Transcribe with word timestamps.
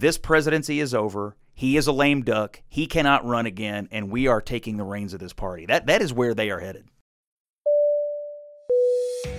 This 0.00 0.16
presidency 0.16 0.80
is 0.80 0.94
over. 0.94 1.36
He 1.52 1.76
is 1.76 1.86
a 1.86 1.92
lame 1.92 2.22
duck. 2.22 2.62
He 2.70 2.86
cannot 2.86 3.26
run 3.26 3.44
again, 3.44 3.86
and 3.92 4.10
we 4.10 4.28
are 4.28 4.40
taking 4.40 4.78
the 4.78 4.82
reins 4.82 5.12
of 5.12 5.20
this 5.20 5.34
party. 5.34 5.66
That 5.66 5.88
that 5.88 6.00
is 6.00 6.10
where 6.10 6.32
they 6.32 6.48
are 6.48 6.58
headed. 6.58 6.86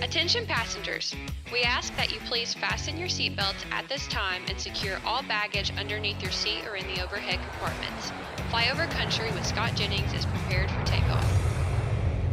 Attention 0.00 0.46
passengers, 0.46 1.16
we 1.52 1.62
ask 1.62 1.92
that 1.96 2.14
you 2.14 2.20
please 2.26 2.54
fasten 2.54 2.96
your 2.96 3.08
seatbelts 3.08 3.68
at 3.72 3.88
this 3.88 4.06
time 4.06 4.42
and 4.48 4.60
secure 4.60 5.00
all 5.04 5.24
baggage 5.24 5.72
underneath 5.76 6.22
your 6.22 6.30
seat 6.30 6.64
or 6.64 6.76
in 6.76 6.86
the 6.94 7.02
overhead 7.02 7.40
compartments. 7.50 8.12
Flyover 8.52 8.88
Country 8.92 9.32
with 9.32 9.44
Scott 9.44 9.74
Jennings 9.74 10.12
is 10.12 10.26
prepared 10.26 10.70
for 10.70 10.86
takeoff. 10.86 11.52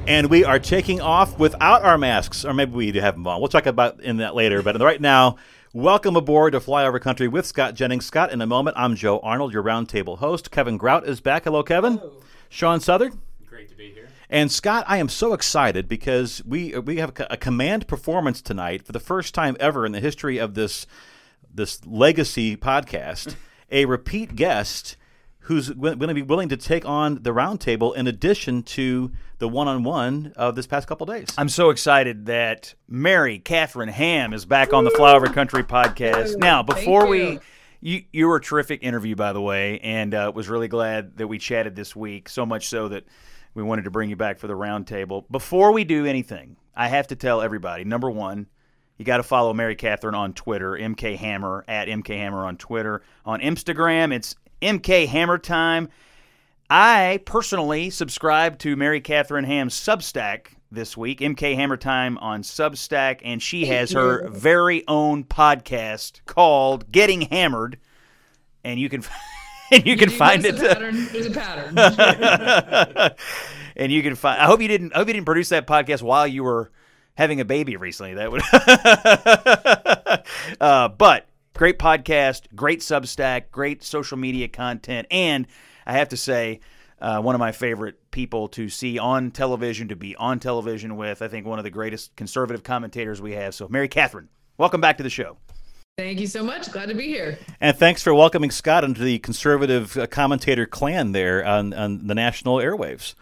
And 0.05 0.29
we 0.29 0.45
are 0.45 0.59
taking 0.59 1.01
off 1.01 1.39
without 1.39 1.81
our 1.81 1.97
masks, 1.97 2.45
or 2.45 2.53
maybe 2.53 2.73
we 2.73 2.91
do 2.91 2.99
have 2.99 3.15
them 3.15 3.25
on. 3.25 3.41
We'll 3.41 3.49
talk 3.49 3.65
about 3.65 4.01
in 4.03 4.17
that 4.17 4.35
later. 4.35 4.61
But 4.61 4.79
right 4.79 5.01
now, 5.01 5.37
welcome 5.73 6.15
aboard 6.15 6.53
to 6.53 6.59
Flyover 6.59 6.99
Country 6.99 7.27
with 7.27 7.45
Scott 7.45 7.75
Jennings. 7.75 8.05
Scott, 8.05 8.31
in 8.31 8.41
a 8.41 8.47
moment, 8.47 8.77
I'm 8.77 8.95
Joe 8.95 9.19
Arnold, 9.19 9.53
your 9.53 9.63
roundtable 9.63 10.17
host. 10.17 10.51
Kevin 10.51 10.77
Grout 10.77 11.07
is 11.07 11.21
back. 11.21 11.43
Hello, 11.43 11.63
Kevin. 11.63 11.97
Hello. 11.97 12.13
Sean 12.49 12.79
Southard. 12.79 13.13
Great 13.45 13.69
to 13.69 13.75
be 13.75 13.91
here. 13.91 14.07
And 14.29 14.51
Scott, 14.51 14.85
I 14.87 14.97
am 14.97 15.09
so 15.09 15.33
excited 15.33 15.87
because 15.87 16.43
we 16.45 16.77
we 16.79 16.97
have 16.97 17.13
a 17.29 17.37
command 17.37 17.87
performance 17.87 18.41
tonight 18.41 18.83
for 18.83 18.91
the 18.91 18.99
first 18.99 19.33
time 19.33 19.55
ever 19.59 19.85
in 19.85 19.91
the 19.91 19.99
history 19.99 20.37
of 20.37 20.53
this 20.55 20.87
this 21.53 21.85
legacy 21.85 22.55
podcast. 22.57 23.35
a 23.71 23.85
repeat 23.85 24.35
guest 24.35 24.97
who's 25.41 25.69
going 25.69 25.99
to 25.99 26.13
be 26.13 26.21
willing 26.21 26.49
to 26.49 26.57
take 26.57 26.85
on 26.85 27.21
the 27.21 27.31
roundtable 27.31 27.95
in 27.95 28.07
addition 28.07 28.63
to 28.63 29.11
the 29.39 29.47
one-on-one 29.47 30.33
of 30.35 30.55
this 30.55 30.67
past 30.67 30.87
couple 30.87 31.05
days. 31.07 31.27
I'm 31.37 31.49
so 31.49 31.69
excited 31.69 32.27
that 32.27 32.75
Mary 32.87 33.39
Katharine 33.39 33.89
Ham 33.89 34.33
is 34.33 34.45
back 34.45 34.73
on 34.73 34.83
the 34.83 34.91
Flyover 34.91 35.33
Country 35.33 35.63
podcast. 35.63 36.37
Now, 36.37 36.61
before 36.61 37.07
we 37.07 37.39
you 37.81 38.03
you 38.11 38.27
were 38.27 38.35
a 38.35 38.41
terrific 38.41 38.83
interview, 38.83 39.15
by 39.15 39.33
the 39.33 39.41
way, 39.41 39.79
and 39.79 40.13
uh, 40.13 40.31
was 40.35 40.49
really 40.49 40.67
glad 40.67 41.17
that 41.17 41.27
we 41.27 41.37
chatted 41.37 41.75
this 41.75 41.95
week. 41.95 42.29
So 42.29 42.45
much 42.45 42.67
so 42.67 42.89
that 42.89 43.05
we 43.53 43.63
wanted 43.63 43.85
to 43.85 43.91
bring 43.91 44.09
you 44.09 44.15
back 44.15 44.37
for 44.39 44.47
the 44.47 44.53
roundtable. 44.53 45.23
Before 45.31 45.71
we 45.71 45.85
do 45.85 46.05
anything, 46.05 46.57
I 46.75 46.89
have 46.89 47.07
to 47.07 47.15
tell 47.15 47.41
everybody: 47.41 47.85
number 47.85 48.11
one, 48.11 48.47
you 48.97 49.05
got 49.05 49.17
to 49.17 49.23
follow 49.23 49.53
Mary 49.53 49.75
Katharine 49.75 50.15
on 50.15 50.33
Twitter, 50.33 50.71
MK 50.71 51.15
Hammer 51.15 51.63
at 51.67 51.87
MK 51.87 52.09
Hammer 52.09 52.45
on 52.45 52.57
Twitter. 52.57 53.01
On 53.25 53.39
Instagram, 53.39 54.13
it's 54.13 54.35
MK 54.61 55.07
Hammer 55.07 55.37
Time. 55.37 55.87
I 56.69 57.19
personally 57.25 57.89
subscribe 57.89 58.59
to 58.59 58.75
Mary 58.75 59.01
Katharine 59.01 59.45
Ham's 59.45 59.73
Substack 59.73 60.49
this 60.71 60.95
week, 60.95 61.19
MK 61.19 61.55
Hammer 61.55 61.77
Time 61.77 62.19
on 62.19 62.43
Substack, 62.43 63.21
and 63.23 63.41
she 63.41 63.65
has 63.65 63.91
her 63.91 64.29
very 64.29 64.87
own 64.87 65.23
podcast 65.23 66.23
called 66.27 66.91
Getting 66.91 67.21
Hammered, 67.21 67.79
and 68.63 68.79
you 68.79 68.87
can 68.87 69.03
and 69.71 69.83
you 69.83 69.97
can 69.97 70.11
You 70.11 70.15
find 70.15 70.45
it. 70.45 70.57
pattern? 70.57 71.07
There's 71.11 71.25
a 71.25 71.31
pattern. 71.31 71.75
and 73.75 73.91
you 73.91 74.03
can 74.03 74.13
find. 74.13 74.39
I 74.39 74.45
hope 74.45 74.61
you 74.61 74.67
didn't. 74.67 74.93
I 74.93 74.99
hope 74.99 75.07
you 75.07 75.13
didn't 75.13 75.25
produce 75.25 75.49
that 75.49 75.65
podcast 75.65 76.03
while 76.03 76.27
you 76.27 76.43
were 76.43 76.69
having 77.15 77.41
a 77.41 77.45
baby 77.45 77.77
recently. 77.77 78.13
That 78.13 78.31
would. 78.31 78.43
uh, 80.61 80.89
but 80.89 81.27
great 81.55 81.79
podcast, 81.79 82.43
great 82.55 82.81
Substack, 82.81 83.45
great 83.51 83.83
social 83.83 84.17
media 84.17 84.47
content, 84.47 85.07
and 85.09 85.47
I 85.85 85.93
have 85.93 86.09
to 86.09 86.17
say. 86.17 86.59
Uh, 87.01 87.21
one 87.21 87.33
of 87.33 87.39
my 87.39 87.53
favorite 87.53 88.11
people 88.11 88.49
to 88.49 88.67
see 88.67 88.99
on 88.99 89.31
television, 89.31 89.87
to 89.87 89.95
be 89.95 90.17
on 90.17 90.37
television 90.37 90.97
with. 90.97 91.21
I 91.21 91.29
think 91.29 91.45
one 91.45 91.57
of 91.57 91.63
the 91.63 91.69
greatest 91.69 92.13
conservative 92.17 92.61
commentators 92.61 93.21
we 93.21 93.31
have. 93.35 93.55
So, 93.55 93.69
Mary 93.69 93.87
Katharine, 93.87 94.27
welcome 94.57 94.81
back 94.81 94.97
to 94.97 95.03
the 95.03 95.09
show. 95.09 95.37
Thank 95.99 96.19
you 96.21 96.27
so 96.27 96.43
much. 96.43 96.71
Glad 96.71 96.87
to 96.89 96.95
be 96.95 97.07
here. 97.07 97.37
And 97.59 97.77
thanks 97.77 98.01
for 98.01 98.13
welcoming 98.13 98.51
Scott 98.51 98.85
into 98.85 99.01
the 99.01 99.19
conservative 99.19 99.97
uh, 99.97 100.07
commentator 100.07 100.65
clan 100.65 101.11
there 101.11 101.45
on, 101.45 101.73
on 101.73 102.07
the 102.07 102.15
national 102.15 102.55
airwaves. 102.57 103.15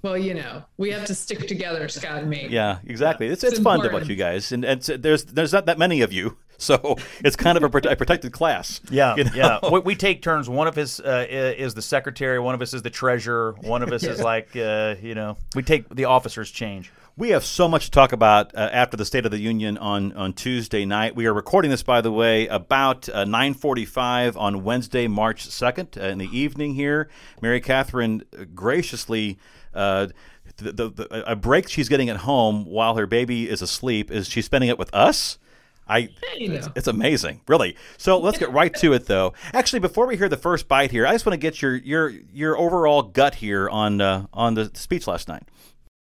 Well, 0.00 0.16
you 0.16 0.34
know, 0.34 0.64
we 0.78 0.90
have 0.90 1.06
to 1.06 1.14
stick 1.14 1.46
together, 1.48 1.88
Scott 1.88 2.18
and 2.22 2.30
me. 2.30 2.48
Yeah, 2.50 2.78
exactly. 2.86 3.26
It's, 3.28 3.42
It's 3.42 3.54
it's, 3.54 3.62
fun 3.62 3.80
to 3.82 3.90
watch 3.90 4.06
you 4.06 4.16
guys, 4.16 4.52
and, 4.52 4.64
and 4.64 4.80
there's 4.82 5.24
there's 5.24 5.52
not 5.52 5.66
that 5.66 5.78
many 5.78 6.02
of 6.02 6.12
you, 6.12 6.36
so 6.58 6.96
it's 7.24 7.36
kind 7.36 7.56
of 7.56 7.64
a, 7.64 7.68
prote- 7.68 7.90
a 7.90 7.96
protected 7.96 8.32
class. 8.32 8.80
Yeah, 8.90 9.14
you 9.18 9.24
know? 9.24 9.30
yeah. 9.34 9.70
We, 9.70 9.80
we 9.80 9.94
take 9.94 10.22
turns. 10.22 10.48
One 10.48 10.66
of 10.66 10.78
us 10.78 11.00
uh, 11.00 11.26
is 11.28 11.74
the 11.74 11.82
secretary. 11.82 12.38
One 12.38 12.54
of 12.54 12.62
us 12.62 12.74
is 12.74 12.82
the 12.82 12.90
treasurer. 12.90 13.54
One 13.60 13.82
of 13.82 13.92
us 13.92 14.02
is 14.04 14.20
like, 14.32 14.54
uh, 14.56 14.96
you 15.00 15.14
know, 15.14 15.36
we 15.54 15.62
take 15.62 15.88
the 15.94 16.06
officers 16.06 16.50
change. 16.50 16.92
We 17.16 17.30
have 17.30 17.44
so 17.44 17.68
much 17.68 17.84
to 17.84 17.90
talk 17.92 18.12
about 18.12 18.56
uh, 18.56 18.70
after 18.72 18.96
the 18.96 19.04
State 19.04 19.24
of 19.24 19.30
the 19.30 19.38
Union 19.38 19.78
on, 19.78 20.12
on 20.14 20.32
Tuesday 20.32 20.84
night. 20.84 21.14
We 21.14 21.26
are 21.26 21.32
recording 21.32 21.70
this, 21.70 21.84
by 21.84 22.00
the 22.00 22.10
way, 22.10 22.48
about 22.48 23.08
uh, 23.08 23.24
9:45 23.24 24.36
on 24.36 24.64
Wednesday, 24.64 25.06
March 25.06 25.46
2nd, 25.48 25.96
uh, 25.96 26.06
in 26.06 26.18
the 26.18 26.28
evening. 26.36 26.74
Here, 26.74 27.08
Mary 27.40 27.60
Katharine 27.60 28.24
graciously. 28.54 29.38
Uh, 29.72 30.08
the, 30.56 30.72
the, 30.72 30.88
the, 30.90 31.30
a 31.30 31.34
break 31.34 31.68
she's 31.68 31.88
getting 31.88 32.08
at 32.08 32.18
home 32.18 32.64
while 32.64 32.96
her 32.96 33.06
baby 33.06 33.48
is 33.48 33.62
asleep 33.62 34.10
is 34.10 34.28
she's 34.28 34.44
spending 34.44 34.70
it 34.70 34.78
with 34.78 34.92
us. 34.94 35.38
I, 35.86 36.08
You 36.36 36.48
know. 36.48 36.54
it's, 36.56 36.68
it's 36.76 36.86
amazing, 36.86 37.40
really. 37.46 37.76
So 37.96 38.18
let's 38.20 38.38
get 38.38 38.52
right 38.52 38.74
to 38.76 38.92
it, 38.92 39.06
though. 39.06 39.34
Actually, 39.52 39.80
before 39.80 40.06
we 40.06 40.16
hear 40.16 40.28
the 40.28 40.36
first 40.36 40.68
bite 40.68 40.90
here, 40.90 41.06
I 41.06 41.12
just 41.12 41.26
want 41.26 41.34
to 41.34 41.38
get 41.38 41.60
your 41.60 41.76
your 41.76 42.10
your 42.32 42.56
overall 42.58 43.02
gut 43.02 43.36
here 43.36 43.68
on 43.68 44.00
uh, 44.00 44.26
on 44.32 44.54
the 44.54 44.70
speech 44.74 45.06
last 45.06 45.28
night. 45.28 45.42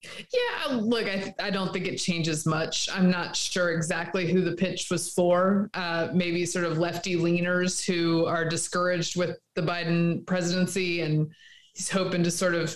Yeah, 0.02 0.76
look, 0.76 1.06
I, 1.06 1.34
I 1.38 1.50
don't 1.50 1.74
think 1.74 1.86
it 1.86 1.98
changes 1.98 2.46
much. 2.46 2.88
I'm 2.90 3.10
not 3.10 3.36
sure 3.36 3.70
exactly 3.72 4.32
who 4.32 4.40
the 4.40 4.56
pitch 4.56 4.88
was 4.90 5.12
for. 5.12 5.68
Uh, 5.74 6.08
maybe 6.14 6.46
sort 6.46 6.64
of 6.64 6.78
lefty 6.78 7.16
leaners 7.16 7.84
who 7.84 8.24
are 8.24 8.48
discouraged 8.48 9.16
with 9.16 9.36
the 9.56 9.62
Biden 9.62 10.26
presidency, 10.26 11.02
and 11.02 11.30
he's 11.74 11.90
hoping 11.90 12.22
to 12.22 12.30
sort 12.30 12.54
of 12.54 12.74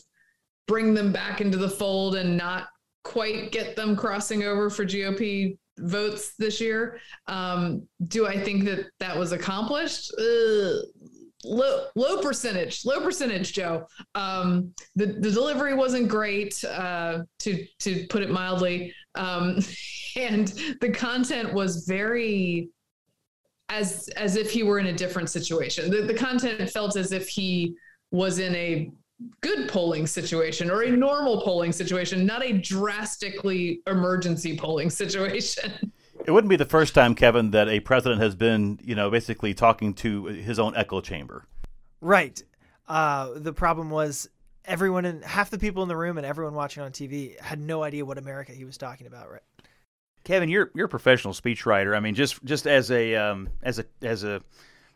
bring 0.66 0.92
them 0.92 1.12
back 1.12 1.40
into 1.40 1.56
the 1.56 1.70
fold 1.70 2.14
and 2.14 2.36
not 2.36 2.68
quite 3.04 3.52
get 3.52 3.74
them 3.74 3.96
crossing 3.96 4.44
over 4.44 4.68
for 4.68 4.84
GOP 4.84 5.56
votes 5.78 6.34
this 6.38 6.60
year. 6.60 7.00
Um, 7.26 7.86
do 8.08 8.26
I 8.26 8.38
think 8.42 8.64
that 8.64 8.86
that 9.00 9.16
was 9.16 9.32
accomplished? 9.32 10.12
Uh, 10.18 10.82
low 11.44 11.86
low 11.94 12.22
percentage 12.22 12.84
low 12.84 13.00
percentage 13.02 13.52
joe 13.52 13.86
um 14.14 14.72
the, 14.96 15.06
the 15.06 15.30
delivery 15.30 15.74
wasn't 15.74 16.08
great 16.08 16.62
uh 16.64 17.18
to 17.38 17.66
to 17.78 18.06
put 18.08 18.22
it 18.22 18.30
mildly 18.30 18.94
um 19.14 19.58
and 20.16 20.48
the 20.80 20.90
content 20.90 21.52
was 21.52 21.84
very 21.86 22.70
as 23.68 24.08
as 24.16 24.36
if 24.36 24.50
he 24.50 24.62
were 24.62 24.78
in 24.78 24.86
a 24.86 24.92
different 24.92 25.28
situation 25.28 25.90
the, 25.90 26.02
the 26.02 26.14
content 26.14 26.68
felt 26.70 26.96
as 26.96 27.12
if 27.12 27.28
he 27.28 27.74
was 28.10 28.38
in 28.38 28.54
a 28.54 28.90
good 29.40 29.68
polling 29.68 30.06
situation 30.06 30.70
or 30.70 30.82
a 30.82 30.90
normal 30.90 31.40
polling 31.42 31.72
situation 31.72 32.26
not 32.26 32.44
a 32.44 32.52
drastically 32.52 33.80
emergency 33.86 34.56
polling 34.56 34.90
situation 35.02 35.92
It 36.26 36.30
wouldn't 36.30 36.48
be 36.48 36.56
the 36.56 36.64
first 36.64 36.94
time, 36.94 37.14
Kevin, 37.14 37.50
that 37.50 37.68
a 37.68 37.80
president 37.80 38.22
has 38.22 38.34
been, 38.34 38.78
you 38.82 38.94
know, 38.94 39.10
basically 39.10 39.52
talking 39.52 39.92
to 39.94 40.24
his 40.26 40.58
own 40.58 40.74
echo 40.74 41.00
chamber. 41.00 41.46
Right. 42.00 42.42
Uh, 42.88 43.30
the 43.36 43.52
problem 43.52 43.90
was 43.90 44.28
everyone 44.64 45.04
in 45.04 45.20
half 45.22 45.50
the 45.50 45.58
people 45.58 45.82
in 45.82 45.88
the 45.88 45.96
room 45.96 46.16
and 46.16 46.26
everyone 46.26 46.54
watching 46.54 46.82
on 46.82 46.92
TV 46.92 47.38
had 47.40 47.58
no 47.58 47.82
idea 47.82 48.04
what 48.04 48.16
America 48.16 48.52
he 48.52 48.64
was 48.64 48.78
talking 48.78 49.06
about. 49.06 49.30
Right. 49.30 49.42
Kevin, 50.24 50.48
you're 50.48 50.70
you're 50.74 50.86
a 50.86 50.88
professional 50.88 51.34
speechwriter. 51.34 51.94
I 51.94 52.00
mean, 52.00 52.14
just 52.14 52.42
just 52.44 52.66
as 52.66 52.90
a 52.90 53.14
um, 53.14 53.50
as 53.62 53.78
a 53.78 53.84
as 54.00 54.24
a 54.24 54.40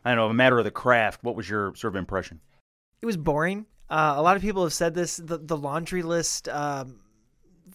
I 0.03 0.09
don't 0.09 0.17
know 0.17 0.29
a 0.29 0.33
matter 0.33 0.57
of 0.57 0.65
the 0.65 0.71
craft. 0.71 1.23
What 1.23 1.35
was 1.35 1.47
your 1.47 1.75
sort 1.75 1.93
of 1.93 1.97
impression? 1.97 2.39
It 3.01 3.05
was 3.05 3.17
boring. 3.17 3.67
Uh, 3.89 4.13
a 4.17 4.21
lot 4.21 4.35
of 4.35 4.41
people 4.41 4.63
have 4.63 4.73
said 4.73 4.93
this. 4.93 5.17
The, 5.17 5.37
the 5.37 5.57
laundry 5.57 6.03
list 6.03 6.47
um, 6.47 6.99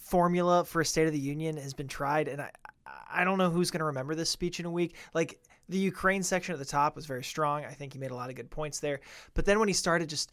formula 0.00 0.64
for 0.64 0.80
a 0.80 0.84
State 0.84 1.06
of 1.06 1.12
the 1.12 1.18
Union 1.18 1.56
has 1.56 1.74
been 1.74 1.88
tried, 1.88 2.28
and 2.28 2.40
I 2.40 2.50
I 3.14 3.24
don't 3.24 3.38
know 3.38 3.50
who's 3.50 3.70
going 3.70 3.80
to 3.80 3.86
remember 3.86 4.14
this 4.14 4.30
speech 4.30 4.60
in 4.60 4.66
a 4.66 4.70
week. 4.70 4.96
Like 5.14 5.40
the 5.68 5.78
Ukraine 5.78 6.22
section 6.22 6.52
at 6.52 6.58
the 6.58 6.64
top 6.64 6.96
was 6.96 7.06
very 7.06 7.24
strong. 7.24 7.64
I 7.64 7.72
think 7.72 7.92
he 7.92 7.98
made 7.98 8.10
a 8.10 8.14
lot 8.14 8.28
of 8.28 8.36
good 8.36 8.50
points 8.50 8.80
there. 8.80 9.00
But 9.34 9.44
then 9.44 9.58
when 9.58 9.68
he 9.68 9.74
started 9.74 10.08
just 10.08 10.32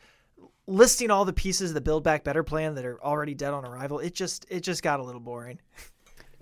listing 0.67 1.11
all 1.11 1.25
the 1.25 1.33
pieces 1.33 1.71
of 1.71 1.75
the 1.75 1.81
Build 1.81 2.03
Back 2.03 2.23
Better 2.23 2.43
plan 2.43 2.75
that 2.75 2.85
are 2.85 3.01
already 3.03 3.33
dead 3.33 3.53
on 3.53 3.65
arrival, 3.65 3.99
it 3.99 4.15
just 4.15 4.45
it 4.49 4.61
just 4.61 4.83
got 4.83 4.99
a 4.99 5.03
little 5.03 5.21
boring. 5.21 5.59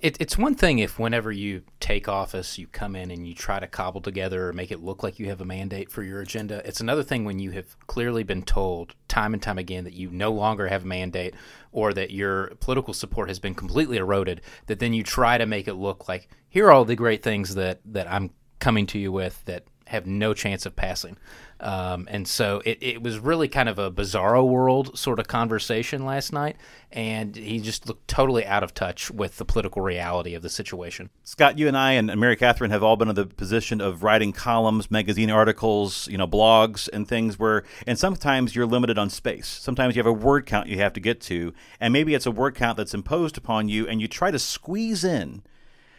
It, 0.01 0.15
it's 0.21 0.37
one 0.37 0.55
thing 0.55 0.79
if 0.79 0.97
whenever 0.97 1.31
you 1.31 1.63
take 1.81 2.07
office, 2.07 2.57
you 2.57 2.67
come 2.67 2.95
in 2.95 3.11
and 3.11 3.27
you 3.27 3.33
try 3.33 3.59
to 3.59 3.67
cobble 3.67 3.99
together 3.99 4.47
or 4.47 4.53
make 4.53 4.71
it 4.71 4.81
look 4.81 5.03
like 5.03 5.19
you 5.19 5.27
have 5.27 5.41
a 5.41 5.45
mandate 5.45 5.91
for 5.91 6.03
your 6.03 6.21
agenda. 6.21 6.61
It's 6.65 6.79
another 6.79 7.03
thing 7.03 7.25
when 7.25 7.39
you 7.39 7.51
have 7.51 7.77
clearly 7.87 8.23
been 8.23 8.43
told 8.43 8.95
time 9.09 9.33
and 9.33 9.43
time 9.43 9.57
again 9.57 9.83
that 9.83 9.93
you 9.93 10.09
no 10.09 10.31
longer 10.31 10.67
have 10.67 10.83
a 10.83 10.87
mandate 10.87 11.35
or 11.73 11.93
that 11.93 12.11
your 12.11 12.47
political 12.61 12.93
support 12.93 13.27
has 13.27 13.39
been 13.39 13.55
completely 13.55 13.97
eroded, 13.97 14.41
that 14.67 14.79
then 14.79 14.93
you 14.93 15.03
try 15.03 15.37
to 15.37 15.45
make 15.45 15.67
it 15.67 15.73
look 15.73 16.07
like 16.07 16.29
here 16.47 16.67
are 16.67 16.71
all 16.71 16.85
the 16.85 16.95
great 16.95 17.21
things 17.21 17.55
that, 17.55 17.81
that 17.85 18.09
I'm 18.09 18.31
coming 18.59 18.85
to 18.87 18.99
you 18.99 19.11
with 19.11 19.43
that 19.45 19.65
have 19.87 20.05
no 20.05 20.33
chance 20.33 20.65
of 20.65 20.75
passing. 20.75 21.17
Um, 21.61 22.07
and 22.09 22.27
so 22.27 22.61
it, 22.65 22.77
it 22.81 23.03
was 23.03 23.19
really 23.19 23.49
kind 23.49 23.67
of 23.67 23.77
a 23.77 23.91
bizarro 23.91 24.47
world 24.47 24.97
sort 24.97 25.19
of 25.19 25.27
conversation 25.27 26.05
last 26.05 26.31
night. 26.31 26.55
And 26.91 27.35
he 27.35 27.59
just 27.59 27.87
looked 27.87 28.07
totally 28.07 28.45
out 28.45 28.63
of 28.63 28.73
touch 28.73 29.11
with 29.11 29.37
the 29.37 29.45
political 29.45 29.81
reality 29.81 30.33
of 30.33 30.41
the 30.41 30.49
situation. 30.49 31.09
Scott, 31.23 31.57
you 31.57 31.67
and 31.67 31.77
I 31.77 31.93
and 31.93 32.15
Mary 32.17 32.35
Katharine 32.35 32.71
have 32.71 32.81
all 32.81 32.95
been 32.95 33.09
in 33.09 33.15
the 33.15 33.25
position 33.25 33.81
of 33.81 34.03
writing 34.03 34.31
columns, 34.31 34.89
magazine 34.89 35.29
articles, 35.29 36.07
you 36.07 36.17
know, 36.17 36.27
blogs 36.27 36.87
and 36.91 37.07
things 37.07 37.37
where, 37.37 37.63
and 37.85 37.99
sometimes 37.99 38.55
you're 38.55 38.65
limited 38.65 38.97
on 38.97 39.09
space. 39.09 39.47
Sometimes 39.47 39.95
you 39.95 39.99
have 39.99 40.07
a 40.07 40.13
word 40.13 40.45
count 40.45 40.67
you 40.67 40.77
have 40.77 40.93
to 40.93 40.99
get 40.99 41.19
to, 41.21 41.53
and 41.79 41.91
maybe 41.91 42.13
it's 42.13 42.25
a 42.25 42.31
word 42.31 42.55
count 42.55 42.77
that's 42.77 42.93
imposed 42.93 43.37
upon 43.37 43.67
you, 43.69 43.87
and 43.87 44.01
you 44.01 44.07
try 44.07 44.31
to 44.31 44.39
squeeze 44.39 45.03
in 45.03 45.43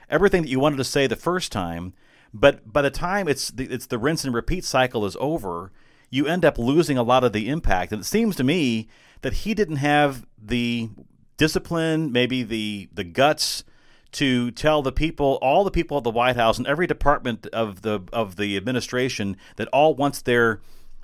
everything 0.09 0.43
that 0.43 0.49
you 0.49 0.59
wanted 0.59 0.77
to 0.77 0.85
say 0.85 1.07
the 1.07 1.17
first 1.17 1.53
time 1.53 1.93
but 2.33 2.73
by 2.73 2.83
the 2.83 2.91
time 2.91 3.29
it's 3.29 3.51
the, 3.51 3.65
it's 3.65 3.87
the 3.87 3.99
rinse 3.99 4.25
and 4.25 4.35
repeat 4.35 4.65
cycle 4.65 5.05
is 5.05 5.17
over, 5.21 5.73
you 6.11 6.27
end 6.27 6.45
up 6.45 6.59
losing 6.59 6.99
a 6.99 7.03
lot 7.03 7.25
of 7.25 7.33
the 7.33 7.49
impact. 7.49 7.93
And 7.93 8.03
it 8.03 8.05
seems 8.05 8.37
to 8.37 8.45
me 8.45 8.89
that 9.23 9.33
he 9.33 9.55
didn't 9.55 9.77
have 9.77 10.27
the 10.41 10.91
discipline, 11.37 12.13
maybe 12.13 12.43
the 12.43 12.89
the 12.93 13.05
guts 13.05 13.65
to 14.13 14.51
tell 14.51 14.83
the 14.83 14.93
people, 14.93 15.39
all 15.41 15.63
the 15.63 15.71
people 15.71 15.97
at 15.97 16.05
the 16.05 16.11
White 16.11 16.37
House 16.37 16.59
and 16.59 16.67
every 16.67 16.87
department 16.87 17.47
of 17.49 17.83
the 17.83 18.01
of 18.13 18.37
the 18.37 18.57
administration 18.57 19.37
that 19.57 19.69
all 19.69 19.95
wants 19.95 20.23
their 20.23 20.61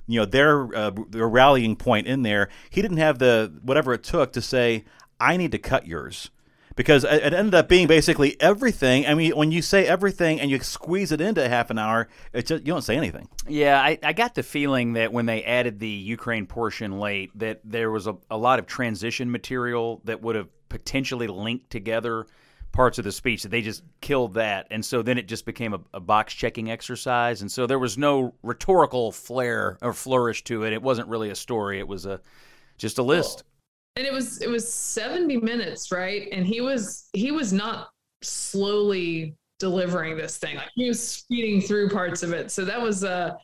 you 0.07 0.19
know 0.19 0.25
their 0.25 0.73
uh, 0.75 0.91
their 1.09 1.27
rallying 1.27 1.75
point 1.75 2.07
in 2.07 2.23
there. 2.23 2.49
He 2.69 2.81
didn't 2.81 2.97
have 2.97 3.19
the 3.19 3.53
whatever 3.61 3.93
it 3.93 4.03
took 4.03 4.33
to 4.33 4.41
say, 4.41 4.85
"I 5.19 5.37
need 5.37 5.51
to 5.51 5.59
cut 5.59 5.87
yours." 5.87 6.29
Because 6.77 7.03
it 7.03 7.33
ended 7.33 7.55
up 7.55 7.67
being 7.67 7.87
basically 7.87 8.39
everything. 8.39 9.07
I 9.07 9.15
mean, 9.15 9.35
when 9.35 9.51
you 9.51 9.63
say 9.63 9.87
everything 9.87 10.39
and 10.39 10.49
you 10.49 10.59
squeeze 10.59 11.11
it 11.11 11.19
into 11.19 11.45
half 11.49 11.71
an 11.71 11.79
hour, 11.79 12.07
it 12.31 12.45
just 12.45 12.65
you 12.65 12.71
don't 12.71 12.83
say 12.83 12.95
anything. 12.95 13.27
Yeah, 13.47 13.81
I, 13.81 13.97
I 14.03 14.13
got 14.13 14.35
the 14.35 14.43
feeling 14.43 14.93
that 14.93 15.11
when 15.11 15.25
they 15.25 15.43
added 15.43 15.79
the 15.79 15.89
Ukraine 15.89 16.45
portion 16.45 16.99
late, 16.99 17.31
that 17.39 17.61
there 17.65 17.89
was 17.89 18.05
a, 18.05 18.15
a 18.29 18.37
lot 18.37 18.59
of 18.59 18.67
transition 18.67 19.29
material 19.31 20.01
that 20.05 20.21
would 20.21 20.35
have 20.35 20.47
potentially 20.69 21.25
linked 21.27 21.71
together 21.71 22.27
parts 22.73 22.99
of 22.99 23.05
the 23.05 23.11
speech 23.11 23.41
that 23.41 23.49
they 23.49 23.63
just 23.63 23.81
killed 24.01 24.35
that. 24.35 24.67
And 24.69 24.85
so 24.85 25.01
then 25.01 25.17
it 25.17 25.27
just 25.27 25.45
became 25.47 25.73
a, 25.73 25.79
a 25.95 25.99
box 25.99 26.35
checking 26.35 26.69
exercise. 26.69 27.41
And 27.41 27.51
so 27.51 27.65
there 27.65 27.79
was 27.79 27.97
no 27.97 28.35
rhetorical 28.43 29.11
flair 29.11 29.79
or 29.81 29.93
flourish 29.93 30.43
to 30.43 30.63
it. 30.63 30.73
It 30.73 30.83
wasn't 30.83 31.07
really 31.07 31.31
a 31.31 31.35
story. 31.35 31.79
It 31.79 31.87
was 31.87 32.05
a 32.05 32.21
just 32.77 32.99
a 32.99 33.03
list 33.03 33.43
and 33.97 34.05
it 34.05 34.13
was 34.13 34.41
it 34.41 34.49
was 34.49 34.71
70 34.71 35.37
minutes 35.37 35.91
right? 35.91 36.29
And 36.31 36.45
he 36.45 36.61
was 36.61 37.09
he 37.13 37.31
was 37.31 37.51
not 37.51 37.89
slowly 38.21 39.35
delivering 39.59 40.15
this 40.15 40.37
thing. 40.37 40.55
Like 40.55 40.69
he 40.75 40.87
was 40.87 41.05
speeding 41.05 41.61
through 41.61 41.89
parts 41.89 42.23
of 42.23 42.31
it. 42.31 42.51
So 42.51 42.63
that 42.63 42.81
was 42.81 43.03
a 43.03 43.37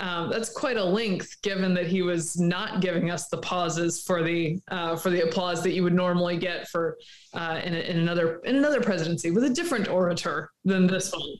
um, 0.00 0.28
that's 0.28 0.50
quite 0.50 0.76
a 0.76 0.84
length 0.84 1.40
given 1.42 1.72
that 1.74 1.86
he 1.86 2.02
was 2.02 2.36
not 2.36 2.80
giving 2.80 3.10
us 3.10 3.28
the 3.28 3.38
pauses 3.38 4.02
for 4.02 4.22
the 4.22 4.60
uh, 4.68 4.96
for 4.96 5.10
the 5.10 5.22
applause 5.22 5.62
that 5.62 5.72
you 5.72 5.82
would 5.84 5.94
normally 5.94 6.36
get 6.36 6.68
for 6.68 6.98
uh, 7.32 7.60
in, 7.64 7.74
in 7.74 7.98
another 7.98 8.38
in 8.40 8.56
another 8.56 8.80
presidency 8.80 9.30
with 9.30 9.44
a 9.44 9.50
different 9.50 9.88
orator 9.88 10.50
than 10.64 10.86
this 10.86 11.12
one. 11.12 11.36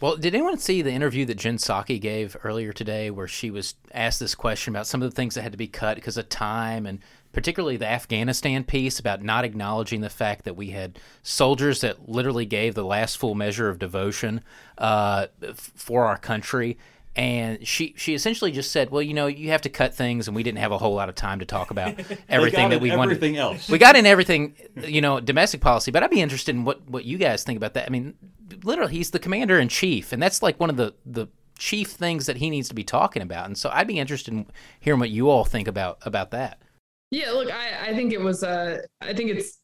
Well, 0.00 0.16
did 0.16 0.34
anyone 0.34 0.56
see 0.56 0.80
the 0.80 0.92
interview 0.92 1.26
that 1.26 1.36
Jen 1.36 1.58
Psaki 1.58 2.00
gave 2.00 2.34
earlier 2.42 2.72
today 2.72 3.10
where 3.10 3.28
she 3.28 3.50
was 3.50 3.74
asked 3.92 4.18
this 4.18 4.34
question 4.34 4.74
about 4.74 4.86
some 4.86 5.02
of 5.02 5.10
the 5.10 5.14
things 5.14 5.34
that 5.34 5.42
had 5.42 5.52
to 5.52 5.58
be 5.58 5.66
cut 5.66 5.96
because 5.96 6.16
of 6.16 6.28
time 6.30 6.86
and 6.86 7.00
particularly 7.32 7.76
the 7.76 7.86
Afghanistan 7.86 8.64
piece 8.64 8.98
about 8.98 9.22
not 9.22 9.44
acknowledging 9.44 10.00
the 10.00 10.10
fact 10.10 10.44
that 10.44 10.56
we 10.56 10.70
had 10.70 10.98
soldiers 11.22 11.80
that 11.80 12.08
literally 12.08 12.46
gave 12.46 12.74
the 12.74 12.84
last 12.84 13.18
full 13.18 13.34
measure 13.34 13.68
of 13.68 13.78
devotion 13.78 14.42
uh, 14.78 15.26
for 15.54 16.06
our 16.06 16.18
country. 16.18 16.78
And 17.16 17.66
she, 17.66 17.94
she 17.96 18.14
essentially 18.14 18.52
just 18.52 18.70
said, 18.70 18.90
"Well, 18.90 19.02
you 19.02 19.14
know, 19.14 19.26
you 19.26 19.50
have 19.50 19.62
to 19.62 19.68
cut 19.68 19.94
things, 19.94 20.28
and 20.28 20.36
we 20.36 20.44
didn't 20.44 20.58
have 20.58 20.70
a 20.70 20.78
whole 20.78 20.94
lot 20.94 21.08
of 21.08 21.16
time 21.16 21.40
to 21.40 21.44
talk 21.44 21.70
about 21.72 22.00
everything 22.28 22.70
that 22.70 22.80
we 22.80 22.90
wanted. 22.90 23.16
Everything 23.16 23.36
else, 23.36 23.68
we 23.68 23.78
got 23.78 23.96
in 23.96 24.06
everything, 24.06 24.54
you 24.84 25.00
know, 25.00 25.18
domestic 25.18 25.60
policy. 25.60 25.90
But 25.90 26.04
I'd 26.04 26.10
be 26.10 26.20
interested 26.20 26.54
in 26.54 26.64
what 26.64 26.88
what 26.88 27.04
you 27.04 27.18
guys 27.18 27.42
think 27.42 27.56
about 27.56 27.74
that. 27.74 27.86
I 27.86 27.90
mean, 27.90 28.14
literally, 28.62 28.92
he's 28.92 29.10
the 29.10 29.18
commander 29.18 29.58
in 29.58 29.68
chief, 29.68 30.12
and 30.12 30.22
that's 30.22 30.40
like 30.40 30.60
one 30.60 30.70
of 30.70 30.76
the 30.76 30.94
the 31.04 31.26
chief 31.58 31.90
things 31.90 32.26
that 32.26 32.36
he 32.36 32.48
needs 32.48 32.68
to 32.68 32.76
be 32.76 32.84
talking 32.84 33.22
about. 33.22 33.46
And 33.46 33.58
so, 33.58 33.70
I'd 33.72 33.88
be 33.88 33.98
interested 33.98 34.32
in 34.32 34.46
hearing 34.78 35.00
what 35.00 35.10
you 35.10 35.28
all 35.28 35.44
think 35.44 35.66
about 35.66 35.98
about 36.02 36.30
that. 36.30 36.60
Yeah, 37.10 37.32
look, 37.32 37.50
I, 37.50 37.90
I 37.90 37.94
think 37.94 38.12
it 38.12 38.20
was 38.20 38.42
uh 38.42 38.82
I 39.00 39.14
think 39.14 39.30
it's 39.30 39.58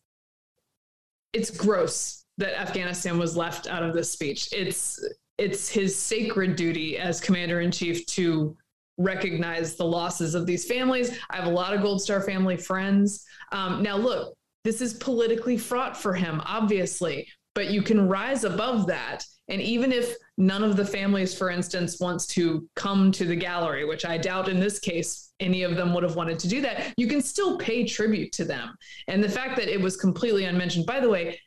it's 1.33 1.51
gross 1.51 2.25
that 2.39 2.59
Afghanistan 2.59 3.19
was 3.19 3.37
left 3.37 3.67
out 3.67 3.83
of 3.83 3.95
this 3.95 4.11
speech. 4.11 4.49
It's 4.53 5.03
it's 5.39 5.69
his 5.69 5.97
sacred 5.97 6.57
duty 6.57 6.99
as 6.99 7.21
commander 7.21 7.61
in 7.61 7.71
chief 7.71 8.07
to 8.07 8.57
recognize 8.99 9.77
the 9.77 9.85
losses 9.85 10.35
of 10.35 10.47
these 10.47 10.65
families. 10.65 11.19
I 11.31 11.37
have 11.37 11.47
a 11.47 11.51
lot 11.51 11.75
of 11.75 11.83
Gold 11.83 12.01
Star 12.01 12.23
family 12.23 12.57
friends. 12.57 13.25
Um, 13.53 13.83
now, 13.83 13.97
look, 13.97 14.35
this 14.65 14.81
is 14.81 14.95
politically 14.95 15.59
fraught 15.59 15.97
for 15.97 16.15
him, 16.15 16.41
obviously, 16.45 17.29
but 17.55 17.71
you 17.71 17.83
can 17.83 18.09
rise 18.09 18.45
above 18.45 18.87
that. 18.87 19.25
And 19.49 19.61
even 19.61 19.93
if 19.93 20.17
none 20.39 20.63
of 20.63 20.77
the 20.77 20.85
families, 20.85 21.37
for 21.37 21.51
instance, 21.51 21.99
wants 22.01 22.27
to 22.27 22.69
come 22.77 23.11
to 23.13 23.25
the 23.25 23.37
gallery, 23.37 23.85
which 23.85 24.05
I 24.05 24.19
doubt 24.19 24.49
in 24.49 24.61
this 24.61 24.79
case 24.79 25.33
any 25.41 25.63
of 25.63 25.77
them 25.77 25.93
would 25.95 26.03
have 26.03 26.17
wanted 26.17 26.39
to 26.41 26.49
do 26.49 26.61
that, 26.63 26.95
you 26.97 27.07
can 27.07 27.21
still 27.21 27.59
pay 27.59 27.85
tribute 27.85 28.33
to 28.33 28.45
them. 28.45 28.75
And 29.09 29.23
the 29.23 29.29
fact 29.29 29.57
that 29.57 29.69
it 29.69 29.81
was 29.81 29.97
completely 29.97 30.45
unmentioned, 30.45 30.87
by 30.87 31.01
the 31.01 31.09
way, 31.09 31.41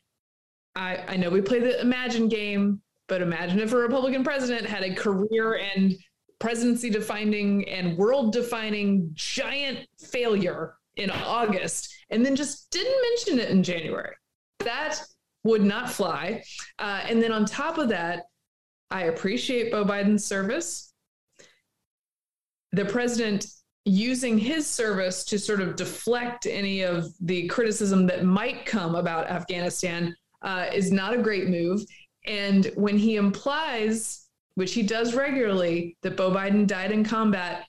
I, 0.76 0.98
I 1.08 1.18
know 1.18 1.30
we 1.30 1.42
play 1.42 1.60
the 1.60 1.80
imagine 1.82 2.30
game, 2.30 2.82
but 3.08 3.22
imagine 3.22 3.60
if 3.60 3.74
a 3.74 3.78
Republican 3.78 4.24
president 4.24 4.68
had 4.68 4.84
a 4.84 4.94
career 4.94 5.56
and 5.56 5.96
presidency 6.40 6.90
defining 6.90 7.68
and 7.68 7.98
world 7.98 8.32
defining 8.32 9.10
giant 9.14 9.88
failure 10.00 10.76
in 10.96 11.10
August 11.10 11.94
and 12.10 12.26
then 12.26 12.36
just 12.36 12.70
didn't 12.72 13.02
mention 13.02 13.40
it 13.40 13.50
in 13.50 13.64
January. 13.64 14.16
That 14.60 15.02
would 15.44 15.64
not 15.64 15.90
fly. 15.90 16.44
Uh, 16.78 17.02
and 17.08 17.22
then 17.22 17.32
on 17.32 17.46
top 17.46 17.78
of 17.78 17.90
that, 17.90 18.24
I 18.92 19.04
appreciate 19.04 19.72
Beau 19.72 19.86
Biden's 19.86 20.26
service. 20.26 20.94
The 22.72 22.86
president 22.86 23.48
using 23.86 24.38
his 24.38 24.68
service 24.68 25.24
to 25.26 25.40
sort 25.40 25.62
of 25.62 25.76
deflect 25.76 26.46
any 26.46 26.82
of 26.82 27.08
the 27.22 27.48
criticism 27.48 28.06
that 28.08 28.24
might 28.24 28.66
come 28.66 28.96
about 28.96 29.30
Afghanistan 29.30 30.16
uh, 30.42 30.68
is 30.74 30.92
not 30.92 31.14
a 31.14 31.22
great 31.22 31.48
move. 31.48 31.82
And 32.26 32.72
when 32.76 32.98
he 32.98 33.16
implies, 33.16 34.28
which 34.56 34.74
he 34.74 34.84
does 34.84 35.16
regularly, 35.16 35.98
that 36.02 36.18
Beau 36.18 36.32
Biden 36.32 36.68
died 36.68 36.92
in 36.92 37.04
combat, 37.04 37.66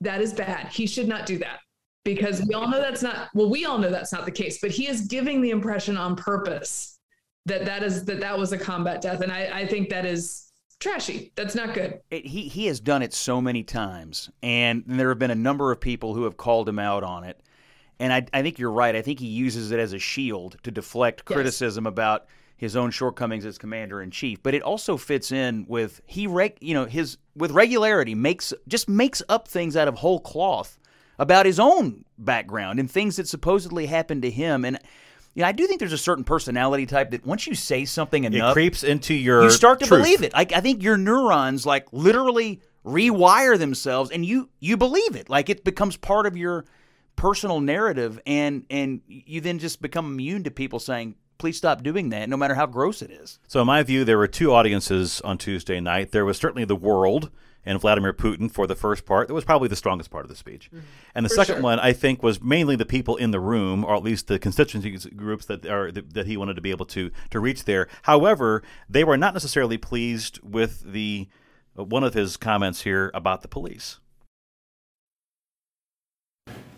that 0.00 0.20
is 0.20 0.32
bad. 0.32 0.68
He 0.68 0.86
should 0.86 1.08
not 1.08 1.26
do 1.26 1.38
that 1.38 1.60
because 2.04 2.44
we 2.46 2.54
all 2.54 2.68
know 2.68 2.80
that's 2.80 3.02
not, 3.02 3.28
well, 3.34 3.48
we 3.50 3.64
all 3.64 3.78
know 3.78 3.90
that's 3.90 4.12
not 4.12 4.24
the 4.24 4.32
case, 4.32 4.58
but 4.60 4.70
he 4.70 4.88
is 4.88 5.02
giving 5.02 5.40
the 5.40 5.50
impression 5.50 5.96
on 5.96 6.16
purpose 6.16 6.98
that 7.46 7.64
that 7.64 7.82
is 7.82 8.04
that 8.04 8.20
that 8.20 8.38
was 8.38 8.52
a 8.52 8.58
combat 8.58 9.00
death 9.00 9.20
and 9.20 9.32
i, 9.32 9.60
I 9.60 9.66
think 9.66 9.90
that 9.90 10.06
is 10.06 10.52
trashy. 10.82 11.32
That's 11.36 11.54
not 11.54 11.74
good. 11.74 12.00
It, 12.10 12.26
he 12.26 12.48
he 12.48 12.66
has 12.66 12.80
done 12.80 13.02
it 13.02 13.14
so 13.14 13.40
many 13.40 13.62
times, 13.62 14.30
and 14.42 14.84
there 14.86 15.08
have 15.08 15.18
been 15.18 15.30
a 15.30 15.36
number 15.36 15.72
of 15.72 15.80
people 15.80 16.14
who 16.14 16.24
have 16.24 16.36
called 16.36 16.68
him 16.68 16.78
out 16.78 17.04
on 17.04 17.24
it. 17.24 17.40
And 17.98 18.12
I, 18.12 18.26
I 18.34 18.42
think 18.42 18.58
you're 18.58 18.72
right. 18.72 18.96
I 18.96 19.02
think 19.02 19.20
he 19.20 19.28
uses 19.28 19.70
it 19.70 19.78
as 19.78 19.92
a 19.92 19.98
shield 19.98 20.56
to 20.64 20.70
deflect 20.70 21.22
yes. 21.28 21.34
criticism 21.34 21.86
about 21.86 22.26
his 22.56 22.74
own 22.74 22.90
shortcomings 22.90 23.46
as 23.46 23.58
commander 23.58 24.02
in 24.02 24.10
chief. 24.10 24.42
But 24.42 24.54
it 24.54 24.62
also 24.62 24.96
fits 24.96 25.30
in 25.30 25.64
with 25.68 26.00
he 26.06 26.26
reg, 26.26 26.58
you 26.60 26.74
know 26.74 26.84
his 26.84 27.16
with 27.36 27.52
regularity 27.52 28.14
makes 28.14 28.52
just 28.68 28.88
makes 28.88 29.22
up 29.28 29.48
things 29.48 29.76
out 29.76 29.88
of 29.88 29.96
whole 29.96 30.20
cloth 30.20 30.78
about 31.18 31.46
his 31.46 31.60
own 31.60 32.04
background 32.18 32.80
and 32.80 32.90
things 32.90 33.16
that 33.16 33.28
supposedly 33.28 33.86
happened 33.86 34.22
to 34.22 34.30
him. 34.30 34.64
And 34.64 34.78
you 35.34 35.42
know, 35.42 35.48
I 35.48 35.52
do 35.52 35.66
think 35.66 35.78
there's 35.78 35.92
a 35.92 35.98
certain 35.98 36.24
personality 36.24 36.86
type 36.86 37.10
that 37.12 37.24
once 37.24 37.46
you 37.46 37.54
say 37.54 37.84
something 37.84 38.24
enough, 38.24 38.50
it 38.50 38.52
creeps 38.52 38.84
into 38.84 39.14
your. 39.14 39.42
You 39.42 39.50
start 39.50 39.80
to 39.80 39.86
truth. 39.86 40.02
believe 40.02 40.22
it. 40.22 40.32
I, 40.34 40.42
I 40.42 40.60
think 40.60 40.82
your 40.82 40.96
neurons 40.96 41.64
like 41.64 41.86
literally 41.92 42.60
rewire 42.84 43.58
themselves, 43.58 44.10
and 44.10 44.26
you 44.26 44.50
you 44.60 44.76
believe 44.76 45.16
it. 45.16 45.30
Like 45.30 45.48
it 45.48 45.64
becomes 45.64 45.96
part 45.96 46.26
of 46.26 46.36
your 46.36 46.66
personal 47.16 47.60
narrative, 47.60 48.20
and 48.26 48.66
and 48.68 49.00
you 49.06 49.40
then 49.40 49.58
just 49.58 49.80
become 49.80 50.06
immune 50.06 50.44
to 50.44 50.50
people 50.50 50.78
saying, 50.78 51.16
please 51.38 51.56
stop 51.56 51.82
doing 51.82 52.10
that, 52.10 52.28
no 52.28 52.36
matter 52.36 52.54
how 52.54 52.66
gross 52.66 53.02
it 53.02 53.10
is. 53.10 53.40
So, 53.48 53.60
in 53.62 53.66
my 53.66 53.82
view, 53.82 54.04
there 54.04 54.16
were 54.16 54.28
two 54.28 54.52
audiences 54.52 55.20
on 55.22 55.38
Tuesday 55.38 55.80
night. 55.80 56.12
There 56.12 56.24
was 56.24 56.38
certainly 56.38 56.64
the 56.64 56.76
world 56.76 57.30
and 57.64 57.80
Vladimir 57.80 58.12
Putin 58.12 58.50
for 58.50 58.66
the 58.66 58.74
first 58.74 59.06
part. 59.06 59.28
That 59.28 59.34
was 59.34 59.44
probably 59.44 59.68
the 59.68 59.76
strongest 59.76 60.10
part 60.10 60.24
of 60.24 60.28
the 60.28 60.36
speech. 60.36 60.68
Mm-hmm. 60.68 60.84
And 61.14 61.24
the 61.24 61.28
for 61.28 61.36
second 61.36 61.54
sure. 61.56 61.62
one, 61.62 61.78
I 61.78 61.92
think, 61.92 62.22
was 62.22 62.42
mainly 62.42 62.76
the 62.76 62.86
people 62.86 63.16
in 63.16 63.30
the 63.30 63.40
room, 63.40 63.84
or 63.84 63.94
at 63.94 64.02
least 64.02 64.26
the 64.26 64.38
constituency 64.38 65.10
groups 65.10 65.46
that 65.46 65.66
are 65.66 65.92
that 65.92 66.26
he 66.26 66.36
wanted 66.36 66.54
to 66.54 66.62
be 66.62 66.70
able 66.70 66.86
to 66.86 67.10
to 67.30 67.40
reach 67.40 67.64
there. 67.64 67.88
However, 68.02 68.62
they 68.88 69.04
were 69.04 69.16
not 69.16 69.34
necessarily 69.34 69.78
pleased 69.78 70.40
with 70.42 70.92
the 70.92 71.28
uh, 71.78 71.84
one 71.84 72.04
of 72.04 72.14
his 72.14 72.36
comments 72.36 72.82
here 72.82 73.10
about 73.14 73.42
the 73.42 73.48
police. 73.48 73.98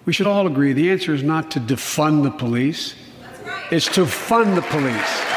We 0.05 0.13
should 0.13 0.27
all 0.27 0.47
agree 0.47 0.75
the 0.75 0.91
answer 0.91 1.15
is 1.15 1.23
not 1.23 1.51
to 1.53 1.61
defund 1.61 2.25
the 2.25 2.31
police. 2.31 2.95
Right. 3.43 3.73
It's 3.73 3.89
to 3.95 4.05
fund 4.05 4.57
the 4.57 4.63
police. 4.63 5.34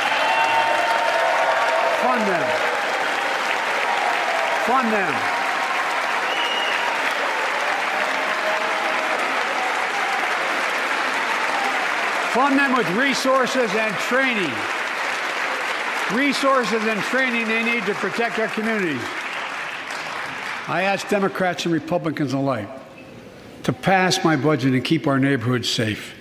Fund 4.68 4.94
them 4.94 5.38
fund 12.38 12.60
them. 12.60 12.78
With 12.78 12.88
resources 12.92 13.72
and 13.74 13.96
training. 13.96 14.54
Resources 16.14 16.84
and 16.84 17.02
training 17.02 17.48
they 17.48 17.64
need 17.64 17.84
to 17.88 17.96
protect 17.96 18.38
our 18.38 18.48
communities. 18.50 19.02
I 20.68 20.84
ask 20.84 21.10
Democrats 21.10 21.66
and 21.66 21.74
Republicans 21.74 22.34
alike 22.34 22.70
to 23.64 23.74
pass 23.74 24.24
my 24.24 24.36
budget 24.36 24.74
and 24.74 24.86
keep 24.86 25.08
our 25.08 25.18
neighborhoods 25.18 25.68
safe. 25.68 26.14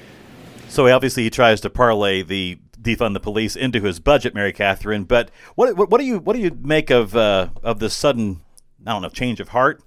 So 0.68 0.88
obviously 0.88 1.24
he 1.24 1.30
tries 1.30 1.60
to 1.60 1.70
parlay 1.70 2.22
the 2.22 2.58
defund 2.86 3.14
the 3.14 3.20
police 3.20 3.56
into 3.56 3.80
his 3.80 4.00
budget, 4.00 4.34
Mary 4.34 4.52
Katharine. 4.52 5.04
But 5.04 5.30
what 5.54 5.76
what, 5.76 5.98
do 5.98 6.04
you 6.04 6.18
what 6.18 6.36
do 6.36 6.42
you 6.42 6.56
make 6.62 6.90
of 6.90 7.16
uh, 7.16 7.48
of 7.62 7.80
the 7.80 7.90
sudden 7.90 8.40
I 8.86 8.92
don't 8.92 9.02
know 9.02 9.08
change 9.08 9.40
of 9.40 9.48
heart? 9.48 9.82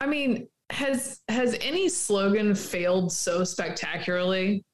I 0.00 0.06
mean, 0.06 0.48
has 0.70 1.20
has 1.28 1.56
any 1.60 1.88
slogan 1.88 2.54
failed 2.54 3.12
so 3.12 3.44
spectacularly 3.44 4.64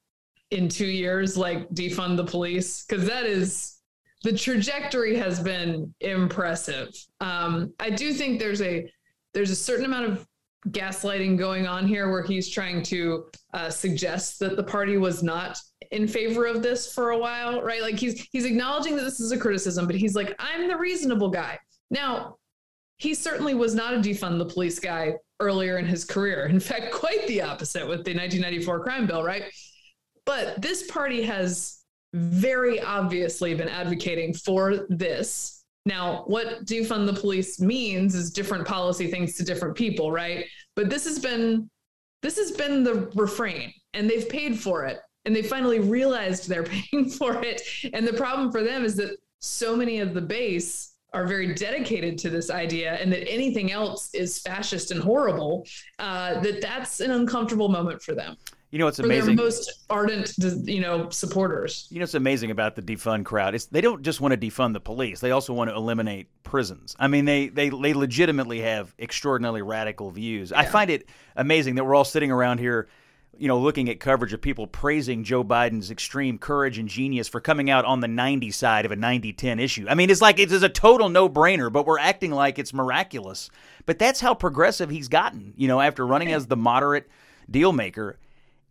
in 0.50 0.68
two 0.68 0.86
years 0.86 1.36
like 1.36 1.68
defund 1.70 2.16
the 2.16 2.24
police? 2.24 2.84
Because 2.84 3.06
that 3.06 3.26
is 3.26 3.80
the 4.22 4.32
trajectory 4.32 5.16
has 5.16 5.40
been 5.40 5.92
impressive. 6.00 6.88
Um, 7.20 7.72
I 7.80 7.90
do 7.90 8.12
think 8.12 8.38
there's 8.38 8.62
a 8.62 8.90
there's 9.34 9.50
a 9.50 9.56
certain 9.56 9.84
amount 9.84 10.06
of 10.06 10.26
gaslighting 10.68 11.38
going 11.38 11.66
on 11.66 11.86
here 11.86 12.10
where 12.10 12.22
he's 12.22 12.48
trying 12.48 12.82
to 12.82 13.24
uh, 13.54 13.70
suggest 13.70 14.38
that 14.40 14.56
the 14.56 14.62
party 14.62 14.98
was 14.98 15.22
not 15.22 15.58
in 15.90 16.06
favor 16.06 16.44
of 16.44 16.62
this 16.62 16.92
for 16.92 17.10
a 17.10 17.18
while 17.18 17.62
right? 17.62 17.80
Like 17.80 17.98
he's 17.98 18.28
he's 18.30 18.44
acknowledging 18.44 18.96
that 18.96 19.02
this 19.02 19.20
is 19.20 19.32
a 19.32 19.38
criticism 19.38 19.86
but 19.86 19.96
he's 19.96 20.14
like 20.14 20.34
i'm 20.38 20.68
the 20.68 20.76
reasonable 20.76 21.30
guy. 21.30 21.58
Now 21.90 22.36
he 22.98 23.14
certainly 23.14 23.54
was 23.54 23.74
not 23.74 23.94
a 23.94 23.96
defund 23.96 24.38
the 24.38 24.44
police 24.44 24.78
guy 24.78 25.14
earlier 25.40 25.78
in 25.78 25.86
his 25.86 26.04
career. 26.04 26.46
In 26.46 26.60
fact 26.60 26.90
quite 26.92 27.26
the 27.26 27.42
opposite 27.42 27.86
with 27.86 28.04
the 28.04 28.14
1994 28.14 28.80
crime 28.80 29.06
bill 29.06 29.24
right? 29.24 29.44
But 30.26 30.60
this 30.60 30.88
party 30.90 31.22
has 31.22 31.78
very 32.12 32.80
obviously 32.80 33.54
been 33.54 33.68
advocating 33.68 34.34
for 34.34 34.86
this 34.90 35.59
now, 35.86 36.24
what 36.26 36.64
defund 36.66 37.06
the 37.06 37.18
police 37.18 37.60
means 37.60 38.14
is 38.14 38.30
different 38.30 38.66
policy 38.66 39.10
things 39.10 39.36
to 39.36 39.44
different 39.44 39.74
people, 39.74 40.12
right? 40.12 40.44
But 40.76 40.90
this 40.90 41.04
has 41.04 41.18
been 41.18 41.70
this 42.22 42.36
has 42.36 42.52
been 42.52 42.84
the 42.84 43.10
refrain 43.14 43.72
and 43.94 44.08
they've 44.08 44.28
paid 44.28 44.58
for 44.58 44.84
it 44.84 44.98
and 45.24 45.34
they 45.34 45.42
finally 45.42 45.80
realized 45.80 46.48
they're 46.48 46.62
paying 46.90 47.08
for 47.08 47.42
it. 47.42 47.62
And 47.94 48.06
the 48.06 48.12
problem 48.12 48.52
for 48.52 48.62
them 48.62 48.84
is 48.84 48.94
that 48.96 49.16
so 49.38 49.74
many 49.74 50.00
of 50.00 50.12
the 50.12 50.20
base 50.20 50.96
are 51.12 51.26
very 51.26 51.54
dedicated 51.54 52.18
to 52.18 52.30
this 52.30 52.50
idea 52.50 52.92
and 52.94 53.10
that 53.10 53.28
anything 53.28 53.72
else 53.72 54.10
is 54.14 54.38
fascist 54.40 54.90
and 54.90 55.00
horrible, 55.00 55.66
uh, 55.98 56.38
that 56.40 56.60
that's 56.60 57.00
an 57.00 57.10
uncomfortable 57.10 57.68
moment 57.68 58.02
for 58.02 58.14
them. 58.14 58.36
You 58.70 58.78
know 58.78 58.84
what's 58.84 59.00
amazing? 59.00 59.34
Their 59.34 59.46
most 59.46 59.84
ardent, 59.90 60.32
you 60.38 60.80
know, 60.80 61.10
supporters. 61.10 61.88
You 61.90 61.98
know 61.98 62.04
what's 62.04 62.14
amazing 62.14 62.52
about 62.52 62.76
the 62.76 62.82
defund 62.82 63.24
crowd 63.24 63.56
is 63.56 63.66
they 63.66 63.80
don't 63.80 64.02
just 64.02 64.20
want 64.20 64.32
to 64.32 64.38
defund 64.38 64.74
the 64.74 64.80
police; 64.80 65.18
they 65.18 65.32
also 65.32 65.52
want 65.52 65.70
to 65.70 65.76
eliminate 65.76 66.28
prisons. 66.44 66.94
I 66.98 67.08
mean, 67.08 67.24
they 67.24 67.48
they 67.48 67.70
they 67.70 67.94
legitimately 67.94 68.60
have 68.60 68.94
extraordinarily 68.98 69.62
radical 69.62 70.12
views. 70.12 70.52
Yeah. 70.52 70.60
I 70.60 70.66
find 70.66 70.88
it 70.88 71.08
amazing 71.34 71.74
that 71.74 71.84
we're 71.84 71.96
all 71.96 72.04
sitting 72.04 72.30
around 72.30 72.58
here, 72.58 72.88
you 73.36 73.48
know, 73.48 73.58
looking 73.58 73.88
at 73.88 73.98
coverage 73.98 74.32
of 74.32 74.40
people 74.40 74.68
praising 74.68 75.24
Joe 75.24 75.42
Biden's 75.42 75.90
extreme 75.90 76.38
courage 76.38 76.78
and 76.78 76.88
genius 76.88 77.26
for 77.26 77.40
coming 77.40 77.70
out 77.70 77.84
on 77.84 77.98
the 77.98 78.08
90 78.08 78.52
side 78.52 78.84
of 78.84 78.92
a 78.92 78.96
90-10 78.96 79.60
issue. 79.60 79.86
I 79.88 79.96
mean, 79.96 80.10
it's 80.10 80.22
like 80.22 80.38
it 80.38 80.52
is 80.52 80.62
a 80.62 80.68
total 80.68 81.08
no-brainer, 81.08 81.72
but 81.72 81.86
we're 81.86 81.98
acting 81.98 82.30
like 82.30 82.60
it's 82.60 82.72
miraculous. 82.72 83.50
But 83.84 83.98
that's 83.98 84.20
how 84.20 84.34
progressive 84.34 84.90
he's 84.90 85.08
gotten. 85.08 85.54
You 85.56 85.66
know, 85.66 85.80
after 85.80 86.06
running 86.06 86.30
as 86.32 86.46
the 86.46 86.56
moderate 86.56 87.08
deal 87.50 87.72
maker 87.72 88.16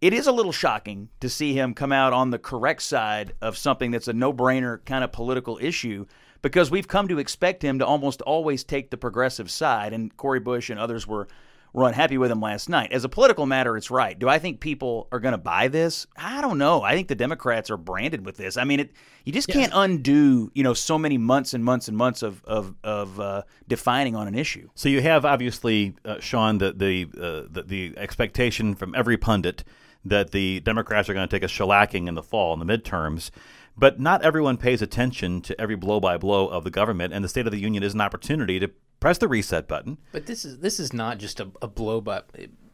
it 0.01 0.13
is 0.13 0.27
a 0.27 0.31
little 0.31 0.51
shocking 0.51 1.09
to 1.19 1.29
see 1.29 1.53
him 1.53 1.73
come 1.73 1.91
out 1.91 2.13
on 2.13 2.29
the 2.29 2.39
correct 2.39 2.81
side 2.81 3.33
of 3.41 3.57
something 3.57 3.91
that's 3.91 4.07
a 4.07 4.13
no 4.13 4.31
brainer 4.31 4.83
kind 4.85 5.03
of 5.03 5.11
political 5.11 5.57
issue 5.61 6.05
because 6.41 6.71
we've 6.71 6.87
come 6.87 7.07
to 7.09 7.19
expect 7.19 7.61
him 7.61 7.79
to 7.79 7.85
almost 7.85 8.21
always 8.21 8.63
take 8.63 8.91
the 8.91 8.97
progressive 8.97 9.51
side. 9.51 9.91
And 9.91 10.15
Cori 10.15 10.39
Bush 10.39 10.69
and 10.69 10.79
others 10.79 11.05
were, 11.05 11.27
were 11.73 11.85
unhappy 11.85 12.17
with 12.17 12.31
him 12.31 12.39
last 12.39 12.69
night. 12.69 12.93
As 12.93 13.03
a 13.03 13.09
political 13.09 13.45
matter, 13.45 13.75
it's 13.75 13.91
right. 13.91 14.17
Do 14.17 14.29
I 14.29 14.39
think 14.39 14.61
people 14.61 15.09
are 15.11 15.19
going 15.19 15.33
to 15.33 15.37
buy 15.37 15.67
this? 15.67 16.07
I 16.15 16.39
don't 16.39 16.57
know. 16.57 16.81
I 16.81 16.95
think 16.95 17.09
the 17.09 17.15
Democrats 17.15 17.69
are 17.69 17.75
branded 17.75 18.25
with 18.25 18.37
this. 18.37 18.55
I 18.55 18.63
mean, 18.63 18.79
it, 18.79 18.93
you 19.25 19.33
just 19.33 19.49
can't 19.49 19.73
undo, 19.75 20.49
you 20.53 20.63
know, 20.63 20.73
so 20.73 20.97
many 20.97 21.17
months 21.17 21.53
and 21.53 21.63
months 21.63 21.89
and 21.89 21.97
months 21.97 22.23
of 22.23 22.41
of, 22.45 22.73
of 22.85 23.19
uh, 23.19 23.43
defining 23.67 24.15
on 24.15 24.29
an 24.29 24.35
issue. 24.35 24.69
So 24.75 24.87
you 24.87 25.01
have 25.01 25.25
obviously, 25.25 25.95
uh, 26.05 26.21
Sean, 26.21 26.57
the 26.59 26.71
the, 26.71 27.07
uh, 27.21 27.47
the 27.51 27.63
the 27.63 27.93
expectation 27.97 28.75
from 28.75 28.95
every 28.95 29.17
pundit 29.17 29.65
that 30.05 30.31
the 30.31 30.59
Democrats 30.61 31.09
are 31.09 31.13
going 31.13 31.27
to 31.27 31.33
take 31.33 31.43
a 31.43 31.51
shellacking 31.51 32.07
in 32.07 32.15
the 32.15 32.23
fall 32.23 32.53
in 32.53 32.65
the 32.65 32.77
midterms. 32.77 33.31
But 33.77 33.99
not 33.99 34.23
everyone 34.23 34.57
pays 34.57 34.81
attention 34.81 35.41
to 35.43 35.59
every 35.59 35.75
blow 35.75 35.99
by 35.99 36.17
blow 36.17 36.47
of 36.47 36.63
the 36.63 36.71
government, 36.71 37.13
and 37.13 37.23
the 37.23 37.29
State 37.29 37.45
of 37.45 37.51
the 37.51 37.59
Union 37.59 37.81
is 37.81 37.93
an 37.93 38.01
opportunity 38.01 38.59
to 38.59 38.69
press 38.99 39.17
the 39.17 39.27
reset 39.27 39.67
button. 39.67 39.97
But 40.11 40.25
this 40.25 40.43
is 40.43 40.59
this 40.59 40.79
is 40.79 40.91
not 40.91 41.17
just 41.17 41.39
a, 41.39 41.49
a 41.61 41.67
blow 41.67 42.01
by. 42.01 42.23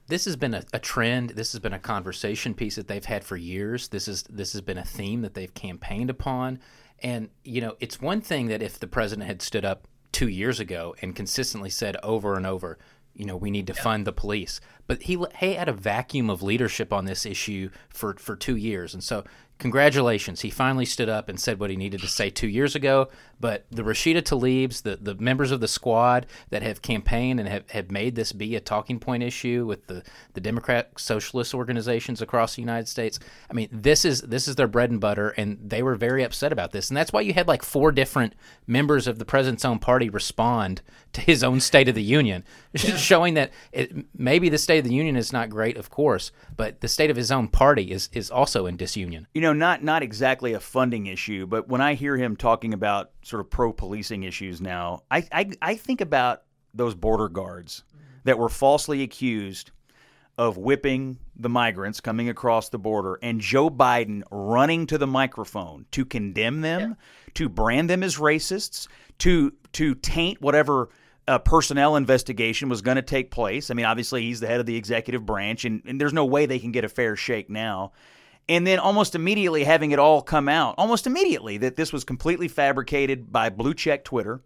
This 0.07 0.25
has 0.25 0.35
been 0.35 0.53
a, 0.53 0.63
a, 0.73 0.79
trend. 0.79 1.31
This 1.31 1.51
has 1.53 1.59
been 1.59 1.73
a 1.73 1.79
conversation 1.79 2.53
piece 2.53 2.75
that 2.75 2.87
they've 2.87 3.05
had 3.05 3.23
for 3.23 3.37
years. 3.37 3.87
This 3.89 4.07
is 4.07 4.23
this 4.23 4.53
has 4.53 4.61
been 4.61 4.77
a 4.77 4.85
theme 4.85 5.21
that 5.21 5.33
they've 5.33 5.53
campaigned 5.53 6.09
upon. 6.09 6.59
And 6.99 7.29
you 7.43 7.61
know, 7.61 7.75
it's 7.79 8.01
one 8.01 8.21
thing 8.21 8.47
that 8.47 8.61
if 8.61 8.79
the 8.79 8.87
president 8.87 9.27
had 9.27 9.41
stood 9.41 9.65
up 9.65 9.87
two 10.11 10.29
years 10.29 10.59
ago 10.59 10.95
and 11.01 11.15
consistently 11.15 11.69
said 11.69 11.97
over 12.01 12.35
and 12.35 12.47
over, 12.47 12.77
you 13.13 13.25
know, 13.25 13.37
we 13.37 13.51
need 13.51 13.67
to 13.67 13.73
yeah. 13.73 13.81
fund 13.81 14.05
the 14.05 14.13
police. 14.13 14.59
But 14.87 15.03
he, 15.03 15.23
he 15.39 15.53
had 15.53 15.69
a 15.69 15.73
vacuum 15.73 16.29
of 16.29 16.43
leadership 16.43 16.93
on 16.93 17.05
this 17.05 17.25
issue 17.25 17.69
for, 17.89 18.13
for 18.15 18.35
two 18.35 18.55
years. 18.55 18.93
And 18.93 19.03
so 19.03 19.23
congratulations. 19.57 20.41
He 20.41 20.49
finally 20.49 20.85
stood 20.85 21.09
up 21.09 21.29
and 21.29 21.39
said 21.39 21.59
what 21.59 21.69
he 21.69 21.75
needed 21.75 22.01
to 22.01 22.07
say 22.07 22.29
two 22.29 22.47
years 22.47 22.75
ago. 22.75 23.09
But 23.39 23.65
the 23.69 23.83
Rashida 23.83 24.21
Tlaibs, 24.21 24.81
the, 24.83 24.95
the 24.95 25.15
members 25.15 25.51
of 25.51 25.59
the 25.59 25.67
squad 25.67 26.25
that 26.49 26.61
have 26.61 26.81
campaigned 26.81 27.39
and 27.39 27.49
have, 27.49 27.69
have 27.71 27.91
made 27.91 28.15
this 28.15 28.31
be 28.31 28.55
a 28.55 28.59
talking 28.59 28.99
point 28.99 29.23
issue 29.23 29.65
with 29.65 29.87
the, 29.87 30.03
the 30.33 30.41
Democrat 30.41 30.91
socialist 30.97 31.53
organizations 31.53 32.21
across 32.21 32.55
the 32.55 32.61
United 32.61 32.87
States. 32.87 33.19
I 33.49 33.53
mean, 33.53 33.69
this 33.71 34.05
is 34.05 34.21
this 34.21 34.47
is 34.47 34.55
their 34.55 34.67
bread 34.67 34.89
and 34.89 35.01
butter, 35.01 35.29
and 35.29 35.57
they 35.61 35.83
were 35.83 35.95
very 35.95 36.23
upset 36.23 36.51
about 36.51 36.71
this. 36.71 36.89
And 36.89 36.95
that's 36.95 37.11
why 37.11 37.21
you 37.21 37.33
had 37.33 37.47
like 37.47 37.63
four 37.63 37.91
different 37.91 38.33
members 38.67 39.07
of 39.07 39.19
the 39.19 39.25
president's 39.25 39.65
own 39.65 39.79
party 39.79 40.09
respond 40.09 40.81
to 41.13 41.21
his 41.21 41.43
own 41.43 41.59
State 41.59 41.89
of 41.89 41.95
the 41.95 42.03
Union, 42.03 42.43
yeah. 42.73 42.95
showing 42.97 43.33
that 43.33 43.51
it, 43.71 43.93
maybe 44.17 44.49
the 44.49 44.57
State 44.57 44.74
of 44.77 44.83
the 44.83 44.93
Union 44.93 45.15
is 45.15 45.33
not 45.33 45.49
great, 45.49 45.77
of 45.77 45.89
course, 45.89 46.31
but 46.55 46.81
the 46.81 46.87
state 46.87 47.09
of 47.09 47.17
his 47.17 47.31
own 47.31 47.47
party 47.47 47.91
is, 47.91 48.09
is 48.13 48.31
also 48.31 48.65
in 48.65 48.77
disunion. 48.77 49.27
You 49.33 49.41
know, 49.41 49.53
not 49.53 49.83
not 49.83 50.03
exactly 50.03 50.53
a 50.53 50.59
funding 50.59 51.07
issue, 51.07 51.45
but 51.47 51.67
when 51.67 51.81
I 51.81 51.93
hear 51.93 52.17
him 52.17 52.35
talking 52.35 52.73
about 52.73 53.11
sort 53.23 53.41
of 53.41 53.49
pro 53.49 53.73
policing 53.73 54.23
issues 54.23 54.61
now, 54.61 55.03
I, 55.09 55.27
I, 55.31 55.51
I 55.61 55.75
think 55.75 56.01
about 56.01 56.43
those 56.73 56.95
border 56.95 57.29
guards 57.29 57.83
that 58.23 58.37
were 58.37 58.49
falsely 58.49 59.03
accused 59.03 59.71
of 60.37 60.57
whipping 60.57 61.17
the 61.37 61.49
migrants 61.49 62.01
coming 62.01 62.29
across 62.29 62.69
the 62.69 62.79
border 62.79 63.17
and 63.21 63.39
Joe 63.39 63.69
Biden 63.69 64.23
running 64.31 64.85
to 64.87 64.97
the 64.97 65.07
microphone 65.07 65.85
to 65.91 66.05
condemn 66.05 66.61
them, 66.61 66.81
yeah. 66.81 67.31
to 67.35 67.49
brand 67.49 67.89
them 67.89 68.03
as 68.03 68.17
racists, 68.17 68.87
to 69.19 69.53
to 69.73 69.95
taint 69.95 70.41
whatever 70.41 70.89
uh, 71.27 71.39
personnel 71.39 71.95
investigation 71.95 72.69
was 72.69 72.81
going 72.81 72.95
to 72.95 73.01
take 73.01 73.31
place. 73.31 73.71
I 73.71 73.73
mean, 73.73 73.85
obviously 73.85 74.23
he's 74.23 74.39
the 74.39 74.47
head 74.47 74.59
of 74.59 74.65
the 74.65 74.75
executive 74.75 75.25
branch, 75.25 75.65
and, 75.65 75.81
and 75.85 75.99
there's 75.99 76.13
no 76.13 76.25
way 76.25 76.45
they 76.45 76.59
can 76.59 76.71
get 76.71 76.85
a 76.85 76.89
fair 76.89 77.15
shake 77.15 77.49
now 77.49 77.91
and 78.47 78.65
then 78.65 78.79
almost 78.79 79.15
immediately 79.15 79.63
having 79.63 79.91
it 79.91 79.99
all 79.99 80.21
come 80.21 80.47
out, 80.47 80.75
almost 80.77 81.07
immediately, 81.07 81.57
that 81.57 81.75
this 81.75 81.91
was 81.91 82.03
completely 82.03 82.47
fabricated 82.47 83.31
by 83.31 83.49
blue 83.49 83.73
check 83.73 84.03
Twitter. 84.03 84.41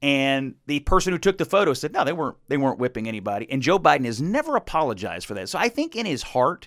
And 0.00 0.56
the 0.66 0.80
person 0.80 1.12
who 1.12 1.18
took 1.18 1.38
the 1.38 1.44
photo 1.44 1.74
said, 1.74 1.92
no, 1.92 2.04
they 2.04 2.12
weren't 2.12 2.36
they 2.48 2.56
weren't 2.56 2.80
whipping 2.80 3.06
anybody. 3.06 3.48
And 3.50 3.62
Joe 3.62 3.78
Biden 3.78 4.04
has 4.04 4.20
never 4.20 4.56
apologized 4.56 5.26
for 5.26 5.34
that. 5.34 5.48
So 5.48 5.58
I 5.58 5.68
think 5.68 5.94
in 5.94 6.06
his 6.06 6.22
heart, 6.22 6.66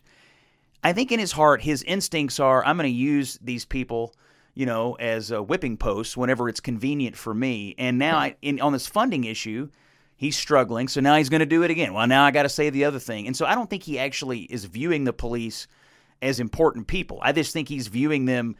I 0.84 0.94
think 0.94 1.12
in 1.12 1.20
his 1.20 1.34
heart, 1.34 1.62
his 1.62 1.84
instincts 1.84 2.39
are, 2.39 2.63
I'm 2.63 2.77
going 2.77 2.89
to 2.89 2.96
use 2.96 3.38
these 3.42 3.65
people, 3.65 4.15
you 4.56 4.66
know, 4.66 4.94
as 4.94 5.32
uh, 5.32 5.44
whipping 5.44 5.78
posts 5.78 6.18
whenever 6.18 6.50
it's 6.50 6.60
convenient 6.60 7.16
for 7.16 7.34
me. 7.34 7.76
And 7.78 8.00
now 8.00 8.18
I, 8.18 8.36
in, 8.42 8.60
on 8.60 8.74
this 8.74 8.88
funding 8.88 9.26
issue, 9.26 9.70
he's 10.18 10.36
struggling. 10.36 10.88
So 10.88 11.02
now 11.02 11.16
he's 11.18 11.30
going 11.30 11.42
to 11.42 11.46
do 11.46 11.62
it 11.62 11.70
again. 11.70 11.94
Well, 11.94 12.08
now 12.08 12.24
I 12.26 12.32
got 12.32 12.44
to 12.44 12.50
say 12.50 12.72
the 12.72 12.86
other 12.86 13.00
thing. 13.00 13.28
And 13.28 13.38
so 13.38 13.46
I 13.46 13.54
don't 13.54 13.70
think 13.70 13.84
he 13.84 14.00
actually 14.00 14.40
is 14.40 14.66
viewing 14.66 15.04
the 15.04 15.14
police– 15.14 15.68
as 16.22 16.40
important 16.40 16.88
people. 16.88 17.20
I 17.22 17.32
just 17.32 17.54
think 17.54 17.70
he's 17.70 17.88
viewing 17.88 18.26
them, 18.26 18.56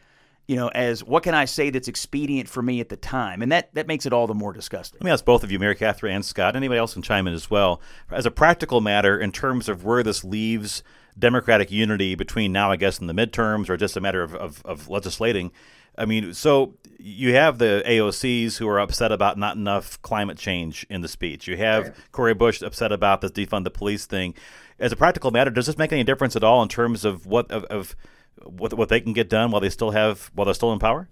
you 0.46 0.56
know, 0.56 0.68
as 0.68 1.02
what 1.02 1.22
can 1.22 1.34
I 1.34 1.46
say 1.46 1.70
that's 1.70 1.88
expedient 1.88 2.48
for 2.48 2.62
me 2.62 2.80
at 2.80 2.88
the 2.88 2.96
time, 2.96 3.42
and 3.42 3.50
that 3.52 3.74
that 3.74 3.86
makes 3.86 4.06
it 4.06 4.12
all 4.12 4.26
the 4.26 4.34
more 4.34 4.52
disgusting. 4.52 4.98
Let 5.00 5.04
me 5.04 5.10
ask 5.10 5.24
both 5.24 5.42
of 5.42 5.50
you, 5.50 5.58
Mary 5.58 5.74
Katharine 5.74 6.16
and 6.16 6.24
Scott. 6.24 6.56
Anybody 6.56 6.78
else 6.78 6.92
can 6.94 7.02
chime 7.02 7.26
in 7.26 7.34
as 7.34 7.50
well. 7.50 7.80
As 8.10 8.26
a 8.26 8.30
practical 8.30 8.80
matter, 8.80 9.18
in 9.18 9.32
terms 9.32 9.68
of 9.68 9.84
where 9.84 10.02
this 10.02 10.24
leaves 10.24 10.82
Democratic 11.18 11.70
unity 11.70 12.14
between 12.14 12.52
now, 12.52 12.70
I 12.70 12.76
guess, 12.76 13.00
in 13.00 13.06
the 13.06 13.14
midterms, 13.14 13.68
or 13.68 13.76
just 13.76 13.96
a 13.96 14.00
matter 14.00 14.22
of, 14.22 14.34
of, 14.34 14.64
of 14.64 14.88
legislating. 14.88 15.50
I 15.98 16.04
mean, 16.04 16.34
so 16.34 16.74
you 16.98 17.34
have 17.34 17.58
the 17.58 17.82
AOCs 17.86 18.56
who 18.56 18.68
are 18.68 18.80
upset 18.80 19.12
about 19.12 19.38
not 19.38 19.56
enough 19.56 20.00
climate 20.02 20.38
change 20.38 20.86
in 20.90 21.00
the 21.00 21.08
speech. 21.08 21.46
You 21.46 21.56
have 21.56 21.84
right. 21.84 21.94
Cori 22.12 22.34
Bush 22.34 22.62
upset 22.62 22.92
about 22.92 23.20
this 23.20 23.30
defund 23.30 23.64
the 23.64 23.70
police 23.70 24.06
thing. 24.06 24.34
As 24.78 24.92
a 24.92 24.96
practical 24.96 25.30
matter, 25.30 25.50
does 25.50 25.66
this 25.66 25.78
make 25.78 25.92
any 25.92 26.04
difference 26.04 26.36
at 26.36 26.44
all 26.44 26.62
in 26.62 26.68
terms 26.68 27.04
of 27.04 27.26
what 27.26 27.50
of, 27.50 27.64
of 27.64 27.96
what 28.44 28.74
what 28.74 28.88
they 28.88 29.00
can 29.00 29.12
get 29.12 29.30
done 29.30 29.50
while 29.50 29.60
they 29.60 29.70
still 29.70 29.92
have 29.92 30.30
while 30.34 30.44
they're 30.44 30.54
still 30.54 30.72
in 30.72 30.78
power? 30.78 31.08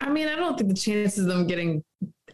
I 0.00 0.10
mean, 0.10 0.28
I 0.28 0.36
don't 0.36 0.56
think 0.56 0.70
the 0.70 0.76
chances 0.76 1.24
of 1.24 1.26
them 1.26 1.46
getting 1.46 1.82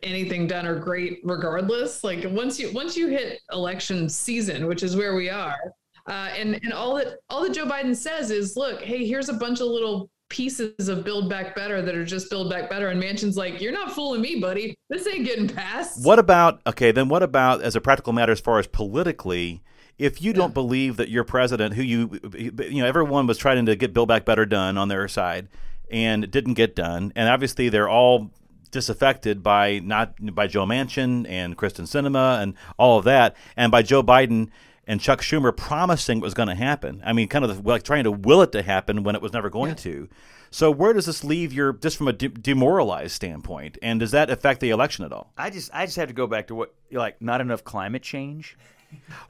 anything 0.03 0.47
done 0.47 0.67
are 0.67 0.79
great 0.79 1.21
regardless. 1.25 2.05
Like 2.05 2.25
once 2.29 2.59
you 2.59 2.73
once 2.73 2.97
you 2.97 3.09
hit 3.09 3.41
election 3.53 4.09
season, 4.09 4.67
which 4.67 4.83
is 4.83 4.97
where 4.97 5.15
we 5.15 5.29
are, 5.31 5.59
uh, 6.07 6.31
and 6.37 6.61
and 6.63 6.73
all 6.73 6.97
that 6.97 7.19
all 7.31 7.43
that 7.43 7.55
Joe 7.55 7.67
Biden 7.67 7.97
says 7.97 8.31
is, 8.31 8.57
look, 8.57 8.83
hey, 8.83 9.07
here's 9.07 9.29
a 9.29 9.35
bunch 9.35 9.61
of 9.61 9.69
little 9.69 10.11
pieces 10.33 10.89
of 10.89 11.05
Build 11.05 11.29
Back 11.29 11.55
Better 11.55 11.83
that 11.83 11.95
are 11.95 12.05
just 12.05 12.31
Build 12.31 12.51
Back 12.51 12.69
Better. 12.69 12.89
And 12.89 13.01
Manchin's 13.01 13.37
like, 13.37 13.61
you're 13.61 13.71
not 13.71 13.93
fooling 13.93 14.23
me, 14.23 14.41
buddy. 14.41 14.75
This 14.89 15.07
ain't 15.07 15.27
getting 15.27 15.47
passed. 15.47 16.05
What 16.05 16.19
about 16.19 16.61
okay? 16.67 16.91
Then 16.91 17.09
what 17.09 17.23
about 17.23 17.63
as 17.63 17.77
a 17.77 17.81
practical 17.81 18.13
matter, 18.13 18.33
as 18.33 18.41
far 18.41 18.59
as 18.59 18.67
politically? 18.67 19.63
If 19.99 20.23
you 20.23 20.33
don't 20.33 20.55
believe 20.55 20.97
that 20.97 21.11
your 21.11 21.23
president, 21.23 21.75
who 21.75 21.83
you, 21.83 22.19
you 22.35 22.83
know, 22.83 22.87
everyone 22.87 23.27
was 23.27 23.39
trying 23.39 23.65
to 23.67 23.77
get 23.77 23.93
Build 23.93 24.09
Back 24.09 24.25
Better 24.25 24.47
done 24.47 24.79
on 24.79 24.89
their 24.89 25.07
side, 25.07 25.49
and 25.91 26.29
didn't 26.31 26.55
get 26.55 26.75
done, 26.75 27.13
and 27.15 27.29
obviously 27.29 27.69
they're 27.69 27.89
all 27.89 28.31
disaffected 28.71 29.43
by 29.43 29.79
not 29.81 30.15
by 30.35 30.47
Joe 30.47 30.65
Manchin 30.65 31.29
and 31.29 31.59
Kyrsten 31.59 31.83
Sinema 31.83 32.43
and 32.43 32.55
all 32.79 32.99
of 32.99 33.05
that, 33.05 33.37
and 33.55 33.71
by 33.71 33.83
Joe 33.83 34.03
Biden 34.03 34.49
and 34.87 35.01
Chuck 35.01 35.21
Schumer 35.21 35.57
promising 35.57 36.19
what 36.19 36.25
was 36.25 36.35
going 36.35 36.49
to 36.49 36.55
happen. 36.55 37.03
I 37.05 37.13
mean, 37.13 37.29
kind 37.29 37.45
of 37.45 37.65
like 37.65 37.83
trying 37.83 38.05
to 38.05 38.13
will 38.13 38.43
it 38.43 38.53
to 38.53 38.63
happen 38.63 39.05
when 39.05 39.15
it 39.15 39.23
was 39.23 39.33
never 39.33 39.51
going 39.51 39.71
yeah. 39.71 39.77
to. 39.77 40.09
So 40.51 40.71
where 40.71 40.93
does 40.93 41.07
this 41.07 41.25
leave 41.25 41.53
your 41.53 41.73
just 41.73 41.97
from 41.97 42.09
a 42.09 42.13
de- 42.13 42.29
demoralized 42.29 43.13
standpoint, 43.13 43.79
and 43.83 44.01
does 44.01 44.11
that 44.11 44.29
affect 44.29 44.61
the 44.61 44.71
election 44.71 45.05
at 45.05 45.13
all? 45.13 45.33
I 45.39 45.51
just 45.51 45.71
I 45.73 45.87
just 45.87 45.97
have 45.97 46.09
to 46.09 46.15
go 46.15 46.27
back 46.27 46.49
to 46.49 46.55
what 46.55 46.75
like 46.91 47.23
not 47.23 47.41
enough 47.41 47.65
climate 47.65 48.03
change. 48.03 48.57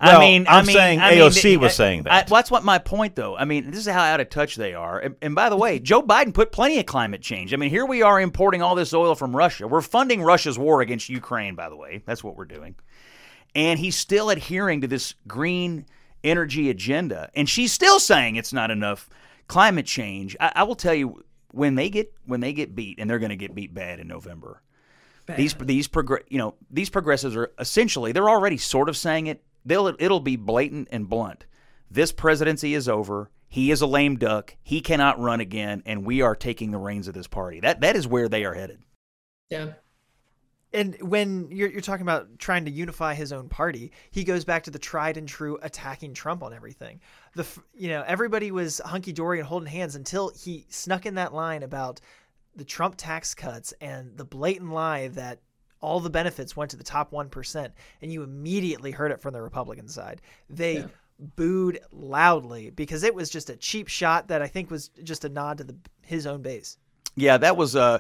Well, 0.01 0.17
I 0.17 0.19
mean, 0.19 0.47
I'm 0.49 0.65
I 0.65 0.67
mean, 0.67 0.75
saying 0.75 1.01
I 1.01 1.15
AOC 1.15 1.45
mean, 1.45 1.61
was 1.61 1.77
saying 1.77 2.03
that. 2.03 2.13
I, 2.13 2.17
well, 2.29 2.41
that's 2.41 2.51
what 2.51 2.65
my 2.65 2.79
point, 2.79 3.15
though. 3.15 3.37
I 3.37 3.45
mean, 3.45 3.71
this 3.71 3.87
is 3.87 3.93
how 3.93 4.03
out 4.03 4.19
of 4.19 4.29
touch 4.29 4.57
they 4.57 4.75
are. 4.75 4.99
And, 4.99 5.15
and, 5.23 5.37
by 5.37 5.51
the 5.51 5.57
way, 5.57 5.79
Joe 5.79 6.03
Biden 6.03 6.35
put 6.35 6.51
plenty 6.51 6.81
of 6.81 6.87
climate 6.87 7.23
change. 7.23 7.55
I 7.55 7.57
mean, 7.57 7.71
here 7.71 7.87
we 7.87 8.03
are 8.03 8.21
importing 8.21 8.61
all 8.61 8.75
this 8.75 8.93
oil 8.93 9.15
from 9.15 9.37
Russia. 9.37 9.69
We're 9.69 9.81
funding 9.81 10.21
Russia's 10.21 10.59
war 10.59 10.81
against 10.81 11.09
Ukraine. 11.09 11.55
By 11.55 11.69
the 11.69 11.77
way, 11.77 12.03
that's 12.05 12.25
what 12.25 12.37
we're 12.37 12.45
doing 12.45 12.75
and 13.55 13.79
he's 13.79 13.97
still 13.97 14.31
adhering 14.31 14.81
to 14.81 14.89
this 14.89 15.15
green 15.27 15.87
energy 16.25 16.71
agenda. 16.71 17.31
And 17.35 17.49
she's 17.49 17.73
still 17.73 17.99
saying 17.99 18.37
it's 18.37 18.53
not 18.53 18.71
enough 18.71 19.09
climate 19.47 19.87
change. 19.87 20.37
I, 20.41 20.53
I 20.57 20.63
will 20.65 20.75
tell 20.75 20.95
you 20.95 21.25
when 21.53 21.75
they 21.75 21.91
get 21.91 22.13
when 22.25 22.41
they 22.41 22.53
get 22.53 22.75
beat, 22.75 22.99
and 22.99 23.09
they're 23.09 23.19
going 23.19 23.31
to 23.31 23.37
get 23.37 23.55
beat 23.55 23.75
bad 23.75 24.01
in 24.01 24.09
November. 24.09 24.63
Bad. 25.27 25.37
These 25.37 25.55
these 25.55 25.89
progr- 25.89 26.25
you 26.29 26.39
know 26.39 26.55
these 26.71 26.91
progressives 26.91 27.37
are 27.37 27.53
essentially 27.59 28.13
they're 28.13 28.31
already 28.31 28.57
sort 28.57 28.89
of 28.89 28.97
saying 28.97 29.27
it. 29.27 29.43
They'll 29.65 29.89
it'll 29.99 30.21
be 30.21 30.37
blatant 30.37 30.89
and 30.91 31.09
blunt. 31.09 31.47
This 31.91 32.11
presidency 32.11 32.75
is 32.75 32.89
over. 32.89 33.31
He 33.49 33.71
is 33.71 33.83
a 33.83 33.87
lame 33.87 34.17
duck. 34.17 34.57
He 34.63 34.81
cannot 34.81 35.21
run 35.21 35.41
again, 35.41 35.83
and 35.85 36.07
we 36.07 36.23
are 36.23 36.35
taking 36.35 36.71
the 36.71 36.79
reins 36.79 37.07
of 37.07 37.15
this 37.15 37.27
party. 37.27 37.61
That 37.61 37.83
that 37.83 37.97
is 37.97 38.09
where 38.09 38.29
they 38.29 38.45
are 38.45 38.55
headed. 38.55 38.81
Yeah 39.51 39.73
and 40.73 40.97
when 41.03 41.51
you're, 41.51 41.71
you're 41.71 41.81
talking 41.81 42.03
about 42.03 42.39
trying 42.39 42.65
to 42.65 42.71
unify 42.71 43.15
his 43.15 43.33
own 43.33 43.49
party, 43.49 43.93
he 44.11 44.25
goes 44.25 44.45
back 44.45 44.65
to 44.65 44.71
the 44.71 44.79
tried 44.79 45.17
and 45.17 45.29
true 45.29 45.59
attacking 45.63 46.15
Trump 46.15 46.43
on 46.43 46.55
everything. 46.55 47.01
The 47.35 47.47
you 47.75 47.89
know 47.89 48.05
everybody 48.07 48.51
was 48.51 48.81
hunky 48.85 49.13
dory 49.13 49.39
and 49.39 49.47
holding 49.47 49.69
hands 49.69 49.97
until 49.97 50.31
he 50.31 50.67
snuck 50.69 51.07
in 51.07 51.15
that 51.17 51.35
line 51.35 51.63
about 51.63 52.01
the 52.55 52.65
Trump 52.65 52.95
tax 52.97 53.35
cuts 53.35 53.73
and 53.81 54.17
the 54.17 54.25
blatant 54.25 54.73
lie 54.73 55.09
that 55.09 55.41
all 55.81 56.01
the 56.01 56.11
benefits 56.11 56.57
went 56.57 56.71
to 56.71 56.77
the 56.77 56.85
top 56.85 57.13
one 57.13 57.29
percent, 57.29 57.75
and 58.01 58.13
you 58.13 58.23
immediately 58.23 58.91
heard 58.91 59.11
it 59.11 59.21
from 59.21 59.35
the 59.35 59.43
Republican 59.43 59.89
side. 59.89 60.23
They 60.49 60.79
yeah. 60.79 60.87
booed 61.37 61.81
loudly 61.91 62.71
because 62.71 63.03
it 63.03 63.15
was 63.15 63.31
just 63.31 63.51
a 63.51 63.57
cheap 63.57 63.89
shot 63.89 64.29
that 64.29 64.43
I 64.43 64.47
think 64.47 64.71
was 64.71 64.89
just 65.03 65.25
a 65.25 65.29
nod 65.29 65.59
to 65.59 65.65
the 65.65 65.77
his 66.03 66.27
own 66.27 66.41
base. 66.41 66.79
Yeah, 67.17 67.37
that 67.39 67.57
was 67.57 67.77
uh 67.77 67.99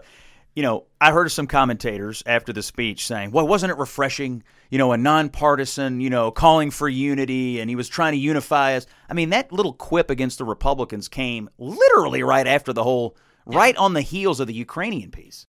you 0.54 0.62
know, 0.62 0.84
I 1.00 1.12
heard 1.12 1.30
some 1.30 1.46
commentators 1.46 2.22
after 2.26 2.52
the 2.52 2.62
speech 2.62 3.06
saying, 3.06 3.30
well, 3.30 3.48
wasn't 3.48 3.72
it 3.72 3.78
refreshing? 3.78 4.42
You 4.70 4.78
know, 4.78 4.92
a 4.92 4.98
nonpartisan, 4.98 6.00
you 6.00 6.10
know, 6.10 6.30
calling 6.30 6.70
for 6.70 6.88
unity 6.88 7.60
and 7.60 7.70
he 7.70 7.76
was 7.76 7.88
trying 7.88 8.12
to 8.12 8.18
unify 8.18 8.76
us. 8.76 8.86
I 9.08 9.14
mean, 9.14 9.30
that 9.30 9.50
little 9.50 9.72
quip 9.72 10.10
against 10.10 10.38
the 10.38 10.44
Republicans 10.44 11.08
came 11.08 11.48
literally 11.58 12.22
right 12.22 12.46
after 12.46 12.72
the 12.72 12.82
whole, 12.82 13.16
right 13.46 13.76
on 13.76 13.94
the 13.94 14.02
heels 14.02 14.40
of 14.40 14.46
the 14.46 14.54
Ukrainian 14.54 15.10
piece. 15.10 15.46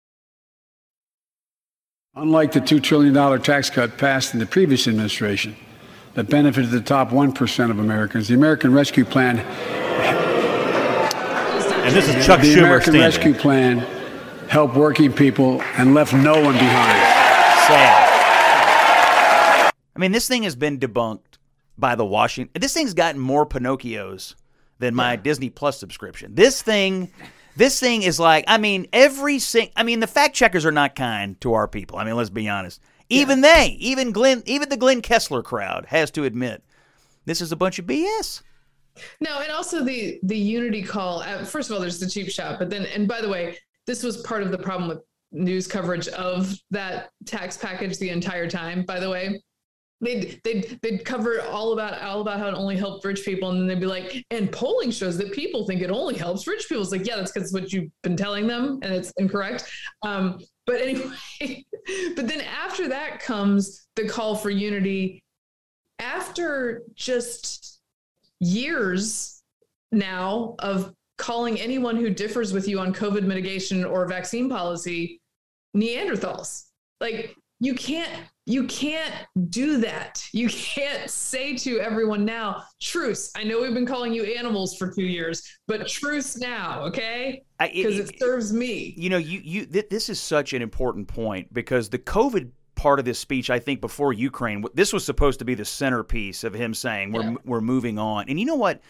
Unlike 2.14 2.52
the 2.52 2.62
$2 2.62 2.84
trillion 2.84 3.42
tax 3.42 3.70
cut 3.70 3.98
passed 3.98 4.34
in 4.34 4.40
the 4.40 4.46
previous 4.46 4.88
administration 4.88 5.56
that 6.14 6.30
benefited 6.30 6.70
the 6.70 6.82
top 6.82 7.10
1% 7.10 7.72
of 7.72 7.80
Americans, 7.80 8.28
the 8.28 8.36
American 8.36 8.74
Rescue 8.74 9.06
Plan. 9.06 9.40
And 11.84 11.96
this 11.96 12.08
is 12.08 12.26
Chuck 12.26 12.42
the 12.42 12.54
Schumer 12.54 12.64
American 12.64 12.94
standing. 12.94 13.02
Rescue 13.02 13.34
Plan 13.34 14.01
help 14.52 14.76
working 14.76 15.14
people 15.14 15.62
and 15.78 15.94
left 15.94 16.14
no 16.14 16.34
one 16.34 16.52
behind. 16.52 17.00
Sad. 17.68 18.12
I 19.96 20.00
mean, 20.00 20.12
this 20.12 20.28
thing 20.28 20.44
has 20.44 20.58
been 20.58 20.78
debunked 20.78 21.38
by 21.78 21.96
the 21.96 22.06
Washington. 22.06 22.60
This 22.60 22.74
thing's 22.74 22.94
gotten 22.94 23.22
more 23.22 23.46
Pinocchios 23.46 24.36
than 24.80 24.94
my 24.94 25.14
yeah. 25.14 25.22
Disney 25.22 25.50
Plus 25.50 25.80
subscription. 25.80 26.36
This 26.36 26.62
thing, 26.62 27.14
this 27.56 27.80
thing 27.80 28.04
is 28.04 28.20
like. 28.20 28.44
I 28.46 28.58
mean, 28.58 28.88
every 28.92 29.40
sing. 29.40 29.70
I 29.78 29.84
mean, 29.84 30.02
the 30.02 30.08
fact 30.08 30.36
checkers 30.36 30.66
are 30.66 30.72
not 30.72 30.98
kind 30.98 31.40
to 31.40 31.54
our 31.54 31.70
people. 31.70 31.98
I 31.98 32.04
mean, 32.04 32.18
let's 32.18 32.30
be 32.30 32.50
honest. 32.50 32.82
Even 33.08 33.42
yeah. 33.42 33.54
they, 33.54 33.68
even 33.80 34.12
Glenn, 34.12 34.44
even 34.46 34.68
the 34.68 34.76
Glenn 34.76 35.02
Kessler 35.02 35.44
crowd 35.44 35.86
has 35.86 36.12
to 36.12 36.26
admit 36.26 36.62
this 37.24 37.40
is 37.40 37.54
a 37.54 37.56
bunch 37.56 37.80
of 37.80 37.86
BS. 37.86 38.42
No, 39.22 39.40
and 39.40 39.52
also 39.54 39.82
the 39.82 40.20
the 40.24 40.38
unity 40.38 40.84
call. 40.84 41.22
Uh, 41.22 41.46
first 41.46 41.70
of 41.70 41.76
all, 41.76 41.80
there's 41.80 42.02
the 42.02 42.10
cheap 42.10 42.30
shot, 42.30 42.60
but 42.60 42.70
then, 42.70 42.86
and 42.88 43.08
by 43.08 43.22
the 43.22 43.30
way, 43.30 43.58
this 43.88 44.04
was 44.04 44.18
part 44.18 44.44
of 44.44 44.52
the 44.52 44.58
problem 44.58 44.90
with 44.90 45.00
news 45.32 45.68
coverage 45.68 46.08
of 46.10 46.54
that 46.72 47.10
tax 47.26 47.58
package 47.58 47.98
the 47.98 48.10
entire 48.10 48.50
time, 48.50 48.84
by 48.84 49.00
the 49.00 49.10
way. 49.10 49.42
They'd, 50.04 50.42
they'd, 50.44 50.80
they'd 50.82 51.06
cover 51.06 51.42
all 51.42 51.74
about 51.74 52.02
all 52.02 52.22
about 52.22 52.40
how 52.40 52.48
it 52.48 52.56
only 52.56 52.76
helped 52.76 53.06
rich 53.06 53.24
people 53.24 53.52
and 53.52 53.60
then 53.60 53.68
they'd 53.68 53.80
be 53.80 53.86
like 53.86 54.26
and 54.32 54.52
polling 54.52 54.90
shows 54.90 55.16
that 55.20 55.32
people 55.32 55.68
think 55.68 55.82
it 55.82 55.92
only 55.92 56.16
helps 56.16 56.48
rich 56.48 56.66
people. 56.68 56.82
It's 56.82 56.92
like 56.92 57.06
yeah 57.06 57.18
that's 57.18 57.32
because 57.32 57.54
what 57.54 57.72
you've 57.72 57.92
been 58.02 58.18
telling 58.18 58.48
them 58.48 58.80
and 58.82 58.92
it's 58.96 59.14
incorrect. 59.18 59.70
Um, 60.02 60.40
but 60.66 60.82
anyway 60.82 61.06
but 62.16 62.28
then 62.28 62.42
after 62.42 62.88
that 62.88 63.20
comes 63.20 63.88
the 63.96 64.08
call 64.08 64.36
for 64.36 64.50
unity. 64.50 65.24
After 66.00 66.82
just 66.96 67.80
years 68.40 69.44
now 69.92 70.56
of 70.58 70.94
calling 71.22 71.60
anyone 71.60 71.96
who 71.96 72.10
differs 72.10 72.52
with 72.52 72.68
you 72.68 72.80
on 72.80 72.94
COVID 72.94 73.24
mitigation 73.24 73.86
or 73.86 74.08
vaccine 74.08 74.50
policy 74.50 75.22
Neanderthals. 75.78 76.64
Like 77.00 77.36
you 77.60 77.76
can't 77.76 78.12
you 78.48 78.66
can't 78.66 79.14
do 79.50 79.78
that. 79.78 80.22
You 80.34 80.50
can't 80.50 81.10
say 81.10 81.56
to 81.58 81.80
everyone 81.80 82.26
now, 82.26 82.64
truce. 82.82 83.32
I 83.36 83.44
know 83.44 83.62
we've 83.62 83.74
been 83.74 83.86
calling 83.86 84.14
you 84.14 84.24
animals 84.24 84.76
for 84.76 84.92
two 84.92 85.04
years, 85.04 85.44
but 85.68 85.88
truce 85.88 86.38
now, 86.38 86.82
okay? 86.86 87.44
Because 87.60 88.00
it, 88.00 88.10
it, 88.10 88.20
serves 88.20 88.52
me. 88.52 88.96
You 88.98 89.12
know, 89.12 89.18
you 89.18 89.42
you 89.44 89.66
th- 89.68 89.90
this 89.90 90.10
is 90.10 90.20
such 90.20 90.54
an 90.54 90.64
important 90.64 91.08
point 91.08 91.54
because 91.54 91.88
the 91.88 92.00
COVID 92.00 92.50
part 92.74 92.98
of 92.98 93.06
this 93.06 93.20
speech, 93.20 93.52
I 93.52 93.60
think, 93.60 93.80
before 93.80 94.12
Ukraine, 94.12 94.66
this 94.74 94.92
was 94.92 95.06
supposed 95.06 95.38
to 95.38 95.46
be 95.46 95.54
the 95.54 95.66
centerpiece 95.66 96.44
of 96.44 96.56
him 96.56 96.74
saying 96.74 97.12
we're 97.12 97.24
yeah. 97.24 97.36
we're 97.46 97.62
moving 97.62 98.00
on. 98.00 98.28
And 98.28 98.40
you 98.40 98.46
know 98.48 98.56
what? 98.56 98.82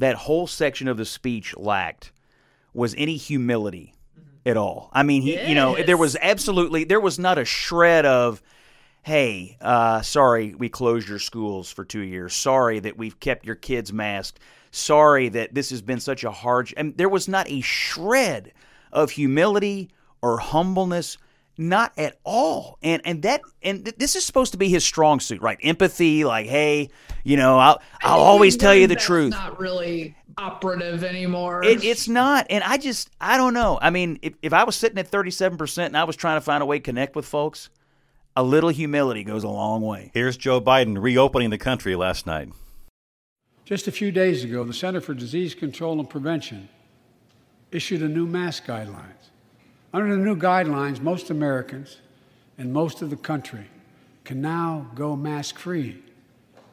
That 0.00 0.16
whole 0.16 0.46
section 0.46 0.88
of 0.88 0.96
the 0.96 1.04
speech 1.04 1.56
lacked 1.56 2.12
was 2.72 2.94
any 2.96 3.16
humility 3.16 3.94
at 4.46 4.56
all. 4.56 4.90
I 4.92 5.02
mean, 5.02 5.22
he, 5.22 5.34
yes. 5.34 5.48
you 5.48 5.54
know, 5.54 5.76
there 5.82 5.96
was 5.96 6.16
absolutely 6.20 6.84
there 6.84 7.00
was 7.00 7.18
not 7.18 7.38
a 7.38 7.44
shred 7.44 8.06
of 8.06 8.42
hey, 9.02 9.56
uh, 9.60 10.02
sorry 10.02 10.54
we 10.54 10.68
closed 10.68 11.08
your 11.08 11.18
schools 11.18 11.70
for 11.70 11.84
two 11.84 12.00
years. 12.00 12.34
Sorry 12.34 12.80
that 12.80 12.96
we've 12.96 13.18
kept 13.20 13.46
your 13.46 13.54
kids 13.54 13.92
masked. 13.92 14.40
Sorry 14.70 15.28
that 15.30 15.54
this 15.54 15.70
has 15.70 15.82
been 15.82 16.00
such 16.00 16.24
a 16.24 16.30
hard. 16.30 16.72
And 16.76 16.96
there 16.96 17.08
was 17.08 17.28
not 17.28 17.50
a 17.50 17.60
shred 17.60 18.52
of 18.92 19.10
humility 19.10 19.90
or 20.22 20.38
humbleness 20.38 21.18
not 21.60 21.92
at 21.98 22.18
all. 22.24 22.78
And 22.82 23.02
and 23.04 23.22
that 23.22 23.42
and 23.62 23.84
th- 23.84 23.96
this 23.96 24.16
is 24.16 24.24
supposed 24.24 24.52
to 24.52 24.58
be 24.58 24.68
his 24.68 24.84
strong 24.84 25.20
suit, 25.20 25.42
right? 25.42 25.58
Empathy, 25.62 26.24
like, 26.24 26.46
hey, 26.46 26.88
you 27.22 27.36
know, 27.36 27.58
I'll 27.58 27.82
I'll 28.02 28.20
always 28.20 28.56
tell 28.56 28.74
you 28.74 28.86
the 28.86 28.96
truth. 28.96 29.32
Not 29.32 29.60
really 29.60 30.16
operative 30.38 31.04
anymore. 31.04 31.62
It, 31.62 31.84
it's 31.84 32.08
not, 32.08 32.46
and 32.48 32.64
I 32.64 32.78
just 32.78 33.10
I 33.20 33.36
don't 33.36 33.52
know. 33.52 33.78
I 33.80 33.90
mean, 33.90 34.18
if 34.22 34.34
if 34.42 34.52
I 34.54 34.64
was 34.64 34.74
sitting 34.74 34.98
at 34.98 35.08
thirty 35.08 35.30
seven 35.30 35.58
percent 35.58 35.88
and 35.88 35.98
I 35.98 36.04
was 36.04 36.16
trying 36.16 36.38
to 36.38 36.40
find 36.40 36.62
a 36.62 36.66
way 36.66 36.78
to 36.78 36.82
connect 36.82 37.14
with 37.14 37.26
folks, 37.26 37.68
a 38.34 38.42
little 38.42 38.70
humility 38.70 39.22
goes 39.22 39.44
a 39.44 39.48
long 39.48 39.82
way. 39.82 40.10
Here's 40.14 40.38
Joe 40.38 40.60
Biden 40.60 41.00
reopening 41.00 41.50
the 41.50 41.58
country 41.58 41.94
last 41.94 42.26
night. 42.26 42.48
Just 43.66 43.86
a 43.86 43.92
few 43.92 44.10
days 44.10 44.42
ago, 44.42 44.64
the 44.64 44.72
Center 44.72 45.00
for 45.00 45.14
Disease 45.14 45.54
Control 45.54 46.00
and 46.00 46.08
Prevention 46.08 46.70
issued 47.70 48.02
a 48.02 48.08
new 48.08 48.26
mask 48.26 48.64
guidelines 48.64 49.19
Under 49.92 50.16
the 50.16 50.22
new 50.22 50.36
guidelines, 50.36 51.00
most 51.00 51.30
Americans 51.30 51.98
and 52.58 52.72
most 52.72 53.02
of 53.02 53.10
the 53.10 53.16
country 53.16 53.66
can 54.24 54.40
now 54.40 54.86
go 54.94 55.16
mask 55.16 55.58
free. 55.58 56.02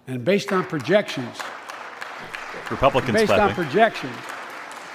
And 0.05 0.23
based 0.23 0.51
on 0.51 0.65
projections, 0.65 1.39
Republicans 2.69 3.17
based 3.17 3.31
on 3.31 3.53
projections, 3.53 4.15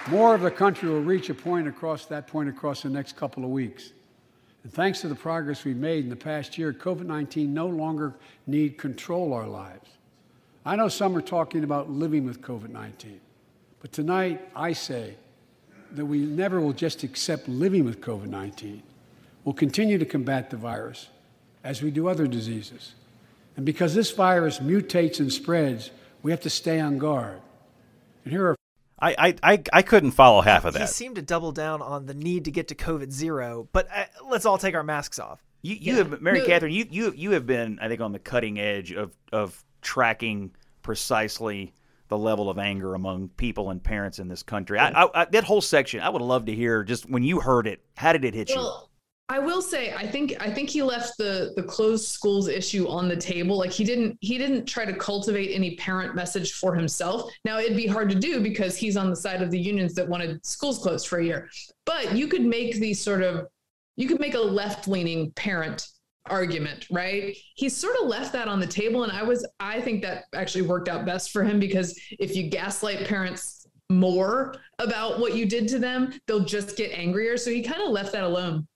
more 0.08 0.34
of 0.34 0.42
the 0.42 0.50
country 0.50 0.88
will 0.88 1.02
reach 1.02 1.30
a 1.30 1.34
point 1.34 1.66
across 1.66 2.06
that 2.06 2.26
point 2.26 2.48
across 2.48 2.82
the 2.82 2.90
next 2.90 3.16
couple 3.16 3.44
of 3.44 3.50
weeks. 3.50 3.92
And 4.62 4.72
thanks 4.72 5.00
to 5.00 5.08
the 5.08 5.14
progress 5.14 5.64
we've 5.64 5.76
made 5.76 6.04
in 6.04 6.10
the 6.10 6.16
past 6.16 6.56
year, 6.56 6.72
COVID 6.72 7.06
19 7.06 7.52
no 7.52 7.66
longer 7.66 8.14
need 8.46 8.78
control 8.78 9.32
our 9.32 9.48
lives. 9.48 9.90
I 10.64 10.76
know 10.76 10.88
some 10.88 11.16
are 11.16 11.22
talking 11.22 11.64
about 11.64 11.90
living 11.90 12.24
with 12.24 12.40
COVID 12.40 12.70
19, 12.70 13.20
but 13.80 13.90
tonight 13.92 14.48
I 14.54 14.72
say 14.72 15.16
that 15.96 16.06
we 16.06 16.18
never 16.18 16.60
will 16.60 16.72
just 16.72 17.02
accept 17.02 17.48
living 17.48 17.84
with 17.84 18.00
COVID 18.00 18.26
19. 18.26 18.82
We'll 19.44 19.54
continue 19.54 19.98
to 19.98 20.04
combat 20.04 20.50
the 20.50 20.56
virus 20.56 21.08
as 21.64 21.82
we 21.82 21.90
do 21.90 22.08
other 22.08 22.26
diseases. 22.26 22.94
And 23.56 23.66
because 23.66 23.94
this 23.94 24.10
virus 24.10 24.60
mutates 24.60 25.20
and 25.20 25.32
spreads, 25.32 25.90
we 26.22 26.30
have 26.30 26.40
to 26.40 26.50
stay 26.50 26.80
on 26.80 26.98
guard. 26.98 27.40
And 28.24 28.32
here 28.32 28.48
are 28.48 28.56
I, 28.98 29.16
I, 29.18 29.52
I, 29.54 29.62
I 29.72 29.82
couldn't 29.82 30.12
follow 30.12 30.42
half 30.42 30.64
of 30.64 30.74
that. 30.74 30.78
He 30.78 30.84
that. 30.84 30.92
seemed 30.92 31.16
to 31.16 31.22
double 31.22 31.50
down 31.50 31.82
on 31.82 32.06
the 32.06 32.14
need 32.14 32.44
to 32.44 32.52
get 32.52 32.68
to 32.68 32.76
COVID 32.76 33.10
zero, 33.10 33.68
but 33.72 33.88
uh, 33.92 34.04
let's 34.30 34.46
all 34.46 34.58
take 34.58 34.76
our 34.76 34.84
masks 34.84 35.18
off. 35.18 35.42
You, 35.62 35.74
you 35.74 35.96
have 35.96 36.20
Mary 36.20 36.44
Katharine. 36.46 36.72
You, 36.72 36.86
you, 36.88 37.12
you 37.12 37.30
have 37.32 37.44
been, 37.44 37.80
I 37.82 37.88
think, 37.88 38.00
on 38.00 38.12
the 38.12 38.18
cutting 38.20 38.60
edge 38.60 38.92
of 38.92 39.12
of 39.32 39.64
tracking 39.80 40.52
precisely 40.82 41.72
the 42.12 42.18
level 42.18 42.50
of 42.50 42.58
anger 42.58 42.94
among 42.94 43.30
people 43.30 43.70
and 43.70 43.82
parents 43.82 44.18
in 44.18 44.28
this 44.28 44.42
country. 44.42 44.78
I, 44.78 44.90
I, 44.90 45.22
I, 45.22 45.24
that 45.24 45.44
whole 45.44 45.62
section, 45.62 46.00
I 46.00 46.10
would 46.10 46.20
love 46.20 46.44
to 46.44 46.54
hear. 46.54 46.84
Just 46.84 47.08
when 47.08 47.22
you 47.22 47.40
heard 47.40 47.66
it, 47.66 47.80
how 47.96 48.12
did 48.12 48.22
it 48.26 48.34
hit 48.34 48.50
you? 48.50 48.56
Well, 48.56 48.90
I 49.30 49.38
will 49.38 49.62
say, 49.62 49.94
I 49.94 50.06
think 50.06 50.34
I 50.40 50.50
think 50.50 50.68
he 50.68 50.82
left 50.82 51.16
the 51.16 51.54
the 51.56 51.62
closed 51.62 52.08
schools 52.08 52.48
issue 52.48 52.86
on 52.86 53.08
the 53.08 53.16
table. 53.16 53.56
Like 53.56 53.70
he 53.70 53.82
didn't 53.82 54.18
he 54.20 54.36
didn't 54.36 54.66
try 54.66 54.84
to 54.84 54.92
cultivate 54.92 55.54
any 55.54 55.74
parent 55.76 56.14
message 56.14 56.52
for 56.52 56.74
himself. 56.74 57.32
Now 57.46 57.58
it'd 57.58 57.78
be 57.78 57.86
hard 57.86 58.10
to 58.10 58.14
do 58.14 58.42
because 58.42 58.76
he's 58.76 58.98
on 58.98 59.08
the 59.08 59.16
side 59.16 59.40
of 59.40 59.50
the 59.50 59.58
unions 59.58 59.94
that 59.94 60.06
wanted 60.06 60.44
schools 60.44 60.80
closed 60.80 61.08
for 61.08 61.18
a 61.18 61.24
year. 61.24 61.48
But 61.86 62.14
you 62.14 62.28
could 62.28 62.42
make 62.42 62.74
these 62.74 63.00
sort 63.00 63.22
of 63.22 63.46
you 63.96 64.06
could 64.06 64.20
make 64.20 64.34
a 64.34 64.40
left 64.40 64.86
leaning 64.86 65.30
parent 65.30 65.88
argument, 66.26 66.86
right? 66.90 67.36
He 67.54 67.68
sort 67.68 67.96
of 68.00 68.06
left 68.06 68.32
that 68.32 68.48
on 68.48 68.60
the 68.60 68.66
table. 68.66 69.02
And 69.04 69.12
I 69.12 69.22
was, 69.22 69.46
I 69.60 69.80
think 69.80 70.02
that 70.02 70.24
actually 70.34 70.62
worked 70.62 70.88
out 70.88 71.04
best 71.04 71.30
for 71.30 71.42
him 71.42 71.58
because 71.58 71.98
if 72.18 72.36
you 72.36 72.48
gaslight 72.48 73.06
parents 73.06 73.66
more 73.90 74.54
about 74.78 75.18
what 75.18 75.34
you 75.34 75.46
did 75.46 75.68
to 75.68 75.78
them, 75.78 76.12
they'll 76.26 76.44
just 76.44 76.76
get 76.76 76.92
angrier. 76.92 77.36
So 77.36 77.50
he 77.50 77.62
kind 77.62 77.82
of 77.82 77.90
left 77.90 78.12
that 78.12 78.24
alone. 78.24 78.66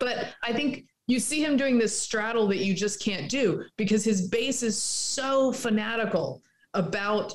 But 0.00 0.34
I 0.42 0.52
think 0.52 0.86
you 1.06 1.20
see 1.20 1.44
him 1.44 1.56
doing 1.56 1.78
this 1.78 1.98
straddle 1.98 2.46
that 2.48 2.58
you 2.58 2.74
just 2.74 3.00
can't 3.00 3.30
do 3.30 3.64
because 3.76 4.04
his 4.04 4.28
base 4.28 4.62
is 4.62 4.80
so 4.80 5.52
fanatical 5.52 6.42
about 6.72 7.34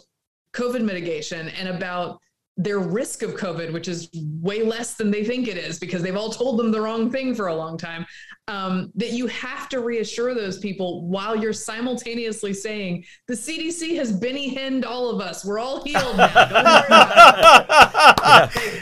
COVID 0.53 0.83
mitigation 0.83 1.49
and 1.49 1.69
about 1.69 2.19
their 2.59 2.79
risk 2.79 3.23
of 3.23 3.31
COVID, 3.35 3.71
which 3.71 3.87
is 3.87 4.09
way 4.13 4.63
less 4.63 4.95
than 4.95 5.09
they 5.09 5.23
think 5.23 5.47
it 5.47 5.55
is 5.57 5.79
because 5.79 6.03
they've 6.03 6.17
all 6.17 6.29
told 6.29 6.59
them 6.59 6.71
the 6.71 6.81
wrong 6.81 7.09
thing 7.09 7.33
for 7.33 7.47
a 7.47 7.55
long 7.55 7.77
time. 7.77 8.05
Um, 8.49 8.91
that 8.95 9.13
you 9.13 9.27
have 9.27 9.69
to 9.69 9.79
reassure 9.79 10.33
those 10.33 10.57
people 10.57 11.07
while 11.07 11.35
you're 11.35 11.53
simultaneously 11.53 12.53
saying 12.53 13.05
the 13.27 13.35
CDC 13.35 13.95
has 13.95 14.11
Benny 14.11 14.49
Hinned 14.49 14.85
all 14.85 15.09
of 15.09 15.21
us. 15.21 15.45
We're 15.45 15.59
all 15.59 15.83
healed 15.83 16.17
now. 16.17 16.27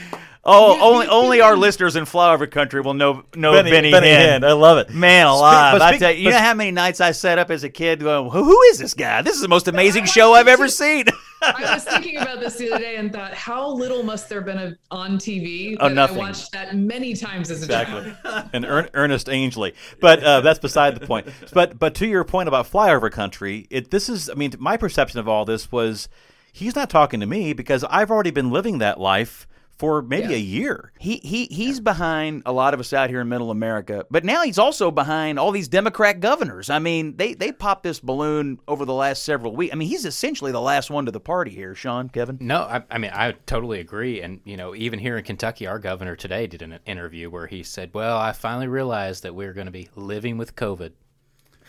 Don't 0.48 0.62
worry 0.62 0.76
about 0.78 0.78
it. 0.78 0.82
oh, 0.82 0.92
you- 0.92 0.94
only 0.94 1.06
you- 1.06 1.12
only 1.12 1.38
you- 1.38 1.44
our 1.44 1.56
listeners 1.58 1.96
in 1.96 2.06
flyover 2.06 2.50
Country 2.50 2.82
will 2.82 2.94
know 2.94 3.24
know 3.36 3.52
Benny, 3.54 3.70
Benny, 3.72 3.92
Benny 3.92 4.08
Hinn. 4.08 4.40
Hinn. 4.42 4.48
I 4.48 4.54
love 4.54 4.78
it. 4.78 4.90
Man 4.90 5.26
Speak- 5.28 5.38
alive! 5.38 5.74
but 5.74 5.82
I 5.82 5.98
tell 5.98 6.12
you, 6.12 6.24
you 6.24 6.30
know 6.32 6.38
how 6.40 6.54
many 6.54 6.72
nights 6.72 7.02
I 7.02 7.12
sat 7.12 7.38
up 7.38 7.52
as 7.52 7.64
a 7.64 7.70
kid 7.70 8.00
going, 8.00 8.30
"Who, 8.32 8.44
who 8.44 8.62
is 8.64 8.80
this 8.80 8.94
guy? 8.94 9.22
This 9.22 9.36
is 9.36 9.42
the 9.42 9.48
most 9.48 9.68
amazing 9.68 10.06
show 10.16 10.34
I've 10.34 10.48
ever 10.48 10.68
seen." 10.68 11.06
I 11.42 11.76
was 11.76 11.84
thinking 11.84 12.18
about 12.18 12.40
this 12.40 12.56
the 12.56 12.72
other 12.72 12.84
day 12.84 12.96
and 12.96 13.14
thought, 13.14 13.32
how 13.36 13.70
little 13.70 14.02
must 14.02 14.28
there 14.28 14.40
have 14.40 14.46
been 14.48 14.58
a, 14.58 14.76
on 14.90 15.20
TV 15.20 15.78
Oh, 15.80 15.88
that 15.88 15.94
nothing. 15.94 16.16
I 16.18 16.20
watched 16.20 16.52
that 16.54 16.76
many 16.76 17.14
times 17.14 17.52
as 17.52 17.62
a 17.62 17.68
child. 17.68 18.08
Exactly. 18.08 18.50
and 18.54 18.66
Ern- 18.66 18.90
Ernest 18.96 19.30
Angley, 19.30 19.76
But 20.02 20.24
uh, 20.24 20.42
that's 20.42 20.58
beside 20.58 20.96
the 21.00 21.06
point. 21.06 21.28
But 21.54 21.78
but 21.78 21.94
to 21.96 22.08
your 22.08 22.24
point 22.24 22.48
about 22.48 22.66
flyover 22.72 23.12
country, 23.12 23.68
it 23.70 23.92
this 23.92 24.10
is 24.10 24.32
I 24.32 24.34
mean 24.34 24.54
my 24.58 24.78
perception 24.78 25.20
of 25.20 25.28
all 25.28 25.46
this 25.46 25.72
was 25.72 26.10
he's 26.52 26.76
not 26.76 26.90
talking 26.90 27.20
to 27.20 27.28
me 27.28 27.54
because 27.54 27.84
I've 27.88 28.10
already 28.10 28.32
been 28.32 28.50
living 28.50 28.80
that 28.80 29.00
life 29.00 29.46
for 29.78 30.02
maybe 30.02 30.30
Yeah. 30.30 30.38
a 30.38 30.40
year. 30.40 30.92
He 31.00 31.18
he 31.18 31.46
he's 31.46 31.80
behind 31.80 32.42
a 32.46 32.52
lot 32.52 32.74
of 32.74 32.80
us 32.80 32.94
out 32.94 33.10
here 33.10 33.22
in 33.22 33.30
Middle 33.30 33.52
America, 33.52 34.06
but 34.10 34.26
now 34.26 34.42
he's 34.44 34.58
also 34.58 34.90
behind 34.92 35.38
all 35.38 35.52
these 35.52 35.68
Democrat 35.68 36.20
governors. 36.20 36.70
I 36.70 36.80
mean, 36.80 37.16
they 37.18 37.34
they 37.34 37.52
popped 37.52 37.84
this 37.84 38.00
balloon 38.00 38.60
over 38.68 38.86
the 38.86 38.94
last 38.94 39.24
several 39.24 39.56
weeks. 39.56 39.74
I 39.74 39.76
mean, 39.78 39.88
he's 39.88 40.06
essentially 40.06 40.52
the 40.52 40.62
last 40.62 40.90
one 40.90 41.06
to 41.06 41.12
the 41.12 41.20
party 41.20 41.52
here, 41.52 41.76
Sean, 41.76 42.10
Kevin. 42.10 42.38
No, 42.42 42.62
I, 42.62 42.84
I 42.90 42.98
mean 42.98 43.12
I 43.13 43.34
totally 43.46 43.80
agree, 43.80 44.22
and 44.22 44.42
you 44.46 44.58
know 44.58 44.76
even 44.76 45.00
here 45.00 45.18
in 45.18 45.24
Kentucky, 45.24 45.68
our 45.68 45.80
governor 45.80 46.16
today 46.16 46.48
did 46.48 46.62
an 46.62 46.80
interview 46.86 47.30
where 47.30 47.48
he 47.48 47.62
said, 47.63 47.92
"Well, 47.94 48.18
I 48.18 48.32
finally 48.32 48.68
realized 48.68 49.24
that 49.24 49.36
we're 49.36 49.54
going 49.54 49.68
to 49.68 49.72
be 49.72 49.90
living 49.96 50.38
with 50.38 50.56
COVID." 50.56 50.92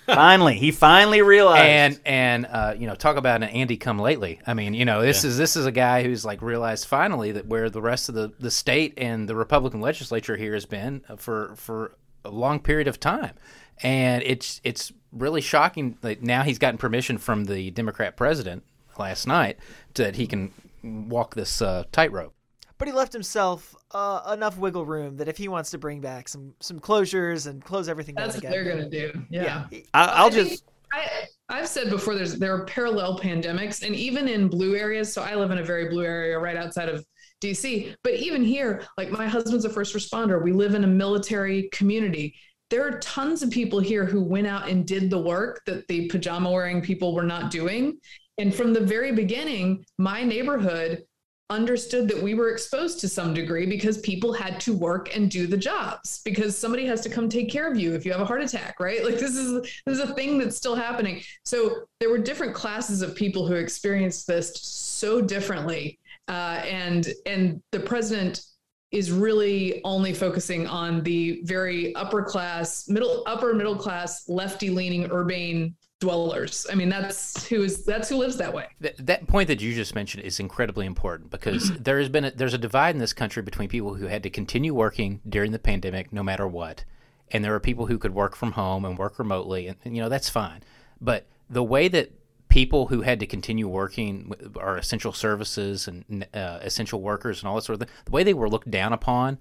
Finally, 0.08 0.58
he 0.58 0.70
finally 0.70 1.22
realized. 1.22 1.62
and 1.64 2.00
and 2.04 2.46
uh, 2.46 2.74
you 2.76 2.86
know 2.86 2.94
talk 2.94 3.16
about 3.16 3.42
an 3.42 3.48
Andy 3.48 3.76
come 3.76 3.98
lately. 3.98 4.40
I 4.46 4.54
mean, 4.54 4.74
you 4.74 4.84
know 4.84 5.02
this 5.02 5.24
is 5.24 5.36
this 5.36 5.56
is 5.56 5.66
a 5.66 5.72
guy 5.72 6.02
who's 6.02 6.24
like 6.24 6.42
realized 6.42 6.86
finally 6.86 7.32
that 7.32 7.46
where 7.46 7.70
the 7.70 7.82
rest 7.82 8.08
of 8.08 8.14
the, 8.14 8.32
the 8.38 8.50
state 8.50 8.94
and 8.96 9.28
the 9.28 9.36
Republican 9.36 9.80
legislature 9.80 10.36
here 10.36 10.54
has 10.54 10.66
been 10.66 11.02
uh, 11.08 11.16
for 11.16 11.54
for 11.56 11.96
a 12.24 12.30
long 12.30 12.60
period 12.60 12.88
of 12.88 12.98
time, 12.98 13.34
and 13.82 14.22
it's 14.24 14.60
it's 14.64 14.92
really 15.12 15.40
shocking 15.40 15.96
that 16.02 16.22
now 16.22 16.42
he's 16.42 16.58
gotten 16.58 16.78
permission 16.78 17.18
from 17.18 17.44
the 17.44 17.70
Democrat 17.70 18.16
president 18.16 18.62
last 18.98 19.26
night 19.26 19.58
that 19.94 20.16
he 20.16 20.26
can 20.26 20.52
walk 20.82 21.34
this 21.34 21.62
uh, 21.62 21.84
tightrope. 21.92 22.34
But 22.78 22.88
he 22.88 22.94
left 22.94 23.12
himself 23.12 23.74
uh, 23.90 24.30
enough 24.32 24.56
wiggle 24.56 24.86
room 24.86 25.16
that 25.16 25.26
if 25.28 25.36
he 25.36 25.48
wants 25.48 25.70
to 25.72 25.78
bring 25.78 26.00
back 26.00 26.28
some 26.28 26.54
some 26.60 26.78
closures 26.78 27.46
and 27.48 27.62
close 27.64 27.88
everything 27.88 28.14
That's 28.14 28.34
down 28.34 28.36
what 28.36 28.38
again, 28.38 28.50
they're 28.52 28.76
going 28.76 28.90
to 28.90 29.12
do. 29.12 29.22
Yeah. 29.30 29.66
I, 29.94 30.04
I'll 30.04 30.26
I 30.26 30.30
think- 30.30 30.48
just 30.50 30.64
I, 30.92 31.06
I've 31.50 31.68
said 31.68 31.90
before, 31.90 32.14
there's 32.14 32.38
there 32.38 32.54
are 32.54 32.64
parallel 32.64 33.18
pandemics, 33.18 33.84
and 33.84 33.94
even 33.94 34.26
in 34.28 34.48
blue 34.48 34.74
areas. 34.76 35.12
So 35.12 35.22
I 35.22 35.34
live 35.34 35.50
in 35.50 35.58
a 35.58 35.62
very 35.64 35.88
blue 35.88 36.04
area 36.04 36.38
right 36.38 36.56
outside 36.56 36.88
of 36.88 37.04
DC. 37.42 37.94
But 38.02 38.14
even 38.14 38.42
here, 38.42 38.84
like 38.96 39.10
my 39.10 39.26
husband's 39.26 39.64
a 39.64 39.70
first 39.70 39.94
responder. 39.94 40.42
We 40.42 40.52
live 40.52 40.74
in 40.74 40.84
a 40.84 40.88
military 40.88 41.68
community. 41.72 42.34
There 42.70 42.86
are 42.86 42.98
tons 43.00 43.42
of 43.42 43.50
people 43.50 43.80
here 43.80 44.04
who 44.04 44.22
went 44.22 44.46
out 44.46 44.68
and 44.68 44.86
did 44.86 45.08
the 45.10 45.18
work 45.18 45.62
that 45.66 45.88
the 45.88 46.06
pajama 46.08 46.50
wearing 46.50 46.82
people 46.82 47.14
were 47.14 47.22
not 47.22 47.50
doing. 47.50 47.98
And 48.36 48.54
from 48.54 48.72
the 48.72 48.80
very 48.80 49.12
beginning, 49.12 49.84
my 49.96 50.22
neighborhood 50.22 51.02
understood 51.50 52.08
that 52.08 52.22
we 52.22 52.34
were 52.34 52.50
exposed 52.50 53.00
to 53.00 53.08
some 53.08 53.32
degree 53.32 53.64
because 53.64 53.98
people 53.98 54.32
had 54.32 54.60
to 54.60 54.74
work 54.74 55.14
and 55.16 55.30
do 55.30 55.46
the 55.46 55.56
jobs 55.56 56.20
because 56.24 56.56
somebody 56.56 56.84
has 56.84 57.00
to 57.00 57.08
come 57.08 57.28
take 57.28 57.50
care 57.50 57.70
of 57.70 57.78
you 57.78 57.94
if 57.94 58.04
you 58.04 58.12
have 58.12 58.20
a 58.20 58.24
heart 58.24 58.42
attack 58.42 58.78
right? 58.80 59.02
Like 59.02 59.18
this 59.18 59.34
is 59.36 59.62
this 59.86 59.98
is 59.98 60.00
a 60.00 60.14
thing 60.14 60.38
that's 60.38 60.56
still 60.56 60.76
happening. 60.76 61.22
So 61.44 61.84
there 62.00 62.10
were 62.10 62.18
different 62.18 62.54
classes 62.54 63.00
of 63.00 63.14
people 63.14 63.46
who 63.46 63.54
experienced 63.54 64.26
this 64.26 64.52
so 64.60 65.22
differently 65.22 65.98
uh, 66.28 66.60
and 66.64 67.08
and 67.24 67.62
the 67.72 67.80
president 67.80 68.42
is 68.90 69.12
really 69.12 69.82
only 69.84 70.14
focusing 70.14 70.66
on 70.66 71.02
the 71.02 71.40
very 71.44 71.94
upper 71.94 72.22
class 72.22 72.88
middle 72.88 73.22
upper 73.26 73.54
middle 73.54 73.76
class 73.76 74.28
lefty 74.28 74.70
leaning 74.70 75.10
urbane 75.10 75.74
dwellers. 76.00 76.66
I 76.70 76.74
mean 76.74 76.88
that's 76.88 77.46
who 77.46 77.62
is 77.62 77.84
that's 77.84 78.08
who 78.08 78.16
lives 78.16 78.36
that 78.36 78.54
way. 78.54 78.68
Th- 78.80 78.96
that 78.98 79.26
point 79.26 79.48
that 79.48 79.60
you 79.60 79.74
just 79.74 79.94
mentioned 79.94 80.24
is 80.24 80.38
incredibly 80.38 80.86
important 80.86 81.30
because 81.30 81.72
there 81.80 81.98
has 81.98 82.08
been 82.08 82.26
a, 82.26 82.30
there's 82.30 82.54
a 82.54 82.58
divide 82.58 82.94
in 82.94 83.00
this 83.00 83.12
country 83.12 83.42
between 83.42 83.68
people 83.68 83.94
who 83.94 84.06
had 84.06 84.22
to 84.22 84.30
continue 84.30 84.74
working 84.74 85.20
during 85.28 85.52
the 85.52 85.58
pandemic 85.58 86.12
no 86.12 86.22
matter 86.22 86.46
what, 86.46 86.84
and 87.30 87.44
there 87.44 87.54
are 87.54 87.60
people 87.60 87.86
who 87.86 87.98
could 87.98 88.14
work 88.14 88.36
from 88.36 88.52
home 88.52 88.84
and 88.84 88.96
work 88.96 89.18
remotely, 89.18 89.66
and, 89.66 89.76
and 89.84 89.96
you 89.96 90.02
know 90.02 90.08
that's 90.08 90.28
fine. 90.28 90.62
But 91.00 91.26
the 91.50 91.64
way 91.64 91.88
that 91.88 92.12
people 92.48 92.86
who 92.86 93.02
had 93.02 93.20
to 93.20 93.26
continue 93.26 93.68
working 93.68 94.32
are 94.58 94.76
essential 94.76 95.12
services 95.12 95.88
and 95.88 96.26
uh, 96.32 96.58
essential 96.62 97.00
workers 97.00 97.40
and 97.40 97.48
all 97.48 97.56
that 97.56 97.62
sort 97.62 97.74
of 97.74 97.86
thing, 97.86 97.94
the 98.04 98.10
way 98.10 98.22
they 98.22 98.34
were 98.34 98.48
looked 98.48 98.70
down 98.70 98.92
upon 98.92 99.38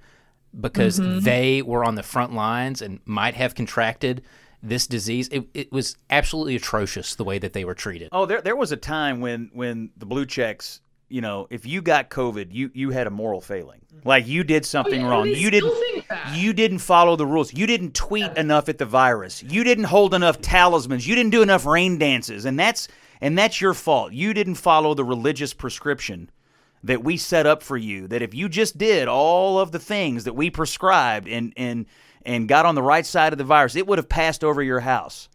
because 0.59 0.97
they 0.97 1.61
were 1.61 1.83
on 1.83 1.95
the 1.95 2.03
front 2.03 2.33
lines 2.33 2.81
and 2.81 2.99
might 3.05 3.35
have 3.35 3.53
contracted 3.53 4.23
this 4.63 4.87
disease, 4.87 5.27
it, 5.29 5.47
it 5.53 5.71
was 5.71 5.97
absolutely 6.09 6.55
atrocious 6.55 7.15
the 7.15 7.23
way 7.23 7.39
that 7.39 7.53
they 7.53 7.65
were 7.65 7.75
treated. 7.75 8.09
Oh, 8.11 8.25
there 8.25 8.41
there 8.41 8.55
was 8.55 8.71
a 8.71 8.77
time 8.77 9.21
when 9.21 9.49
when 9.53 9.91
the 9.97 10.05
blue 10.05 10.25
checks, 10.25 10.81
you 11.09 11.21
know, 11.21 11.47
if 11.49 11.65
you 11.65 11.81
got 11.81 12.09
COVID, 12.09 12.47
you 12.51 12.71
you 12.73 12.89
had 12.89 13.07
a 13.07 13.11
moral 13.11 13.41
failing. 13.41 13.81
Like 14.03 14.27
you 14.27 14.43
did 14.43 14.65
something 14.65 15.01
Oh, 15.01 15.07
yeah, 15.07 15.09
wrong. 15.09 15.27
You 15.27 15.49
didn't 15.51 15.73
you 16.33 16.53
didn't 16.53 16.79
follow 16.79 17.15
the 17.15 17.25
rules. 17.25 17.53
You 17.53 17.67
didn't 17.67 17.93
tweet 17.93 18.35
enough 18.37 18.69
at 18.69 18.77
the 18.77 18.85
virus. 18.85 19.43
You 19.43 19.63
didn't 19.63 19.85
hold 19.85 20.13
enough 20.13 20.41
talismans. 20.41 21.07
You 21.07 21.15
didn't 21.15 21.31
do 21.31 21.41
enough 21.41 21.65
rain 21.65 21.97
dances. 21.97 22.45
And 22.45 22.59
that's 22.59 22.87
and 23.21 23.37
that's 23.37 23.59
your 23.61 23.73
fault. 23.73 24.13
You 24.13 24.33
didn't 24.33 24.55
follow 24.55 24.93
the 24.93 25.03
religious 25.03 25.53
prescription 25.53 26.29
that 26.83 27.03
we 27.03 27.17
set 27.17 27.47
up 27.47 27.63
for 27.63 27.75
you 27.75 28.07
that 28.07 28.21
if 28.21 28.33
you 28.35 28.47
just 28.47 28.77
did 28.77 29.07
all 29.07 29.59
of 29.59 29.71
the 29.71 29.79
things 29.79 30.23
that 30.25 30.33
we 30.33 30.49
prescribed 30.49 31.27
and 31.27 31.53
and 31.57 31.85
and 32.27 32.47
got 32.47 32.65
on 32.67 32.75
the 32.75 32.83
right 32.83 33.05
side 33.05 33.33
of 33.33 33.37
the 33.39 33.43
virus, 33.45 33.75
it 33.75 33.87
would 33.87 33.97
have 33.97 34.09
passed 34.09 34.43
over 34.43 34.61
your 34.61 34.81
house. 34.81 35.29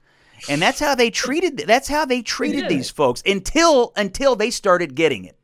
And 0.49 0.61
that's 0.61 0.79
how 0.79 0.95
they 0.95 1.11
treated 1.11 1.65
that's 1.67 1.89
how 1.89 2.05
they 2.05 2.23
treated 2.23 2.69
these 2.69 2.91
folks 2.91 3.23
until 3.25 3.93
until 3.97 4.37
they 4.37 4.51
started 4.51 4.95
getting 4.95 5.25
it. 5.25 5.37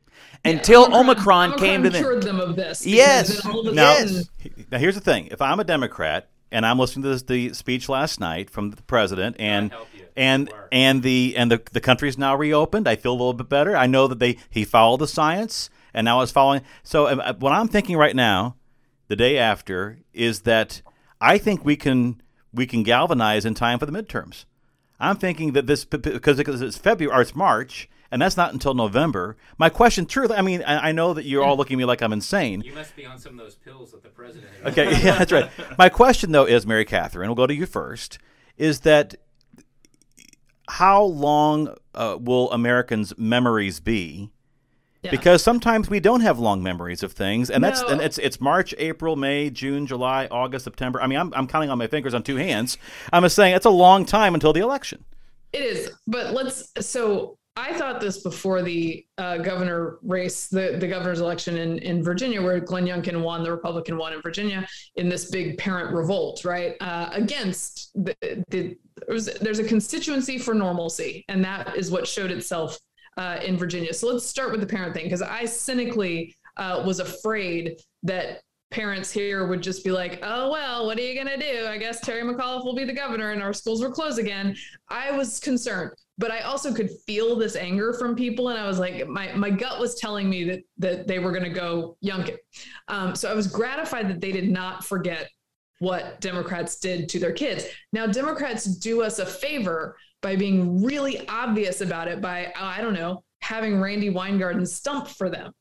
Until 0.45 0.85
Omicron, 0.85 1.51
Omicron, 1.53 1.59
came 1.59 1.83
to 1.83 1.89
them. 1.89 2.01
cured 2.01 2.23
them 2.23 2.39
of 2.39 2.55
this. 2.55 2.85
Yes. 2.85 3.45
of 3.45 3.73
Now, 3.73 3.95
sudden- 3.95 4.23
now 4.71 4.77
here's 4.77 4.95
the 4.95 5.01
thing: 5.01 5.27
if 5.31 5.41
I'm 5.41 5.59
a 5.59 5.63
Democrat 5.65 6.29
and 6.51 6.65
I'm 6.65 6.79
listening 6.79 7.03
to 7.03 7.09
this, 7.09 7.23
the 7.23 7.53
speech 7.53 7.89
last 7.89 8.19
night 8.19 8.49
from 8.49 8.71
the 8.71 8.81
president, 8.83 9.35
and 9.39 9.71
and 10.15 10.51
and 10.71 11.03
the 11.03 11.35
and 11.37 11.51
the 11.51 11.61
the 11.71 11.81
country's 11.81 12.17
now 12.17 12.35
reopened, 12.35 12.87
I 12.87 12.95
feel 12.95 13.11
a 13.11 13.19
little 13.19 13.33
bit 13.33 13.49
better. 13.49 13.75
I 13.75 13.87
know 13.87 14.07
that 14.07 14.19
they 14.19 14.37
he 14.49 14.65
followed 14.65 14.97
the 14.99 15.07
science, 15.07 15.69
and 15.93 16.05
now 16.05 16.21
it's 16.21 16.31
following. 16.31 16.61
So 16.83 17.07
uh, 17.07 17.33
what 17.35 17.53
I'm 17.53 17.67
thinking 17.67 17.97
right 17.97 18.15
now, 18.15 18.55
the 19.07 19.15
day 19.15 19.37
after, 19.37 19.99
is 20.13 20.41
that 20.41 20.81
I 21.21 21.37
think 21.37 21.65
we 21.65 21.75
can 21.75 22.21
we 22.53 22.65
can 22.65 22.83
galvanize 22.83 23.45
in 23.45 23.53
time 23.53 23.79
for 23.79 23.85
the 23.85 23.91
midterms. 23.91 24.45
I'm 24.99 25.15
thinking 25.15 25.53
that 25.53 25.67
this 25.67 25.85
because 25.85 26.37
because 26.37 26.61
it's 26.61 26.77
February 26.77 27.17
or 27.17 27.21
it's 27.21 27.35
March. 27.35 27.89
And 28.11 28.19
that's 28.19 28.35
not 28.35 28.53
until 28.53 28.73
November. 28.73 29.37
My 29.59 29.69
question, 29.69 30.07
truly, 30.07 30.35
I 30.35 30.41
mean, 30.41 30.63
I 30.63 30.89
I 30.89 30.91
know 30.91 31.13
that 31.13 31.25
you're 31.25 31.43
all 31.43 31.55
looking 31.55 31.75
at 31.75 31.77
me 31.77 31.85
like 31.85 32.01
I'm 32.01 32.11
insane. 32.11 32.61
You 32.61 32.73
must 32.73 32.95
be 32.95 33.05
on 33.05 33.19
some 33.19 33.33
of 33.33 33.37
those 33.37 33.53
pills 33.53 33.91
that 33.91 34.01
the 34.01 34.09
president. 34.09 34.51
Okay, 34.65 34.85
yeah, 35.03 35.19
that's 35.19 35.31
right. 35.31 35.51
My 35.77 35.89
question, 35.89 36.31
though, 36.31 36.45
is 36.45 36.65
Mary 36.65 36.85
Katharine. 36.85 37.29
We'll 37.29 37.35
go 37.35 37.45
to 37.45 37.53
you 37.53 37.67
first. 37.67 38.17
Is 38.57 38.79
that 38.79 39.15
how 40.67 41.03
long 41.03 41.75
uh, 41.93 42.17
will 42.19 42.51
Americans' 42.51 43.13
memories 43.17 43.79
be? 43.79 44.31
Yeah. 45.01 45.11
Because 45.11 45.41
sometimes 45.41 45.89
we 45.89 46.01
don't 46.01 46.21
have 46.21 46.39
long 46.39 46.61
memories 46.61 47.03
of 47.03 47.13
things, 47.13 47.49
and 47.49 47.63
that's 47.63 47.81
and 47.81 48.01
it's 48.01 48.17
it's 48.17 48.41
March, 48.41 48.75
April, 48.77 49.15
May, 49.15 49.49
June, 49.49 49.87
July, 49.87 50.27
August, 50.29 50.65
September. 50.65 51.01
I 51.01 51.07
mean, 51.07 51.17
I'm 51.17 51.33
I'm 51.33 51.47
counting 51.47 51.69
on 51.69 51.77
my 51.77 51.87
fingers 51.87 52.13
on 52.13 52.21
two 52.21 52.35
hands. 52.35 52.77
I'm 53.13 53.23
just 53.23 53.35
saying 53.35 53.55
it's 53.55 53.65
a 53.65 53.69
long 53.69 54.05
time 54.05 54.33
until 54.33 54.51
the 54.51 54.59
election. 54.59 55.05
It 55.53 55.61
is, 55.61 55.91
but 56.05 56.33
let's. 56.33 56.71
So 56.81 57.39
I 57.59 57.77
thought 57.77 57.99
this 57.99 58.23
before 58.23 58.61
the 58.61 59.05
uh, 59.17 59.37
governor 59.37 59.99
race, 60.01 60.47
the, 60.47 60.77
the 60.79 60.87
governor's 60.87 61.19
election 61.19 61.57
in, 61.57 61.77
in 61.79 62.03
Virginia, 62.03 62.41
where 62.41 62.59
Glenn 62.59 62.85
Youngkin 62.85 63.21
won, 63.21 63.43
the 63.43 63.51
Republican 63.51 63.97
won 63.97 64.13
in 64.13 64.21
Virginia 64.21 64.65
in 64.95 65.09
this 65.09 65.29
big 65.29 65.57
parent 65.57 65.93
revolt, 65.93 66.45
right? 66.45 66.75
Uh, 66.79 67.09
against 67.11 67.91
the, 67.95 68.15
the 68.49 68.77
there 69.07 69.19
there's 69.41 69.59
a 69.59 69.63
constituency 69.63 70.37
for 70.37 70.53
normalcy, 70.53 71.25
and 71.27 71.43
that 71.43 71.75
is 71.75 71.91
what 71.91 72.07
showed 72.07 72.31
itself 72.31 72.77
uh, 73.17 73.39
in 73.43 73.57
Virginia. 73.57 73.93
So 73.93 74.07
let's 74.07 74.25
start 74.25 74.51
with 74.51 74.61
the 74.61 74.67
parent 74.67 74.93
thing, 74.93 75.05
because 75.05 75.21
I 75.21 75.45
cynically 75.45 76.35
uh, 76.57 76.83
was 76.85 76.99
afraid 76.99 77.79
that 78.03 78.41
parents 78.71 79.11
here 79.11 79.47
would 79.47 79.61
just 79.61 79.83
be 79.83 79.91
like, 79.91 80.19
oh, 80.21 80.51
well, 80.51 80.85
what 80.85 80.97
are 80.97 81.01
you 81.01 81.15
going 81.15 81.39
to 81.39 81.43
do? 81.43 81.65
I 81.65 81.77
guess 81.77 82.01
Terry 82.01 82.21
McAuliffe 82.21 82.63
will 82.63 82.75
be 82.75 82.85
the 82.85 82.93
governor 82.93 83.31
and 83.31 83.41
our 83.41 83.51
schools 83.51 83.81
will 83.81 83.91
close 83.91 84.19
again. 84.19 84.55
I 84.89 85.09
was 85.09 85.39
concerned, 85.39 85.91
but 86.19 86.29
I 86.29 86.41
also 86.41 86.71
could 86.71 86.91
feel 87.07 87.35
this 87.35 87.55
anger 87.55 87.93
from 87.93 88.15
people. 88.15 88.49
And 88.49 88.59
I 88.59 88.67
was 88.67 88.77
like, 88.77 89.07
my, 89.07 89.33
my 89.33 89.49
gut 89.49 89.79
was 89.79 89.95
telling 89.95 90.29
me 90.29 90.43
that, 90.43 90.59
that 90.77 91.07
they 91.07 91.17
were 91.17 91.31
going 91.31 91.45
to 91.45 91.49
go 91.49 91.97
Youngkin. 92.05 92.37
Um, 92.89 93.15
so 93.15 93.31
I 93.31 93.33
was 93.33 93.47
gratified 93.47 94.07
that 94.07 94.21
they 94.21 94.31
did 94.31 94.51
not 94.51 94.85
forget 94.85 95.31
what 95.79 96.21
Democrats 96.21 96.77
did 96.77 97.09
to 97.09 97.19
their 97.19 97.31
kids. 97.31 97.65
Now, 97.91 98.05
Democrats 98.05 98.65
do 98.65 99.01
us 99.01 99.17
a 99.17 99.25
favor 99.25 99.97
by 100.21 100.35
being 100.35 100.83
really 100.83 101.27
obvious 101.27 101.81
about 101.81 102.07
it 102.07 102.21
by, 102.21 102.51
I 102.57 102.81
don't 102.81 102.93
know, 102.93 103.23
having 103.41 103.79
Randi 103.79 104.09
Weingarten 104.09 104.65
stump 104.65 105.07
for 105.07 105.29
them 105.29 105.53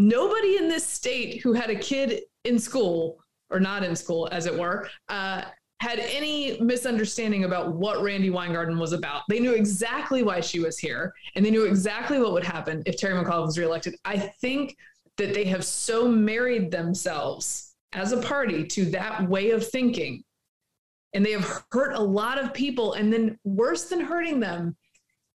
nobody 0.00 0.56
in 0.56 0.68
this 0.68 0.84
state 0.84 1.40
who 1.42 1.52
had 1.52 1.70
a 1.70 1.76
kid 1.76 2.22
in 2.44 2.58
school 2.58 3.22
or 3.50 3.60
not 3.60 3.82
in 3.82 3.94
school, 3.94 4.28
as 4.32 4.46
it 4.46 4.56
were, 4.56 4.88
uh, 5.08 5.42
had 5.80 5.98
any 5.98 6.60
misunderstanding 6.60 7.44
about 7.44 7.74
what 7.74 8.02
Randi 8.02 8.30
Weingarten 8.30 8.78
was 8.78 8.92
about. 8.92 9.22
They 9.28 9.40
knew 9.40 9.54
exactly 9.54 10.22
why 10.22 10.40
she 10.40 10.60
was 10.60 10.78
here, 10.78 11.12
and 11.34 11.44
they 11.44 11.50
knew 11.50 11.64
exactly 11.64 12.18
what 12.18 12.32
would 12.32 12.44
happen 12.44 12.82
if 12.86 12.96
Terry 12.96 13.14
McAuliffe 13.14 13.46
was 13.46 13.58
reelected. 13.58 13.96
I 14.04 14.18
think 14.18 14.76
that 15.16 15.34
they 15.34 15.44
have 15.44 15.64
so 15.64 16.06
married 16.06 16.70
themselves 16.70 17.74
as 17.92 18.12
a 18.12 18.18
party 18.18 18.64
to 18.66 18.84
that 18.90 19.28
way 19.28 19.50
of 19.50 19.66
thinking, 19.66 20.22
and 21.12 21.24
they 21.24 21.32
have 21.32 21.64
hurt 21.72 21.94
a 21.94 22.02
lot 22.02 22.42
of 22.42 22.54
people. 22.54 22.94
And 22.94 23.12
then, 23.12 23.38
worse 23.44 23.88
than 23.88 24.00
hurting 24.00 24.40
them, 24.40 24.76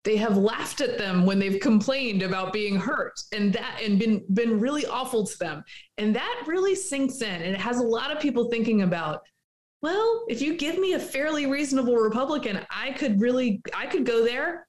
they 0.04 0.16
have 0.16 0.37
laughed 0.37 0.80
at 0.80 0.98
them 0.98 1.24
when 1.24 1.38
they've 1.38 1.60
complained 1.60 2.22
about 2.22 2.52
being 2.52 2.76
hurt 2.76 3.18
and 3.32 3.52
that 3.54 3.80
and 3.82 3.98
been 3.98 4.22
been 4.32 4.60
really 4.60 4.87
awful 4.87 5.26
to 5.26 5.38
them 5.38 5.64
and 5.98 6.14
that 6.14 6.44
really 6.46 6.74
sinks 6.74 7.22
in 7.22 7.42
and 7.42 7.54
it 7.54 7.60
has 7.60 7.78
a 7.78 7.82
lot 7.82 8.10
of 8.10 8.20
people 8.20 8.50
thinking 8.50 8.82
about 8.82 9.20
well 9.82 10.24
if 10.28 10.40
you 10.40 10.56
give 10.56 10.78
me 10.78 10.92
a 10.92 10.98
fairly 10.98 11.46
reasonable 11.46 11.96
republican 11.96 12.60
i 12.70 12.92
could 12.92 13.20
really 13.20 13.60
i 13.74 13.87
could 13.87 14.04
go 14.04 14.24
there 14.24 14.66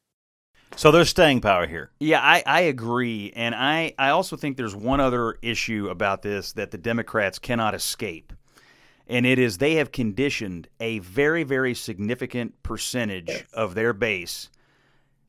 So 0.77 0.91
there's 0.91 1.09
staying 1.09 1.39
power 1.39 1.67
here. 1.67 1.91
Yeah, 1.99 2.19
I, 2.21 2.43
I 2.45 2.61
agree. 2.61 3.31
And 3.33 3.55
I, 3.55 3.93
I 3.97 4.09
also 4.09 4.35
think 4.35 4.57
there's 4.57 4.75
one 4.75 4.99
other 4.99 5.37
issue 5.41 5.87
about 5.89 6.21
this 6.21 6.51
that 6.53 6.71
the 6.71 6.77
Democrats 6.77 7.39
cannot 7.39 7.73
escape. 7.73 8.33
And 9.07 9.25
it 9.25 9.37
is 9.37 9.57
they 9.57 9.75
have 9.75 9.91
conditioned 9.91 10.67
a 10.79 10.99
very, 10.99 11.43
very 11.43 11.73
significant 11.75 12.61
percentage 12.63 13.45
of 13.53 13.75
their 13.75 13.93
base 13.93 14.49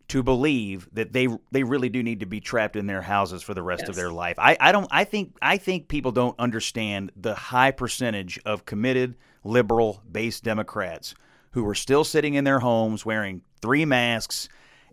to 0.09 0.23
believe 0.23 0.89
that 0.93 1.13
they 1.13 1.29
they 1.51 1.65
really 1.65 1.89
do 1.89 2.03
need 2.03 2.21
to 2.21 2.27
be 2.27 2.41
trapped 2.41 2.77
in 2.77 2.87
their 2.87 3.03
houses 3.03 3.43
for 3.43 3.55
the 3.55 3.63
rest 3.63 3.89
of 3.89 3.97
their 3.97 4.11
life. 4.11 4.39
I, 4.39 4.57
I 4.61 4.73
don't 4.73 4.87
I 4.91 5.05
think 5.05 5.37
I 5.43 5.57
think 5.57 5.89
people 5.89 6.13
don't 6.13 6.39
understand 6.39 7.11
the 7.17 7.35
high 7.35 7.73
percentage 7.73 8.39
of 8.45 8.65
committed 8.65 9.17
liberal 9.43 10.03
based 10.11 10.45
Democrats 10.45 11.15
who 11.53 11.67
are 11.67 11.75
still 11.75 12.05
sitting 12.05 12.35
in 12.35 12.45
their 12.45 12.61
homes 12.61 13.05
wearing 13.05 13.43
three 13.61 13.85
masks 13.85 14.49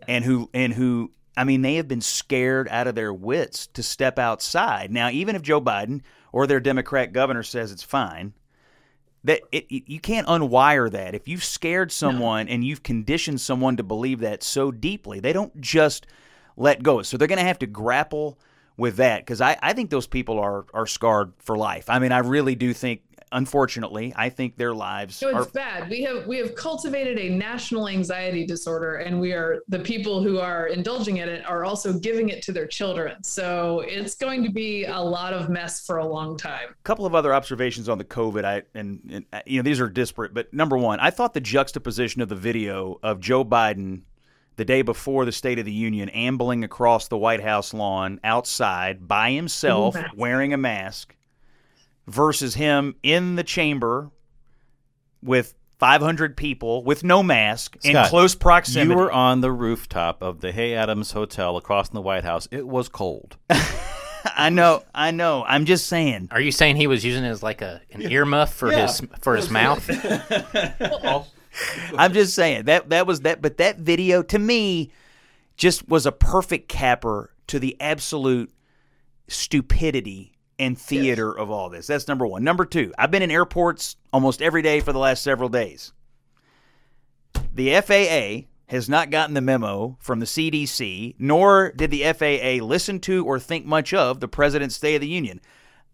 and 0.08 0.24
who 0.24 0.50
and 0.52 0.72
who 0.72 1.12
I 1.36 1.44
mean 1.44 1.62
they 1.62 1.76
have 1.76 1.86
been 1.86 2.00
scared 2.00 2.68
out 2.68 2.88
of 2.88 2.96
their 2.96 3.14
wits 3.14 3.68
to 3.68 3.84
step 3.84 4.18
outside. 4.18 4.90
Now 4.90 5.10
even 5.10 5.36
if 5.36 5.42
Joe 5.42 5.60
Biden 5.60 6.00
or 6.32 6.48
their 6.48 6.60
Democrat 6.60 7.12
governor 7.12 7.44
says 7.44 7.70
it's 7.70 7.84
fine, 7.84 8.32
that 9.24 9.40
it, 9.52 9.66
it- 9.70 9.84
you 9.88 10.00
can't 10.00 10.26
unwire 10.26 10.90
that. 10.90 11.14
If 11.14 11.26
you've 11.28 11.44
scared 11.44 11.90
someone 11.92 12.48
and 12.48 12.64
you've 12.64 12.82
conditioned 12.82 13.40
someone 13.40 13.76
to 13.78 13.82
believe 13.82 14.20
that 14.20 14.42
so 14.42 14.70
deeply, 14.70 15.20
they 15.20 15.32
don't 15.32 15.60
just 15.60 16.06
let 16.56 16.82
go. 16.82 17.02
So 17.02 17.16
they're 17.16 17.28
going 17.28 17.38
to 17.40 17.44
have 17.44 17.58
to 17.60 17.66
grapple 17.66 18.38
with 18.76 18.96
that 18.96 19.20
because 19.20 19.40
I, 19.40 19.56
I 19.62 19.72
think 19.72 19.90
those 19.90 20.06
people 20.06 20.38
are 20.38 20.66
are 20.74 20.86
scarred 20.86 21.32
for 21.38 21.56
life. 21.56 21.88
I 21.88 21.98
mean, 21.98 22.12
I 22.12 22.18
really 22.18 22.54
do 22.54 22.72
think. 22.72 23.02
Unfortunately, 23.34 24.12
I 24.14 24.28
think 24.28 24.56
their 24.56 24.72
lives 24.72 25.16
so 25.16 25.34
are 25.34 25.42
it's 25.42 25.50
bad. 25.50 25.90
We 25.90 26.02
have 26.02 26.26
we 26.26 26.38
have 26.38 26.54
cultivated 26.54 27.18
a 27.18 27.28
national 27.28 27.88
anxiety 27.88 28.46
disorder 28.46 28.96
and 28.96 29.20
we 29.20 29.32
are 29.32 29.60
the 29.68 29.80
people 29.80 30.22
who 30.22 30.38
are 30.38 30.68
indulging 30.68 31.16
in 31.16 31.28
it 31.28 31.44
are 31.44 31.64
also 31.64 31.98
giving 31.98 32.28
it 32.28 32.42
to 32.42 32.52
their 32.52 32.68
children. 32.68 33.22
So 33.24 33.80
it's 33.80 34.14
going 34.14 34.44
to 34.44 34.50
be 34.50 34.84
a 34.84 35.00
lot 35.00 35.32
of 35.32 35.50
mess 35.50 35.84
for 35.84 35.98
a 35.98 36.06
long 36.06 36.38
time. 36.38 36.70
A 36.70 36.82
couple 36.84 37.06
of 37.06 37.14
other 37.16 37.34
observations 37.34 37.88
on 37.88 37.98
the 37.98 38.04
COVID. 38.04 38.44
I 38.44 38.62
and, 38.72 39.00
and 39.10 39.24
uh, 39.32 39.40
you 39.46 39.58
know 39.58 39.64
these 39.64 39.80
are 39.80 39.88
disparate, 39.88 40.32
but 40.32 40.54
number 40.54 40.78
one, 40.78 41.00
I 41.00 41.10
thought 41.10 41.34
the 41.34 41.40
juxtaposition 41.40 42.22
of 42.22 42.28
the 42.28 42.36
video 42.36 43.00
of 43.02 43.18
Joe 43.18 43.44
Biden 43.44 44.02
the 44.56 44.64
day 44.64 44.82
before 44.82 45.24
the 45.24 45.32
State 45.32 45.58
of 45.58 45.64
the 45.64 45.72
Union 45.72 46.08
ambling 46.10 46.62
across 46.62 47.08
the 47.08 47.18
White 47.18 47.42
House 47.42 47.74
lawn 47.74 48.20
outside 48.22 49.08
by 49.08 49.32
himself 49.32 49.96
wearing 50.16 50.52
a 50.54 50.56
mask 50.56 51.16
versus 52.06 52.54
him 52.54 52.94
in 53.02 53.36
the 53.36 53.44
chamber 53.44 54.10
with 55.22 55.54
500 55.78 56.36
people 56.36 56.84
with 56.84 57.02
no 57.02 57.22
mask 57.22 57.76
in 57.84 57.96
close 58.06 58.34
proximity. 58.34 58.90
You 58.90 58.96
were 58.96 59.12
on 59.12 59.40
the 59.40 59.52
rooftop 59.52 60.22
of 60.22 60.40
the 60.40 60.52
Hay 60.52 60.74
Adams 60.74 61.12
Hotel 61.12 61.56
across 61.56 61.88
from 61.88 61.96
the 61.96 62.02
White 62.02 62.24
House. 62.24 62.48
It 62.50 62.66
was 62.66 62.88
cold. 62.88 63.36
I 64.24 64.48
know, 64.48 64.82
I 64.94 65.10
know. 65.10 65.44
I'm 65.46 65.66
just 65.66 65.86
saying. 65.86 66.28
Are 66.30 66.40
you 66.40 66.52
saying 66.52 66.76
he 66.76 66.86
was 66.86 67.04
using 67.04 67.24
it 67.24 67.28
as 67.28 67.42
like 67.42 67.60
a 67.60 67.82
an 67.92 68.00
earmuff 68.02 68.50
for 68.50 68.70
his 68.70 69.02
for 69.20 69.36
his 69.36 69.50
mouth? 69.50 69.88
I'm 71.96 72.12
just 72.12 72.34
saying 72.34 72.64
that 72.64 72.88
that 72.90 73.06
was 73.06 73.20
that, 73.20 73.42
but 73.42 73.58
that 73.58 73.78
video 73.78 74.22
to 74.22 74.38
me 74.38 74.90
just 75.56 75.88
was 75.88 76.06
a 76.06 76.12
perfect 76.12 76.68
capper 76.68 77.34
to 77.48 77.58
the 77.58 77.76
absolute 77.80 78.50
stupidity 79.28 80.33
and 80.58 80.78
theater 80.78 81.36
of 81.36 81.50
all 81.50 81.68
this. 81.68 81.86
That's 81.86 82.08
number 82.08 82.26
one. 82.26 82.44
Number 82.44 82.64
two, 82.64 82.92
I've 82.98 83.10
been 83.10 83.22
in 83.22 83.30
airports 83.30 83.96
almost 84.12 84.42
every 84.42 84.62
day 84.62 84.80
for 84.80 84.92
the 84.92 84.98
last 84.98 85.22
several 85.22 85.48
days. 85.48 85.92
The 87.54 87.80
FAA 87.80 88.48
has 88.66 88.88
not 88.88 89.10
gotten 89.10 89.34
the 89.34 89.40
memo 89.40 89.96
from 90.00 90.20
the 90.20 90.26
CDC, 90.26 91.16
nor 91.18 91.72
did 91.72 91.90
the 91.90 92.04
FAA 92.12 92.64
listen 92.64 92.98
to 93.00 93.24
or 93.24 93.38
think 93.38 93.66
much 93.66 93.92
of 93.92 94.20
the 94.20 94.28
President's 94.28 94.74
State 94.74 94.96
of 94.96 95.00
the 95.00 95.08
Union. 95.08 95.40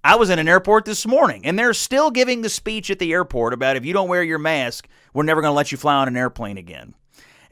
I 0.03 0.17
was 0.17 0.31
in 0.31 0.39
an 0.39 0.49
airport 0.49 0.87
this 0.87 1.07
morning, 1.07 1.45
and 1.45 1.59
they're 1.59 1.75
still 1.75 2.11
giving 2.11 2.41
the 2.41 2.49
speech 2.49 2.91
at 2.91 2.99
the 2.99 3.13
airport 3.13 3.53
about 3.53 3.77
if 3.77 3.85
you 3.85 3.93
don't 3.93 4.09
wear 4.09 4.23
your 4.23 4.39
mask, 4.39 4.89
we're 5.13 5.25
never 5.25 5.43
going 5.43 5.51
to 5.51 5.57
let 5.57 5.73
you 5.73 5.79
fly 5.79 5.95
on 5.97 6.09
an 6.09 6.17
airplane 6.17 6.57
again. 6.57 6.95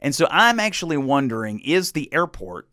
And 0.01 0.15
so 0.15 0.27
I'm 0.31 0.59
actually 0.59 0.97
wondering 0.97 1.59
is 1.59 1.91
the 1.91 2.11
airport 2.13 2.67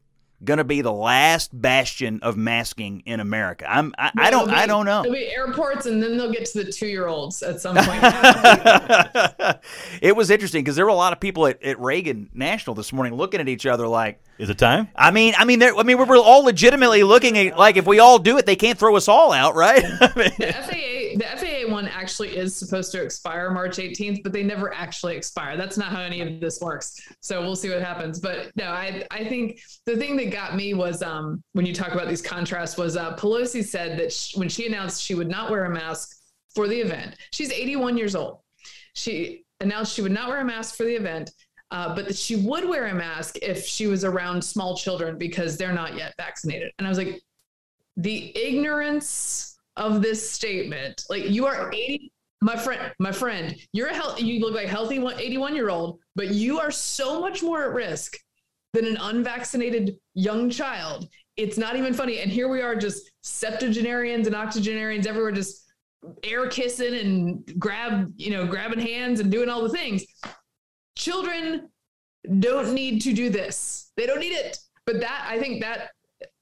going 0.44 0.58
to 0.58 0.64
be 0.64 0.82
the 0.82 0.92
last 0.92 1.58
bastion 1.58 2.20
of 2.22 2.36
masking 2.36 3.02
in 3.06 3.20
America? 3.20 3.66
I'm 3.68 3.94
I, 3.98 4.10
I 4.16 4.30
don't 4.30 4.48
be- 4.48 4.54
I 4.54 4.66
don't 4.66 4.86
know. 4.86 5.02
There'll 5.02 5.16
be 5.16 5.34
airports, 5.34 5.86
and 5.86 6.02
then 6.02 6.16
they'll 6.16 6.32
get 6.32 6.44
to 6.46 6.64
the 6.64 6.72
two-year-olds 6.72 7.42
at 7.42 7.60
some 7.60 7.76
point. 7.76 8.02
it 10.02 10.14
was 10.14 10.30
interesting 10.30 10.62
because 10.62 10.76
there 10.76 10.84
were 10.84 10.90
a 10.90 10.94
lot 10.94 11.12
of 11.12 11.20
people 11.20 11.46
at, 11.46 11.62
at 11.62 11.78
Reagan 11.80 12.30
National 12.34 12.74
this 12.74 12.92
morning 12.92 13.14
looking 13.14 13.40
at 13.40 13.48
each 13.48 13.66
other 13.66 13.86
like, 13.88 14.20
Is 14.38 14.50
it 14.50 14.58
time? 14.58 14.88
I 14.94 15.10
mean, 15.10 15.34
I 15.38 15.44
mean, 15.44 15.58
there- 15.58 15.76
I 15.76 15.82
mean, 15.82 15.98
we 15.98 16.04
were 16.04 16.16
all 16.16 16.44
legitimately 16.44 17.02
looking 17.02 17.36
at 17.38 17.58
like 17.58 17.76
if 17.76 17.86
we 17.86 17.98
all 17.98 18.18
do 18.18 18.38
it, 18.38 18.46
they 18.46 18.56
can't 18.56 18.78
throw 18.78 18.96
us 18.96 19.08
all 19.08 19.32
out, 19.32 19.54
right? 19.54 19.82
I 20.00 20.12
mean, 20.16 20.30
the 20.38 20.52
FAA, 20.52 21.18
the 21.18 21.24
FAA 21.36 21.55
one 21.68 21.88
actually 21.88 22.36
is 22.36 22.56
supposed 22.56 22.92
to 22.92 23.02
expire 23.02 23.50
March 23.50 23.76
18th, 23.76 24.22
but 24.22 24.32
they 24.32 24.42
never 24.42 24.72
actually 24.72 25.16
expire. 25.16 25.56
That's 25.56 25.76
not 25.76 25.88
how 25.88 26.00
any 26.00 26.20
of 26.20 26.40
this 26.40 26.60
works. 26.60 27.00
So 27.20 27.40
we'll 27.40 27.56
see 27.56 27.70
what 27.70 27.82
happens. 27.82 28.20
But 28.20 28.50
no, 28.56 28.66
I 28.66 29.04
I 29.10 29.24
think 29.24 29.60
the 29.84 29.96
thing 29.96 30.16
that 30.16 30.30
got 30.30 30.56
me 30.56 30.74
was 30.74 31.02
um 31.02 31.42
when 31.52 31.66
you 31.66 31.74
talk 31.74 31.92
about 31.92 32.08
these 32.08 32.22
contrasts 32.22 32.76
was 32.76 32.96
uh, 32.96 33.16
Pelosi 33.16 33.64
said 33.64 33.98
that 33.98 34.12
sh 34.12 34.36
when 34.36 34.48
she 34.48 34.66
announced 34.66 35.02
she 35.02 35.14
would 35.14 35.28
not 35.28 35.50
wear 35.50 35.64
a 35.64 35.70
mask 35.70 36.16
for 36.54 36.68
the 36.68 36.80
event. 36.80 37.16
She's 37.32 37.52
81 37.52 37.96
years 37.98 38.14
old. 38.14 38.38
She 38.94 39.44
announced 39.60 39.94
she 39.94 40.02
would 40.02 40.12
not 40.12 40.28
wear 40.28 40.40
a 40.40 40.44
mask 40.44 40.76
for 40.76 40.84
the 40.84 40.94
event. 40.94 41.30
Uh, 41.72 41.92
but 41.96 42.06
that 42.06 42.16
she 42.16 42.36
would 42.36 42.68
wear 42.68 42.86
a 42.86 42.94
mask 42.94 43.36
if 43.42 43.66
she 43.66 43.88
was 43.88 44.04
around 44.04 44.40
small 44.40 44.76
children 44.76 45.18
because 45.18 45.56
they're 45.56 45.72
not 45.72 45.96
yet 45.96 46.14
vaccinated. 46.16 46.70
And 46.78 46.86
I 46.86 46.88
was 46.88 46.96
like, 46.96 47.20
the 47.96 48.36
ignorance 48.36 49.55
of 49.76 50.02
this 50.02 50.28
statement. 50.30 51.04
Like 51.08 51.28
you 51.28 51.46
are 51.46 51.72
80 51.72 52.12
my 52.42 52.54
friend 52.54 52.92
my 52.98 53.10
friend 53.10 53.56
you're 53.72 53.88
a 53.88 53.94
health 53.94 54.20
you 54.20 54.38
look 54.40 54.54
like 54.54 54.68
healthy 54.68 54.98
81 54.98 55.56
year 55.56 55.70
old 55.70 55.98
but 56.14 56.28
you 56.28 56.60
are 56.60 56.70
so 56.70 57.18
much 57.18 57.42
more 57.42 57.64
at 57.64 57.72
risk 57.72 58.18
than 58.76 58.84
an 58.84 58.98
unvaccinated 58.98 59.96
young 60.14 60.50
child. 60.50 61.08
It's 61.36 61.56
not 61.56 61.76
even 61.76 61.94
funny. 61.94 62.20
And 62.20 62.30
here 62.30 62.48
we 62.48 62.60
are 62.60 62.76
just 62.76 63.10
septuagenarians 63.22 64.26
and 64.26 64.36
octogenarians 64.36 65.06
everywhere 65.06 65.32
just 65.32 65.64
air 66.22 66.48
kissing 66.48 66.94
and 66.94 67.58
grab 67.58 68.12
you 68.16 68.30
know 68.30 68.46
grabbing 68.46 68.78
hands 68.78 69.20
and 69.20 69.32
doing 69.32 69.48
all 69.48 69.62
the 69.62 69.70
things. 69.70 70.04
Children 70.94 71.70
don't 72.38 72.74
need 72.74 73.00
to 73.02 73.12
do 73.12 73.30
this. 73.30 73.92
They 73.96 74.06
don't 74.06 74.20
need 74.20 74.34
it. 74.34 74.58
But 74.84 75.00
that 75.00 75.26
i 75.28 75.36
think 75.36 75.60
that 75.62 75.90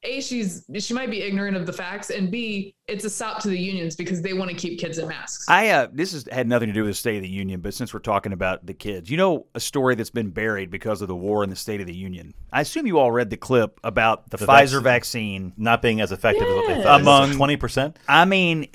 a 0.05 0.21
she's 0.21 0.65
she 0.79 0.93
might 0.95 1.11
be 1.11 1.23
ignorant 1.23 1.57
of 1.57 1.67
the 1.67 1.73
facts 1.73 2.11
and 2.11 2.31
b 2.31 2.75
it's 2.87 3.05
a 3.05 3.11
stop 3.11 3.41
to 3.43 3.49
the 3.49 3.59
unions 3.59 3.97
because 3.97 4.21
they 4.23 4.33
want 4.35 4.51
to 4.51 4.57
keep 4.57 4.79
kids 4.79 4.99
in 4.99 5.09
masks 5.09 5.47
I 5.49 5.71
uh, 5.71 5.89
this 5.93 6.13
has 6.13 6.29
had 6.31 6.47
nothing 6.47 6.69
to 6.69 6.73
do 6.75 6.83
with 6.83 6.91
the 6.91 6.95
State 6.95 7.17
of 7.17 7.23
the 7.23 7.29
Union, 7.29 7.61
but 7.61 7.73
since 7.75 7.93
we're 7.95 8.01
talking 8.01 8.33
about 8.33 8.65
the 8.67 8.75
kids, 8.75 9.11
you 9.11 9.17
know, 9.17 9.47
a 9.55 9.61
story 9.61 9.95
that's 9.95 10.11
been 10.11 10.31
buried 10.31 10.71
because 10.71 11.01
of 11.03 11.09
the 11.09 11.17
war 11.17 11.43
in 11.45 11.51
the 11.51 11.57
State 11.57 11.81
of 11.81 11.87
the 11.87 11.95
Union. 11.97 12.35
I 12.53 12.61
assume 12.61 12.87
you 12.87 12.99
all 12.99 13.11
read 13.11 13.31
the 13.31 13.37
clip 13.37 13.81
about 13.85 14.31
the, 14.31 14.37
The 14.37 14.47
Pfizer 14.47 14.83
vaccine. 14.83 15.51
vaccine. 15.51 15.53
Not 15.57 15.81
being 15.83 16.01
as 16.01 16.13
effective 16.13 16.47
as 16.47 16.55
what 16.55 16.67
they 16.69 16.75
Yes. 16.77 16.85
thought. 16.85 17.01
Among- 17.01 17.33
twenty 17.37 17.57
percent. 17.57 17.99
I 18.09 18.25
mean, 18.27 18.69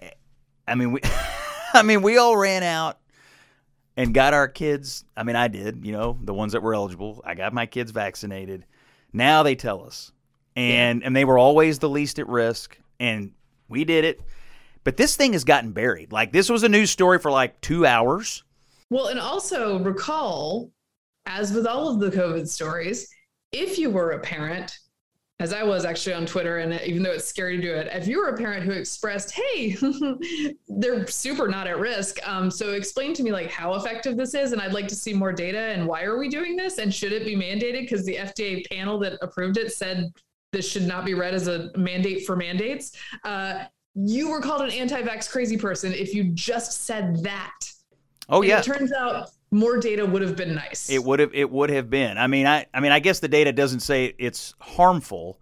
I 0.67 0.75
mean, 0.75 0.91
we, 0.91 1.01
I 1.73 1.83
mean, 1.83 2.01
we 2.01 2.17
all 2.17 2.35
ran 2.37 2.63
out 2.63 2.97
and 3.95 4.13
got 4.13 4.33
our 4.33 4.47
kids. 4.47 5.03
I 5.15 5.23
mean, 5.23 5.35
I 5.35 5.47
did. 5.47 5.85
You 5.85 5.91
know, 5.91 6.17
the 6.23 6.33
ones 6.33 6.53
that 6.53 6.63
were 6.63 6.73
eligible. 6.73 7.21
I 7.25 7.35
got 7.35 7.53
my 7.53 7.65
kids 7.67 7.91
vaccinated. 7.91 8.65
Now 9.13 9.43
they 9.43 9.55
tell 9.55 9.83
us, 9.85 10.11
and 10.59 11.03
and 11.03 11.15
they 11.15 11.25
were 11.25 11.37
always 11.37 11.79
the 11.79 11.89
least 11.89 12.19
at 12.19 12.27
risk, 12.27 12.77
and 12.99 13.31
we 13.67 13.85
did 13.85 14.03
it. 14.05 14.21
But 14.83 14.97
this 14.97 15.15
thing 15.15 15.33
has 15.33 15.43
gotten 15.43 15.71
buried. 15.71 16.11
Like 16.11 16.31
this 16.31 16.49
was 16.49 16.63
a 16.63 16.69
news 16.69 16.91
story 16.91 17.19
for 17.19 17.31
like 17.31 17.59
two 17.61 17.85
hours. 17.85 18.43
well 18.89 19.07
and 19.07 19.19
also 19.19 19.79
recall 19.79 20.71
as 21.25 21.53
with 21.53 21.67
all 21.67 21.89
of 21.89 21.99
the 21.99 22.09
covid 22.09 22.47
stories 22.47 23.07
if 23.51 23.77
you 23.77 23.89
were 23.89 24.11
a 24.11 24.19
parent 24.19 24.79
as 25.41 25.53
I 25.53 25.63
was 25.63 25.85
actually 25.85 26.15
on 26.15 26.25
Twitter, 26.25 26.57
and 26.57 26.81
even 26.81 27.01
though 27.01 27.13
it's 27.13 27.23
scary 27.23 27.55
to 27.55 27.61
do 27.61 27.73
it, 27.73 27.87
if 27.93 28.07
you 28.07 28.19
were 28.19 28.27
a 28.27 28.37
parent 28.37 28.65
who 28.65 28.71
expressed, 28.71 29.31
"Hey, 29.31 29.77
they're 30.67 31.07
super 31.07 31.47
not 31.47 31.65
at 31.65 31.79
risk," 31.79 32.19
um, 32.27 32.51
so 32.51 32.73
explain 32.73 33.13
to 33.13 33.23
me 33.23 33.31
like 33.31 33.49
how 33.49 33.75
effective 33.75 34.17
this 34.17 34.33
is, 34.33 34.51
and 34.51 34.61
I'd 34.61 34.73
like 34.73 34.89
to 34.89 34.95
see 34.95 35.13
more 35.13 35.31
data, 35.31 35.57
and 35.59 35.87
why 35.87 36.03
are 36.03 36.17
we 36.17 36.27
doing 36.27 36.57
this, 36.57 36.77
and 36.77 36.93
should 36.93 37.13
it 37.13 37.23
be 37.23 37.37
mandated? 37.37 37.83
Because 37.83 38.05
the 38.05 38.17
FDA 38.17 38.67
panel 38.67 38.99
that 38.99 39.17
approved 39.21 39.57
it 39.57 39.71
said 39.71 40.11
this 40.51 40.69
should 40.69 40.87
not 40.87 41.05
be 41.05 41.13
read 41.13 41.33
as 41.33 41.47
a 41.47 41.71
mandate 41.77 42.25
for 42.25 42.35
mandates. 42.35 42.93
Uh, 43.23 43.65
you 43.95 44.29
were 44.29 44.41
called 44.41 44.61
an 44.61 44.71
anti-vax 44.71 45.29
crazy 45.29 45.57
person 45.57 45.93
if 45.93 46.13
you 46.13 46.25
just 46.33 46.85
said 46.85 47.23
that. 47.23 47.59
Oh 48.29 48.41
And 48.41 48.49
yeah, 48.49 48.59
It 48.59 48.63
turns 48.63 48.91
out 48.91 49.29
more 49.51 49.77
data 49.77 50.05
would 50.05 50.21
have 50.21 50.35
been 50.35 50.55
nice. 50.55 50.89
It 50.89 51.03
would 51.03 51.19
have 51.19 51.33
it 51.33 51.49
would 51.49 51.69
have 51.69 51.89
been. 51.89 52.17
I 52.17 52.27
mean, 52.27 52.45
I 52.45 52.65
I 52.73 52.79
mean, 52.79 52.91
I 52.91 52.99
guess 52.99 53.19
the 53.19 53.27
data 53.27 53.51
doesn't 53.51 53.79
say 53.81 54.13
it's 54.17 54.53
harmful, 54.59 55.39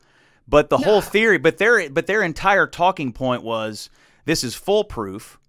but 0.47 0.69
the 0.69 0.77
whole 0.77 1.01
theory, 1.01 1.37
but 1.37 1.57
their 1.57 1.89
but 1.89 2.07
their 2.07 2.23
entire 2.23 2.67
talking 2.67 3.11
point 3.11 3.43
was 3.43 3.89
this 4.25 4.43
is 4.43 4.55
foolproof. 4.55 5.39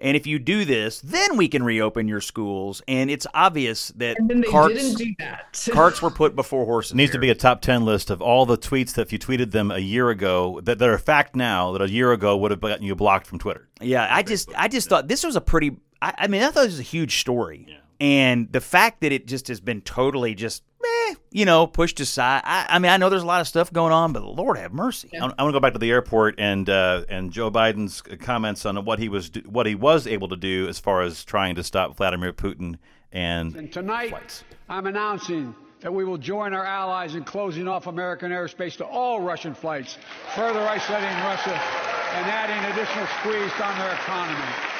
And 0.00 0.16
if 0.16 0.26
you 0.26 0.38
do 0.38 0.64
this, 0.64 1.00
then 1.00 1.36
we 1.36 1.48
can 1.48 1.62
reopen 1.62 2.08
your 2.08 2.20
schools. 2.20 2.82
And 2.88 3.10
it's 3.10 3.26
obvious 3.32 3.88
that 3.96 4.18
and 4.18 4.28
then 4.28 4.40
they 4.40 4.48
carts, 4.48 4.74
didn't 4.74 4.98
do 4.98 5.14
that. 5.18 5.68
carts 5.72 6.02
were 6.02 6.10
put 6.10 6.34
before 6.36 6.64
horses. 6.64 6.92
It 6.92 6.96
needs 6.96 7.12
to 7.12 7.18
be 7.18 7.30
a 7.30 7.34
top 7.34 7.60
10 7.60 7.84
list 7.84 8.10
of 8.10 8.20
all 8.20 8.44
the 8.44 8.58
tweets 8.58 8.94
that 8.94 9.02
if 9.02 9.12
you 9.12 9.18
tweeted 9.18 9.52
them 9.52 9.70
a 9.70 9.78
year 9.78 10.10
ago, 10.10 10.60
that, 10.64 10.78
that 10.78 10.88
are 10.88 10.98
fact 10.98 11.36
now, 11.36 11.72
that 11.72 11.82
a 11.82 11.90
year 11.90 12.12
ago 12.12 12.36
would 12.36 12.50
have 12.50 12.60
gotten 12.60 12.84
you 12.84 12.94
blocked 12.94 13.26
from 13.26 13.38
Twitter. 13.38 13.68
Yeah, 13.80 14.06
I 14.10 14.22
just 14.22 14.50
I 14.56 14.68
just 14.68 14.88
thought 14.88 15.08
this 15.08 15.24
was 15.24 15.36
a 15.36 15.40
pretty. 15.40 15.76
I, 16.00 16.14
I 16.18 16.26
mean, 16.26 16.42
I 16.42 16.50
thought 16.50 16.64
it 16.64 16.68
was 16.68 16.80
a 16.80 16.82
huge 16.82 17.20
story, 17.20 17.66
and 18.00 18.52
the 18.52 18.60
fact 18.60 19.00
that 19.00 19.12
it 19.12 19.26
just 19.26 19.48
has 19.48 19.60
been 19.60 19.80
totally 19.80 20.34
just, 20.34 20.62
meh, 21.08 21.14
you 21.30 21.44
know, 21.44 21.66
pushed 21.66 22.00
aside. 22.00 22.42
I, 22.44 22.66
I 22.68 22.78
mean, 22.78 22.90
I 22.90 22.96
know 22.96 23.08
there's 23.08 23.22
a 23.22 23.26
lot 23.26 23.40
of 23.40 23.48
stuff 23.48 23.72
going 23.72 23.92
on, 23.92 24.12
but 24.12 24.22
Lord 24.22 24.58
have 24.58 24.72
mercy. 24.72 25.10
I, 25.14 25.20
want 25.20 25.36
to 25.38 25.52
go 25.52 25.60
back 25.60 25.72
to 25.72 25.78
the 25.78 25.90
airport 25.90 26.36
and 26.38 26.68
uh, 26.68 27.04
and 27.08 27.32
Joe 27.32 27.50
Biden's 27.50 28.02
comments 28.02 28.66
on 28.66 28.84
what 28.84 28.98
he 28.98 29.08
was 29.08 29.30
do, 29.30 29.40
what 29.40 29.66
he 29.66 29.74
was 29.74 30.06
able 30.06 30.28
to 30.28 30.36
do 30.36 30.68
as 30.68 30.78
far 30.78 31.02
as 31.02 31.24
trying 31.24 31.54
to 31.56 31.62
stop 31.62 31.96
Vladimir 31.96 32.32
Putin 32.32 32.78
and 33.12 33.54
And 33.56 33.72
tonight, 33.72 34.10
flights. 34.10 34.44
I'm 34.68 34.86
announcing 34.86 35.54
that 35.80 35.92
we 35.92 36.04
will 36.04 36.18
join 36.18 36.54
our 36.54 36.64
allies 36.64 37.14
in 37.14 37.24
closing 37.24 37.68
off 37.68 37.86
American 37.86 38.32
airspace 38.32 38.76
to 38.78 38.84
all 38.84 39.20
Russian 39.20 39.54
flights, 39.54 39.98
further 40.34 40.60
isolating 40.60 41.16
Russia 41.24 41.52
and 41.52 42.26
adding 42.26 42.72
additional 42.72 43.06
squeeze 43.20 43.52
on 43.60 43.78
their 43.78 43.92
economy. 43.92 44.73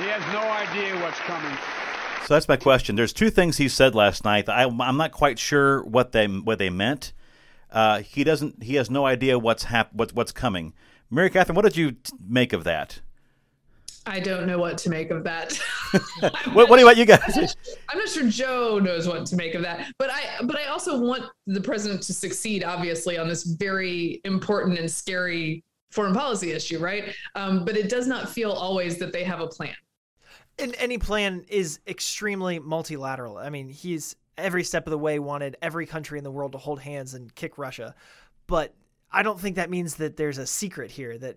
He 0.00 0.06
has 0.06 0.32
no 0.32 0.40
idea 0.40 0.94
what's 1.02 1.18
coming. 1.18 1.56
So 2.24 2.32
that's 2.34 2.48
my 2.48 2.56
question. 2.56 2.96
There's 2.96 3.12
two 3.12 3.28
things 3.28 3.58
he 3.58 3.68
said 3.68 3.94
last 3.94 4.24
night. 4.24 4.48
I, 4.48 4.62
I'm 4.62 4.96
not 4.96 5.12
quite 5.12 5.38
sure 5.38 5.82
what 5.82 6.12
they 6.12 6.26
what 6.26 6.58
they 6.58 6.70
meant. 6.70 7.12
Uh, 7.70 8.00
he 8.00 8.24
doesn't. 8.24 8.62
He 8.62 8.76
has 8.76 8.88
no 8.88 9.04
idea 9.04 9.38
what's 9.38 9.64
hap- 9.64 9.92
what's 9.92 10.14
what's 10.14 10.32
coming. 10.32 10.72
Mary 11.10 11.28
Katharine, 11.28 11.54
what 11.54 11.64
did 11.64 11.76
you 11.76 11.92
t- 11.92 12.12
make 12.26 12.54
of 12.54 12.64
that? 12.64 13.00
I 14.06 14.20
don't 14.20 14.46
know 14.46 14.58
what 14.58 14.78
to 14.78 14.90
make 14.90 15.10
of 15.10 15.24
that. 15.24 15.58
What, 16.52 16.70
what 16.70 16.76
do 16.76 16.80
you 16.80 16.86
what 16.86 16.96
you 16.96 17.04
guys? 17.04 17.56
I'm 17.88 17.98
not 17.98 18.08
sure 18.08 18.28
Joe 18.28 18.78
knows 18.78 19.08
what 19.08 19.26
to 19.26 19.36
make 19.36 19.54
of 19.54 19.62
that, 19.62 19.92
but 19.98 20.08
I 20.08 20.22
but 20.44 20.56
I 20.56 20.66
also 20.66 21.00
want 21.00 21.24
the 21.48 21.60
president 21.60 22.00
to 22.04 22.14
succeed, 22.14 22.62
obviously, 22.62 23.18
on 23.18 23.26
this 23.26 23.42
very 23.42 24.20
important 24.24 24.78
and 24.78 24.88
scary 24.88 25.64
foreign 25.90 26.14
policy 26.14 26.52
issue, 26.52 26.78
right? 26.78 27.12
Um, 27.34 27.64
but 27.64 27.76
it 27.76 27.88
does 27.88 28.06
not 28.06 28.28
feel 28.28 28.52
always 28.52 28.98
that 28.98 29.12
they 29.12 29.24
have 29.24 29.40
a 29.40 29.48
plan. 29.48 29.74
And 30.60 30.74
any 30.78 30.98
plan 30.98 31.44
is 31.48 31.80
extremely 31.86 32.58
multilateral. 32.58 33.38
I 33.38 33.50
mean, 33.50 33.68
he's 33.68 34.16
every 34.36 34.64
step 34.64 34.86
of 34.86 34.90
the 34.90 34.98
way 34.98 35.18
wanted 35.18 35.56
every 35.62 35.86
country 35.86 36.18
in 36.18 36.24
the 36.24 36.30
world 36.30 36.52
to 36.52 36.58
hold 36.58 36.80
hands 36.80 37.14
and 37.14 37.34
kick 37.34 37.58
Russia. 37.58 37.94
But 38.46 38.74
I 39.10 39.22
don't 39.22 39.40
think 39.40 39.56
that 39.56 39.70
means 39.70 39.96
that 39.96 40.16
there's 40.16 40.38
a 40.38 40.46
secret 40.46 40.90
here 40.90 41.16
that 41.18 41.36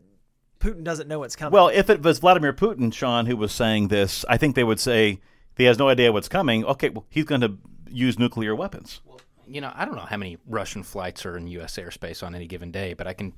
Putin 0.60 0.84
doesn't 0.84 1.08
know 1.08 1.20
what's 1.20 1.36
coming. 1.36 1.54
Well, 1.54 1.68
if 1.68 1.90
it 1.90 2.02
was 2.02 2.20
Vladimir 2.20 2.54
Putin, 2.54 2.94
Sean, 2.94 3.26
who 3.26 3.36
was 3.36 3.52
saying 3.52 3.90
this, 3.90 4.24
I 4.30 4.38
think 4.38 4.56
they 4.56 4.64
would 4.64 4.80
say 4.80 5.20
he 5.58 5.66
has 5.66 5.78
no 5.78 5.90
idea 5.90 6.12
what's 6.12 6.30
coming. 6.30 6.64
Okay, 6.66 6.90
well, 6.90 7.06
he's 7.10 7.26
going 7.26 7.42
to 7.42 7.58
use 7.90 8.18
nuclear 8.18 8.56
weapons. 8.56 9.02
You 9.46 9.60
know, 9.62 9.72
I 9.76 9.86
don't 9.86 9.96
know 9.96 10.06
how 10.06 10.18
many 10.18 10.38
Russian 10.48 10.84
flights 10.84 11.26
are 11.26 11.38
in 11.38 11.48
U.S. 11.48 11.78
airspace 11.78 12.24
on 12.24 12.34
any 12.34 12.48
given 12.48 12.72
day, 12.72 12.94
but 12.94 13.08
I 13.08 13.14
can 13.14 13.34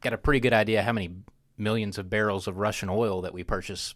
get 0.00 0.12
a 0.12 0.18
pretty 0.18 0.40
good 0.40 0.54
idea 0.54 0.82
how 0.82 0.92
many 0.92 1.10
millions 1.58 1.98
of 1.98 2.10
barrels 2.10 2.46
of 2.46 2.58
Russian 2.58 2.88
oil 2.88 3.22
that 3.22 3.32
we 3.32 3.42
purchase 3.44 3.94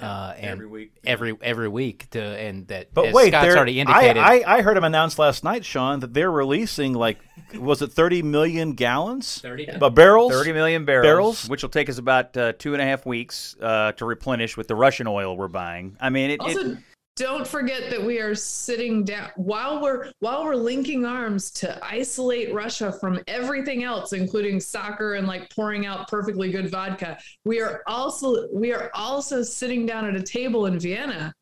uh, 0.00 0.34
and 0.36 0.44
every 0.46 0.66
week. 0.66 0.92
Every 1.04 1.34
every 1.42 1.68
week, 1.68 2.10
to, 2.10 2.20
and 2.22 2.66
that 2.68 2.92
But 2.94 3.06
as 3.06 3.14
wait, 3.14 3.28
Scott's 3.28 3.46
they're- 3.48 3.56
already 3.56 3.80
indicated. 3.80 4.18
I, 4.18 4.38
I, 4.40 4.56
I 4.58 4.62
heard 4.62 4.76
him 4.76 4.84
announce 4.84 5.18
last 5.18 5.44
night, 5.44 5.64
Sean, 5.64 6.00
that 6.00 6.14
they're 6.14 6.30
releasing 6.30 6.92
like 6.92 7.18
was 7.58 7.80
it 7.82 7.92
30 7.92 8.22
million 8.22 8.72
gallons? 8.72 9.40
30. 9.40 9.70
Uh, 9.70 9.90
barrels? 9.90 10.32
30 10.32 10.52
million 10.52 10.84
barrels, 10.84 11.04
Barrels? 11.06 11.48
which 11.48 11.62
will 11.62 11.70
take 11.70 11.88
us 11.88 11.98
about 11.98 12.36
uh, 12.36 12.52
two 12.58 12.72
and 12.72 12.82
a 12.82 12.84
half 12.84 13.06
weeks 13.06 13.54
uh, 13.60 13.92
to 13.92 14.04
replenish 14.04 14.56
with 14.56 14.66
the 14.68 14.74
Russian 14.74 15.06
oil 15.06 15.36
we're 15.36 15.46
buying. 15.48 15.96
I 16.00 16.10
mean, 16.10 16.30
it, 16.30 16.40
Also, 16.40 16.70
it 16.72 16.78
don't 17.16 17.46
forget 17.46 17.90
that 17.90 18.04
we 18.04 18.18
are 18.20 18.34
sitting 18.34 19.02
down 19.02 19.30
while 19.36 19.80
we're 19.80 20.12
while 20.20 20.44
we're 20.44 20.54
linking 20.54 21.06
arms 21.06 21.50
to 21.50 21.84
isolate 21.84 22.52
Russia 22.52 22.92
from 23.00 23.18
everything 23.26 23.84
else, 23.84 24.12
including 24.12 24.60
soccer 24.60 25.14
and 25.14 25.26
like 25.26 25.48
pouring 25.50 25.86
out 25.86 26.08
perfectly 26.08 26.52
good 26.52 26.70
vodka. 26.70 27.18
We 27.44 27.60
are 27.60 27.82
also 27.86 28.48
we 28.52 28.72
are 28.72 28.90
also 28.94 29.42
sitting 29.42 29.86
down 29.86 30.04
at 30.04 30.14
a 30.14 30.22
table 30.22 30.66
in 30.66 30.78
Vienna 30.78 31.32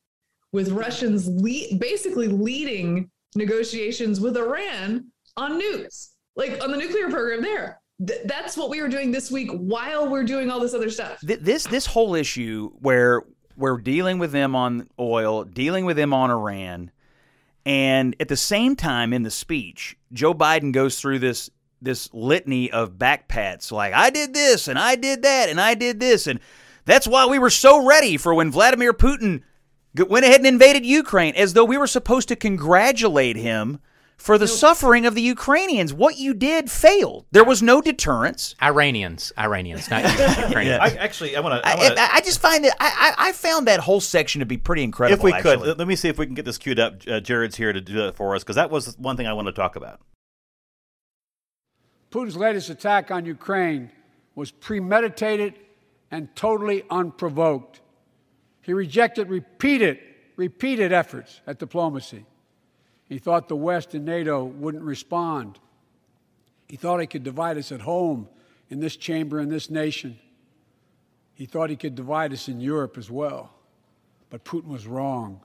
with 0.52 0.70
Russians 0.70 1.28
le- 1.28 1.76
basically 1.78 2.28
leading 2.28 3.10
negotiations 3.34 4.20
with 4.20 4.36
Iran 4.36 5.10
on 5.36 5.60
nukes, 5.60 6.10
like 6.36 6.62
on 6.62 6.70
the 6.70 6.76
nuclear 6.76 7.10
program 7.10 7.42
there. 7.42 7.80
Th- 8.06 8.20
that's 8.26 8.56
what 8.56 8.70
we 8.70 8.80
were 8.80 8.88
doing 8.88 9.10
this 9.10 9.28
week 9.28 9.50
while 9.50 10.08
we're 10.08 10.24
doing 10.24 10.50
all 10.50 10.60
this 10.60 10.74
other 10.74 10.90
stuff. 10.90 11.18
Th- 11.20 11.40
this 11.40 11.64
this 11.64 11.84
whole 11.84 12.14
issue 12.14 12.70
where 12.78 13.24
we're 13.56 13.78
dealing 13.78 14.18
with 14.18 14.32
them 14.32 14.54
on 14.54 14.88
oil, 14.98 15.44
dealing 15.44 15.84
with 15.84 15.96
them 15.96 16.12
on 16.12 16.30
Iran, 16.30 16.90
and 17.66 18.14
at 18.20 18.28
the 18.28 18.36
same 18.36 18.76
time 18.76 19.12
in 19.12 19.22
the 19.22 19.30
speech, 19.30 19.96
Joe 20.12 20.34
Biden 20.34 20.72
goes 20.72 21.00
through 21.00 21.20
this 21.20 21.50
this 21.80 22.08
litany 22.14 22.70
of 22.70 22.92
backpats 22.92 23.70
like 23.70 23.92
I 23.92 24.08
did 24.08 24.32
this 24.32 24.68
and 24.68 24.78
I 24.78 24.96
did 24.96 25.22
that 25.22 25.50
and 25.50 25.60
I 25.60 25.74
did 25.74 26.00
this. 26.00 26.26
And 26.26 26.40
that's 26.86 27.06
why 27.06 27.26
we 27.26 27.38
were 27.38 27.50
so 27.50 27.84
ready 27.84 28.16
for 28.16 28.32
when 28.32 28.50
Vladimir 28.50 28.94
Putin 28.94 29.42
went 29.94 30.24
ahead 30.24 30.40
and 30.40 30.46
invaded 30.46 30.86
Ukraine 30.86 31.34
as 31.36 31.52
though 31.52 31.64
we 31.64 31.76
were 31.76 31.86
supposed 31.86 32.28
to 32.28 32.36
congratulate 32.36 33.36
him 33.36 33.80
for 34.16 34.38
the 34.38 34.48
suffering 34.48 35.06
of 35.06 35.14
the 35.14 35.22
Ukrainians. 35.22 35.92
What 35.92 36.16
you 36.16 36.34
did 36.34 36.70
failed. 36.70 37.26
There 37.30 37.44
was 37.44 37.62
no 37.62 37.80
deterrence. 37.80 38.54
Iranians, 38.62 39.32
Iranians, 39.38 39.90
not 39.90 40.02
Ukrainians. 40.38 40.80
I, 40.80 40.94
actually, 40.96 41.36
I 41.36 41.40
want 41.40 41.62
to. 41.62 41.68
I, 41.68 41.72
I, 41.72 42.10
I 42.14 42.20
just 42.20 42.40
find 42.40 42.64
that 42.64 42.76
I, 42.80 43.14
I 43.18 43.28
I 43.28 43.32
found 43.32 43.66
that 43.68 43.80
whole 43.80 44.00
section 44.00 44.40
to 44.40 44.46
be 44.46 44.56
pretty 44.56 44.82
incredible. 44.82 45.26
If 45.26 45.34
we 45.34 45.40
could, 45.40 45.60
let 45.78 45.86
me 45.86 45.96
see 45.96 46.08
if 46.08 46.18
we 46.18 46.26
can 46.26 46.34
get 46.34 46.44
this 46.44 46.58
queued 46.58 46.78
up. 46.78 47.02
Uh, 47.06 47.20
Jared's 47.20 47.56
here 47.56 47.72
to 47.72 47.80
do 47.80 47.94
that 47.94 48.16
for 48.16 48.34
us 48.34 48.42
because 48.42 48.56
that 48.56 48.70
was 48.70 48.96
one 48.98 49.16
thing 49.16 49.26
I 49.26 49.32
want 49.32 49.46
to 49.46 49.52
talk 49.52 49.76
about. 49.76 50.00
Putin's 52.10 52.36
latest 52.36 52.70
attack 52.70 53.10
on 53.10 53.24
Ukraine 53.24 53.90
was 54.36 54.52
premeditated 54.52 55.54
and 56.10 56.34
totally 56.36 56.84
unprovoked. 56.90 57.80
He 58.60 58.72
rejected 58.72 59.28
repeated, 59.28 59.98
repeated 60.36 60.92
efforts 60.92 61.40
at 61.46 61.58
diplomacy. 61.58 62.24
He 63.08 63.18
thought 63.18 63.48
the 63.48 63.56
West 63.56 63.94
and 63.94 64.04
NATO 64.04 64.44
wouldn't 64.44 64.82
respond. 64.82 65.58
He 66.68 66.76
thought 66.76 67.00
he 67.00 67.06
could 67.06 67.24
divide 67.24 67.58
us 67.58 67.70
at 67.70 67.80
home 67.80 68.28
in 68.70 68.80
this 68.80 68.96
chamber, 68.96 69.40
in 69.40 69.48
this 69.48 69.70
nation. 69.70 70.18
He 71.34 71.46
thought 71.46 71.68
he 71.68 71.76
could 71.76 71.94
divide 71.94 72.32
us 72.32 72.48
in 72.48 72.60
Europe 72.60 72.96
as 72.96 73.10
well. 73.10 73.52
But 74.30 74.44
Putin 74.44 74.68
was 74.68 74.86
wrong. 74.86 75.40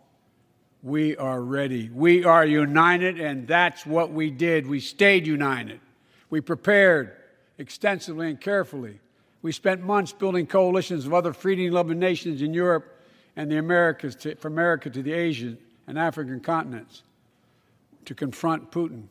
We 0.82 1.18
are 1.18 1.42
ready. 1.42 1.90
We 1.94 2.24
are 2.24 2.46
united, 2.46 3.20
and 3.20 3.46
that's 3.46 3.86
what 3.86 4.12
we 4.12 4.32
did. 4.32 4.66
We 4.66 4.80
stayed 4.80 5.28
united. 5.28 5.82
We 6.30 6.40
prepared 6.40 7.18
extensively 7.58 8.30
and 8.30 8.40
carefully. 8.40 9.00
We 9.42 9.52
spent 9.52 9.82
months 9.82 10.14
building 10.14 10.48
coalitions 10.48 11.06
of 11.06 11.14
other 11.14 11.34
freedom 11.34 11.74
loving 11.74 12.00
nations 12.00 12.42
in 12.42 12.54
Europe 12.54 12.98
and 13.36 13.52
the 13.52 13.58
Americas, 13.58 14.16
to, 14.18 14.36
from 14.36 14.54
America 14.54 14.90
to 14.90 15.04
the 15.04 15.12
Asian 15.12 15.58
and 15.88 16.00
African 16.00 16.40
continents 16.40 17.04
to 18.10 18.16
confront 18.16 18.72
Putin. 18.72 19.04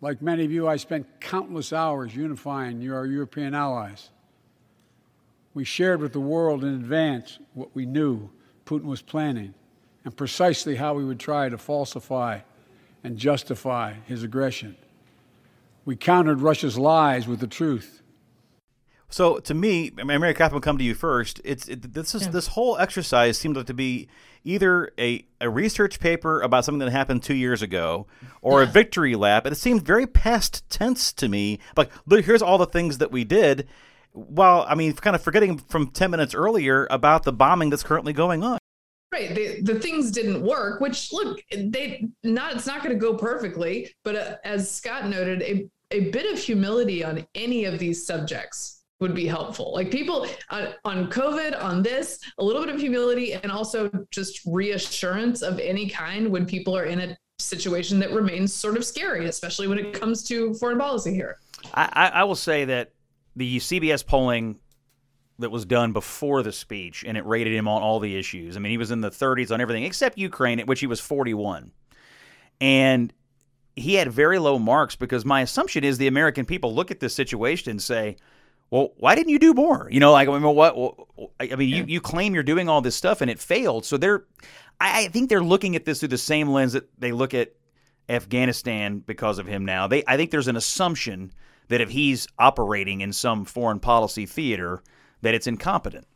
Like 0.00 0.22
many 0.22 0.42
of 0.42 0.50
you, 0.50 0.66
I 0.66 0.76
spent 0.76 1.20
countless 1.20 1.70
hours 1.70 2.16
unifying 2.16 2.90
our 2.90 3.04
European 3.04 3.54
allies. 3.54 4.08
We 5.52 5.64
shared 5.64 6.00
with 6.00 6.14
the 6.14 6.20
world 6.20 6.64
in 6.64 6.72
advance 6.72 7.38
what 7.52 7.68
we 7.74 7.84
knew 7.84 8.30
Putin 8.64 8.84
was 8.84 9.02
planning 9.02 9.52
and 10.06 10.16
precisely 10.16 10.76
how 10.76 10.94
we 10.94 11.04
would 11.04 11.20
try 11.20 11.50
to 11.50 11.58
falsify 11.58 12.40
and 13.04 13.18
justify 13.18 13.92
his 14.06 14.22
aggression. 14.22 14.74
We 15.84 15.94
countered 15.94 16.40
Russia's 16.40 16.78
lies 16.78 17.28
with 17.28 17.40
the 17.40 17.46
truth. 17.46 18.00
So 19.10 19.38
to 19.38 19.54
me, 19.54 19.90
Mary 19.90 20.34
Katharine 20.34 20.56
will 20.56 20.60
come 20.60 20.78
to 20.78 20.84
you 20.84 20.94
first. 20.94 21.40
It's 21.42 21.66
it, 21.66 21.94
this 21.94 22.14
is 22.14 22.22
yeah. 22.22 22.30
this 22.30 22.48
whole 22.48 22.76
exercise 22.76 23.38
seems 23.38 23.56
like 23.56 23.66
to 23.66 23.74
be 23.74 24.08
either 24.44 24.92
a, 24.98 25.24
a 25.40 25.48
research 25.48 25.98
paper 25.98 26.40
about 26.42 26.64
something 26.64 26.80
that 26.80 26.90
happened 26.90 27.22
two 27.22 27.34
years 27.34 27.62
ago 27.62 28.06
or 28.42 28.62
yeah. 28.62 28.68
a 28.68 28.70
victory 28.70 29.14
lap, 29.14 29.46
and 29.46 29.52
it 29.52 29.56
seemed 29.56 29.82
very 29.82 30.06
past 30.06 30.68
tense 30.68 31.12
to 31.14 31.28
me. 31.28 31.58
Like, 31.76 31.90
look, 32.06 32.24
here's 32.24 32.42
all 32.42 32.58
the 32.58 32.66
things 32.66 32.98
that 32.98 33.10
we 33.10 33.24
did. 33.24 33.66
While 34.12 34.66
I 34.68 34.74
mean, 34.74 34.92
kind 34.94 35.16
of 35.16 35.22
forgetting 35.22 35.58
from 35.58 35.88
ten 35.88 36.10
minutes 36.10 36.34
earlier 36.34 36.86
about 36.90 37.22
the 37.22 37.32
bombing 37.32 37.70
that's 37.70 37.82
currently 37.82 38.12
going 38.12 38.44
on. 38.44 38.58
Right. 39.10 39.34
The, 39.34 39.62
the 39.62 39.80
things 39.80 40.10
didn't 40.10 40.42
work, 40.42 40.82
which 40.82 41.14
look, 41.14 41.40
they 41.50 42.06
not 42.24 42.56
it's 42.56 42.66
not 42.66 42.82
going 42.82 42.94
to 42.94 43.00
go 43.00 43.14
perfectly, 43.14 43.94
but 44.04 44.16
uh, 44.16 44.36
as 44.44 44.70
Scott 44.70 45.08
noted, 45.08 45.40
a, 45.40 45.66
a 45.90 46.10
bit 46.10 46.30
of 46.30 46.38
humility 46.38 47.02
on 47.02 47.26
any 47.34 47.64
of 47.64 47.78
these 47.78 48.06
subjects 48.06 48.77
would 49.00 49.14
be 49.14 49.26
helpful. 49.26 49.72
Like 49.72 49.90
people 49.90 50.26
on, 50.50 50.68
on 50.84 51.10
COVID, 51.10 51.62
on 51.62 51.82
this, 51.82 52.18
a 52.38 52.44
little 52.44 52.64
bit 52.64 52.74
of 52.74 52.80
humility 52.80 53.34
and 53.34 53.50
also 53.50 53.90
just 54.10 54.40
reassurance 54.46 55.42
of 55.42 55.58
any 55.60 55.88
kind 55.88 56.28
when 56.28 56.46
people 56.46 56.76
are 56.76 56.84
in 56.84 57.00
a 57.00 57.16
situation 57.38 58.00
that 58.00 58.10
remains 58.10 58.52
sort 58.52 58.76
of 58.76 58.84
scary, 58.84 59.26
especially 59.26 59.68
when 59.68 59.78
it 59.78 59.92
comes 59.92 60.24
to 60.24 60.54
foreign 60.54 60.78
policy 60.78 61.14
here. 61.14 61.38
I, 61.74 62.10
I 62.14 62.24
will 62.24 62.34
say 62.34 62.64
that 62.66 62.92
the 63.36 63.58
CBS 63.58 64.04
polling 64.04 64.58
that 65.38 65.50
was 65.50 65.64
done 65.64 65.92
before 65.92 66.42
the 66.42 66.50
speech 66.50 67.04
and 67.06 67.16
it 67.16 67.24
rated 67.24 67.54
him 67.54 67.68
on 67.68 67.80
all 67.80 68.00
the 68.00 68.16
issues. 68.16 68.56
I 68.56 68.60
mean, 68.60 68.70
he 68.70 68.78
was 68.78 68.90
in 68.90 69.00
the 69.00 69.10
30s 69.10 69.52
on 69.52 69.60
everything 69.60 69.84
except 69.84 70.18
Ukraine, 70.18 70.58
at 70.58 70.66
which 70.66 70.80
he 70.80 70.88
was 70.88 70.98
41. 70.98 71.70
And 72.60 73.12
he 73.76 73.94
had 73.94 74.10
very 74.10 74.40
low 74.40 74.58
marks 74.58 74.96
because 74.96 75.24
my 75.24 75.42
assumption 75.42 75.84
is 75.84 75.98
the 75.98 76.08
American 76.08 76.44
people 76.44 76.74
look 76.74 76.90
at 76.90 76.98
this 76.98 77.14
situation 77.14 77.70
and 77.70 77.80
say, 77.80 78.16
well, 78.70 78.92
why 78.98 79.14
didn't 79.14 79.30
you 79.30 79.38
do 79.38 79.54
more? 79.54 79.88
You 79.90 80.00
know, 80.00 80.12
like 80.12 80.28
I 80.28 80.38
mean, 80.38 80.54
what? 80.54 80.94
I 81.40 81.56
mean, 81.56 81.68
you, 81.68 81.84
you 81.86 82.00
claim 82.00 82.34
you're 82.34 82.42
doing 82.42 82.68
all 82.68 82.80
this 82.80 82.96
stuff 82.96 83.20
and 83.20 83.30
it 83.30 83.38
failed. 83.38 83.84
So 83.84 83.96
they're, 83.96 84.24
I 84.78 85.08
think 85.08 85.28
they're 85.28 85.42
looking 85.42 85.74
at 85.74 85.84
this 85.84 86.00
through 86.00 86.08
the 86.08 86.18
same 86.18 86.48
lens 86.48 86.74
that 86.74 86.88
they 86.98 87.12
look 87.12 87.32
at 87.32 87.52
Afghanistan 88.08 88.98
because 89.00 89.38
of 89.38 89.46
him. 89.46 89.64
Now, 89.64 89.86
they, 89.86 90.04
I 90.06 90.16
think 90.16 90.30
there's 90.30 90.48
an 90.48 90.56
assumption 90.56 91.32
that 91.68 91.80
if 91.80 91.90
he's 91.90 92.26
operating 92.38 93.00
in 93.00 93.12
some 93.12 93.44
foreign 93.44 93.80
policy 93.80 94.26
theater, 94.26 94.82
that 95.22 95.34
it's 95.34 95.46
incompetent. 95.46 96.06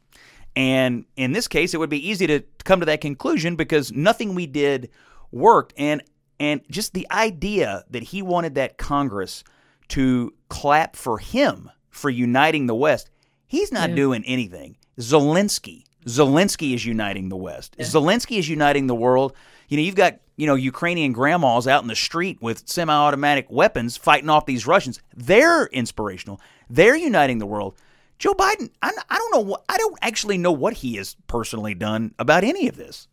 And 0.54 1.06
in 1.16 1.32
this 1.32 1.48
case, 1.48 1.72
it 1.72 1.78
would 1.78 1.90
be 1.90 2.08
easy 2.08 2.26
to 2.26 2.42
come 2.64 2.80
to 2.80 2.86
that 2.86 3.00
conclusion 3.00 3.56
because 3.56 3.92
nothing 3.92 4.34
we 4.34 4.46
did 4.46 4.90
worked. 5.30 5.72
And 5.78 6.02
and 6.38 6.60
just 6.70 6.92
the 6.92 7.06
idea 7.10 7.84
that 7.90 8.02
he 8.02 8.20
wanted 8.20 8.56
that 8.56 8.76
Congress 8.76 9.44
to 9.88 10.34
clap 10.48 10.96
for 10.96 11.18
him 11.18 11.70
for 11.92 12.10
uniting 12.10 12.66
the 12.66 12.74
West. 12.74 13.10
He's 13.46 13.70
not 13.70 13.90
yeah. 13.90 13.96
doing 13.96 14.24
anything. 14.26 14.76
Zelensky. 14.98 15.84
Zelensky 16.06 16.74
is 16.74 16.84
uniting 16.84 17.28
the 17.28 17.36
West. 17.36 17.76
Yeah. 17.78 17.84
Zelensky 17.84 18.38
is 18.38 18.48
uniting 18.48 18.88
the 18.88 18.94
world. 18.94 19.34
You 19.68 19.76
know, 19.76 19.84
you've 19.84 19.94
got, 19.94 20.18
you 20.36 20.46
know, 20.46 20.56
Ukrainian 20.56 21.12
grandmas 21.12 21.68
out 21.68 21.82
in 21.82 21.88
the 21.88 21.94
street 21.94 22.38
with 22.42 22.68
semi 22.68 22.92
automatic 22.92 23.46
weapons 23.50 23.96
fighting 23.96 24.28
off 24.28 24.46
these 24.46 24.66
Russians. 24.66 25.00
They're 25.14 25.66
inspirational. 25.66 26.40
They're 26.68 26.96
uniting 26.96 27.38
the 27.38 27.46
world. 27.46 27.76
Joe 28.18 28.34
Biden, 28.34 28.70
I, 28.80 28.90
I 29.10 29.16
don't 29.16 29.32
know 29.32 29.40
what, 29.40 29.64
I 29.68 29.76
don't 29.76 29.98
actually 30.00 30.38
know 30.38 30.52
what 30.52 30.74
he 30.74 30.96
has 30.96 31.16
personally 31.26 31.74
done 31.74 32.14
about 32.18 32.44
any 32.44 32.68
of 32.68 32.76
this. 32.76 33.08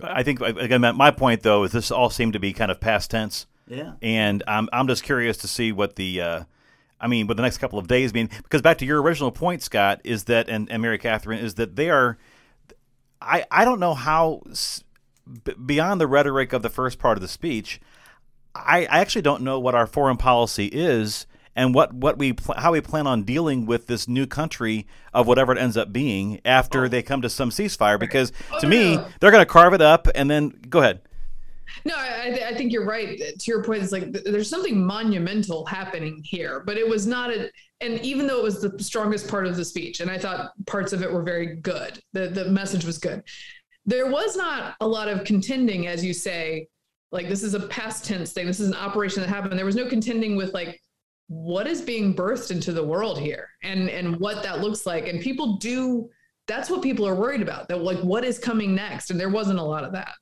I 0.00 0.22
think, 0.22 0.40
again, 0.40 0.80
my 0.80 1.10
point, 1.10 1.42
though, 1.42 1.64
is 1.64 1.72
this 1.72 1.90
all 1.90 2.10
seemed 2.10 2.34
to 2.34 2.38
be 2.38 2.52
kind 2.52 2.70
of 2.70 2.80
past 2.80 3.10
tense. 3.10 3.46
Yeah. 3.66 3.94
And 4.02 4.42
I'm, 4.46 4.68
I'm 4.72 4.86
just 4.86 5.04
curious 5.04 5.38
to 5.38 5.48
see 5.48 5.72
what 5.72 5.96
the, 5.96 6.20
uh, 6.20 6.44
I 7.00 7.08
mean, 7.08 7.26
with 7.26 7.36
the 7.36 7.42
next 7.42 7.58
couple 7.58 7.78
of 7.78 7.88
days 7.88 8.12
being 8.12 8.30
because 8.42 8.62
back 8.62 8.78
to 8.78 8.86
your 8.86 9.02
original 9.02 9.30
point, 9.30 9.62
Scott, 9.62 10.00
is 10.04 10.24
that 10.24 10.48
and, 10.48 10.70
and 10.70 10.80
Mary 10.82 10.98
Katharine 10.98 11.40
is 11.40 11.54
that 11.54 11.76
they 11.76 11.90
are. 11.90 12.18
I 13.20 13.44
I 13.50 13.64
don't 13.64 13.80
know 13.80 13.94
how 13.94 14.42
beyond 15.64 16.00
the 16.00 16.06
rhetoric 16.06 16.52
of 16.52 16.62
the 16.62 16.70
first 16.70 16.98
part 16.98 17.16
of 17.16 17.22
the 17.22 17.28
speech. 17.28 17.80
I, 18.54 18.86
I 18.86 19.00
actually 19.00 19.22
don't 19.22 19.42
know 19.42 19.60
what 19.60 19.74
our 19.74 19.86
foreign 19.86 20.16
policy 20.16 20.66
is 20.66 21.26
and 21.56 21.74
what 21.74 21.92
what 21.92 22.18
we 22.18 22.34
pl- 22.34 22.54
how 22.56 22.72
we 22.72 22.80
plan 22.80 23.06
on 23.06 23.22
dealing 23.22 23.66
with 23.66 23.86
this 23.86 24.06
new 24.06 24.26
country 24.26 24.86
of 25.12 25.26
whatever 25.26 25.52
it 25.52 25.58
ends 25.58 25.76
up 25.76 25.92
being 25.92 26.40
after 26.44 26.84
oh. 26.84 26.88
they 26.88 27.02
come 27.02 27.22
to 27.22 27.30
some 27.30 27.50
ceasefire 27.50 27.98
because 27.98 28.32
oh, 28.52 28.60
to 28.60 28.66
me 28.66 28.96
oh. 28.96 29.08
they're 29.20 29.30
going 29.30 29.44
to 29.44 29.50
carve 29.50 29.72
it 29.72 29.82
up 29.82 30.06
and 30.14 30.30
then 30.30 30.50
go 30.68 30.80
ahead 30.80 31.00
no, 31.86 31.94
I, 31.94 32.48
I, 32.48 32.54
think 32.54 32.72
you're 32.72 32.84
right. 32.84 33.16
To 33.16 33.44
your 33.46 33.62
point, 33.62 33.80
it's 33.80 33.92
like 33.92 34.10
there's 34.10 34.50
something 34.50 34.84
monumental 34.84 35.64
happening 35.66 36.20
here, 36.24 36.64
but 36.66 36.76
it 36.76 36.86
was 36.86 37.06
not 37.06 37.30
a. 37.30 37.48
And 37.80 38.00
even 38.00 38.26
though 38.26 38.38
it 38.38 38.42
was 38.42 38.60
the 38.60 38.82
strongest 38.82 39.28
part 39.28 39.46
of 39.46 39.56
the 39.56 39.64
speech, 39.64 40.00
and 40.00 40.10
I 40.10 40.18
thought 40.18 40.50
parts 40.66 40.92
of 40.92 41.02
it 41.02 41.12
were 41.12 41.22
very 41.22 41.56
good, 41.56 42.00
the 42.12 42.26
the 42.26 42.46
message 42.46 42.84
was 42.84 42.98
good. 42.98 43.22
There 43.84 44.10
was 44.10 44.36
not 44.36 44.74
a 44.80 44.86
lot 44.86 45.06
of 45.06 45.22
contending, 45.22 45.86
as 45.86 46.04
you 46.04 46.12
say. 46.12 46.66
Like 47.12 47.28
this 47.28 47.44
is 47.44 47.54
a 47.54 47.68
past 47.68 48.04
tense 48.04 48.32
thing. 48.32 48.46
This 48.46 48.58
is 48.58 48.66
an 48.66 48.74
operation 48.74 49.22
that 49.22 49.28
happened. 49.28 49.56
There 49.56 49.64
was 49.64 49.76
no 49.76 49.88
contending 49.88 50.34
with 50.34 50.52
like 50.54 50.82
what 51.28 51.68
is 51.68 51.80
being 51.80 52.14
birthed 52.14 52.50
into 52.50 52.72
the 52.72 52.82
world 52.82 53.20
here, 53.20 53.48
and 53.62 53.88
and 53.88 54.16
what 54.16 54.42
that 54.42 54.60
looks 54.60 54.86
like. 54.86 55.06
And 55.06 55.20
people 55.20 55.56
do. 55.58 56.10
That's 56.48 56.68
what 56.68 56.82
people 56.82 57.06
are 57.06 57.14
worried 57.14 57.42
about. 57.42 57.68
That 57.68 57.82
like 57.82 57.98
what 58.00 58.24
is 58.24 58.40
coming 58.40 58.74
next, 58.74 59.12
and 59.12 59.20
there 59.20 59.30
wasn't 59.30 59.60
a 59.60 59.62
lot 59.62 59.84
of 59.84 59.92
that. 59.92 60.14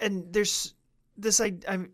And 0.00 0.32
there's 0.32 0.73
this 1.16 1.40
I, 1.40 1.54
I'm 1.68 1.90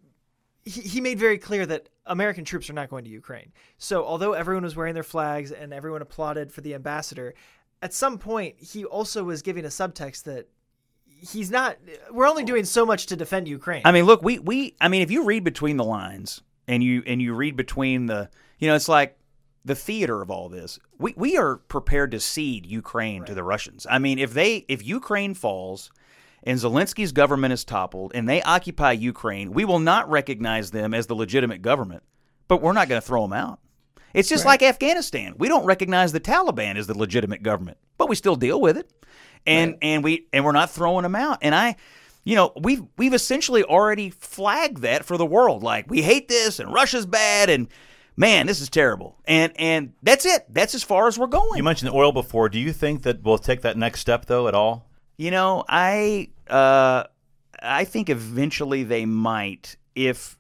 he, 0.65 0.83
he 0.83 1.01
made 1.01 1.19
very 1.19 1.39
clear 1.39 1.67
that 1.67 1.89
American 2.07 2.45
troops 2.45 2.69
are 2.69 2.75
not 2.75 2.91
going 2.91 3.05
to 3.05 3.11
Ukraine. 3.11 3.53
So 3.79 4.05
although 4.05 4.33
everyone 4.33 4.65
was 4.65 4.77
wearing 4.77 4.95
their 4.95 5.03
flags 5.03 5.53
and 5.53 5.73
everyone 5.73 6.03
applauded 6.03 6.53
for 6.53 6.61
the 6.61 6.75
ambassador, 6.75 7.35
at 7.83 7.95
some 7.95 8.19
point 8.19 8.57
he 8.59 8.85
also 8.85 9.25
was 9.25 9.43
giving 9.43 9.65
a 9.65 9.69
subtext 9.69 10.25
that 10.25 10.49
he's 11.07 11.51
not. 11.51 11.77
We're 12.11 12.29
only 12.29 12.45
doing 12.45 12.65
so 12.65 12.85
much 12.85 13.07
to 13.07 13.17
defend 13.17 13.49
Ukraine. 13.49 13.83
I 13.85 13.93
mean, 13.93 14.05
look, 14.05 14.23
we 14.23 14.39
we 14.39 14.77
I 14.81 14.89
mean, 14.89 15.03
if 15.03 15.11
you 15.11 15.25
read 15.25 15.45
between 15.45 15.77
the 15.77 15.85
lines 15.85 16.43
and 16.69 16.83
you 16.83 17.03
and 17.07 17.21
you 17.21 17.35
read 17.35 17.57
between 17.57 18.07
the, 18.07 18.31
you 18.59 18.69
know, 18.69 18.75
it's 18.75 18.89
like 18.89 19.17
the 19.65 19.75
theater 19.75 20.23
of 20.23 20.31
all 20.31 20.49
this. 20.49 20.79
We 20.99 21.15
we 21.17 21.37
are 21.37 21.57
prepared 21.57 22.11
to 22.13 22.21
cede 22.21 22.67
Ukraine 22.67 23.25
to 23.25 23.35
the 23.35 23.45
Russians. 23.45 23.87
I 23.89 23.99
mean, 23.99 24.19
if 24.19 24.33
they 24.33 24.65
if 24.69 24.85
Ukraine 24.85 25.35
falls 25.35 25.91
and 26.43 26.59
Zelensky's 26.59 27.13
government 27.13 27.53
is 27.53 27.65
toppled 27.65 28.13
and 28.15 28.29
they 28.29 28.43
occupy 28.43 28.93
Ukraine, 28.93 29.53
we 29.53 29.65
will 29.65 29.79
not 29.79 30.11
recognize 30.11 30.71
them 30.71 30.95
as 30.95 31.07
the 31.07 31.15
legitimate 31.15 31.63
government, 31.63 32.03
but 32.49 32.63
we're 32.63 32.73
not 32.73 32.89
going 32.89 33.01
to 33.01 33.07
throw 33.07 33.23
them 33.23 33.33
out. 33.33 33.61
It's 34.13 34.29
just 34.29 34.45
like 34.45 34.63
Afghanistan. 34.63 35.35
We 35.39 35.49
don't 35.49 35.65
recognize 35.65 36.13
the 36.13 36.21
Taliban 36.21 36.77
as 36.77 36.87
the 36.87 36.99
legitimate 36.99 37.43
government, 37.43 37.79
but 37.97 38.09
we 38.09 38.17
still 38.17 38.37
deal 38.37 38.61
with 38.61 38.77
it. 38.77 38.91
And 39.47 39.77
and 39.81 40.05
we 40.05 40.27
and 40.33 40.45
we're 40.45 40.53
not 40.53 40.71
throwing 40.71 41.05
them 41.05 41.15
out. 41.15 41.39
And 41.43 41.55
I 41.55 41.77
you 42.25 42.37
know, 42.37 42.53
we've 42.61 42.83
we've 42.99 43.15
essentially 43.15 43.63
already 43.63 44.11
flagged 44.11 44.79
that 44.79 45.05
for 45.05 45.17
the 45.17 45.25
world. 45.25 45.63
Like 45.63 45.89
we 45.89 46.03
hate 46.03 46.29
this 46.29 46.59
and 46.59 46.73
Russia's 46.73 47.07
bad 47.07 47.49
and 47.49 47.69
man, 48.17 48.47
this 48.47 48.61
is 48.61 48.69
terrible. 48.69 49.17
And 49.25 49.53
and 49.57 49.95
that's 50.03 50.27
it. 50.27 50.45
That's 50.51 50.75
as 50.75 50.83
far 50.83 51.07
as 51.07 51.19
we're 51.19 51.27
going. 51.27 51.57
You 51.57 51.63
mentioned 51.63 51.91
the 51.91 51.97
oil 51.97 52.13
before. 52.13 52.49
Do 52.49 52.59
you 52.59 52.73
think 52.73 53.03
that 53.03 53.23
we'll 53.23 53.39
take 53.39 53.63
that 53.63 53.77
next 53.77 54.01
step 54.01 54.27
though 54.27 54.49
at 54.49 54.55
all? 54.55 54.90
You 55.21 55.31
know, 55.31 55.65
I 55.69 56.31
uh, 56.49 57.05
I 57.63 57.85
think 57.85 58.09
eventually 58.09 58.85
they 58.85 59.05
might. 59.05 59.77
If 59.95 60.39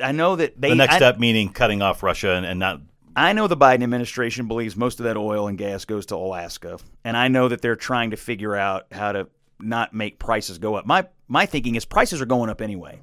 I 0.00 0.12
know 0.12 0.36
that 0.36 0.60
they 0.60 0.68
The 0.68 0.76
next 0.76 0.94
I, 0.94 0.96
step 0.98 1.18
meaning 1.18 1.48
cutting 1.48 1.82
off 1.82 2.04
Russia 2.04 2.34
and, 2.34 2.46
and 2.46 2.60
not 2.60 2.80
I 3.16 3.32
know 3.32 3.48
the 3.48 3.56
Biden 3.56 3.82
administration 3.82 4.46
believes 4.46 4.76
most 4.76 5.00
of 5.00 5.04
that 5.04 5.16
oil 5.16 5.48
and 5.48 5.58
gas 5.58 5.84
goes 5.84 6.06
to 6.06 6.14
Alaska, 6.14 6.78
and 7.04 7.16
I 7.16 7.26
know 7.26 7.48
that 7.48 7.60
they're 7.60 7.74
trying 7.74 8.12
to 8.12 8.16
figure 8.16 8.54
out 8.54 8.86
how 8.92 9.10
to 9.10 9.26
not 9.58 9.92
make 9.92 10.20
prices 10.20 10.58
go 10.58 10.76
up. 10.76 10.86
My 10.86 11.08
my 11.26 11.44
thinking 11.44 11.74
is 11.74 11.84
prices 11.84 12.20
are 12.20 12.26
going 12.26 12.50
up 12.50 12.62
anyway. 12.62 13.00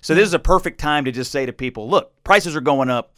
So 0.00 0.16
this 0.16 0.26
is 0.26 0.34
a 0.34 0.40
perfect 0.40 0.80
time 0.80 1.04
to 1.04 1.12
just 1.12 1.30
say 1.30 1.46
to 1.46 1.52
people, 1.52 1.88
look, 1.88 2.12
prices 2.24 2.56
are 2.56 2.60
going 2.60 2.90
up. 2.90 3.14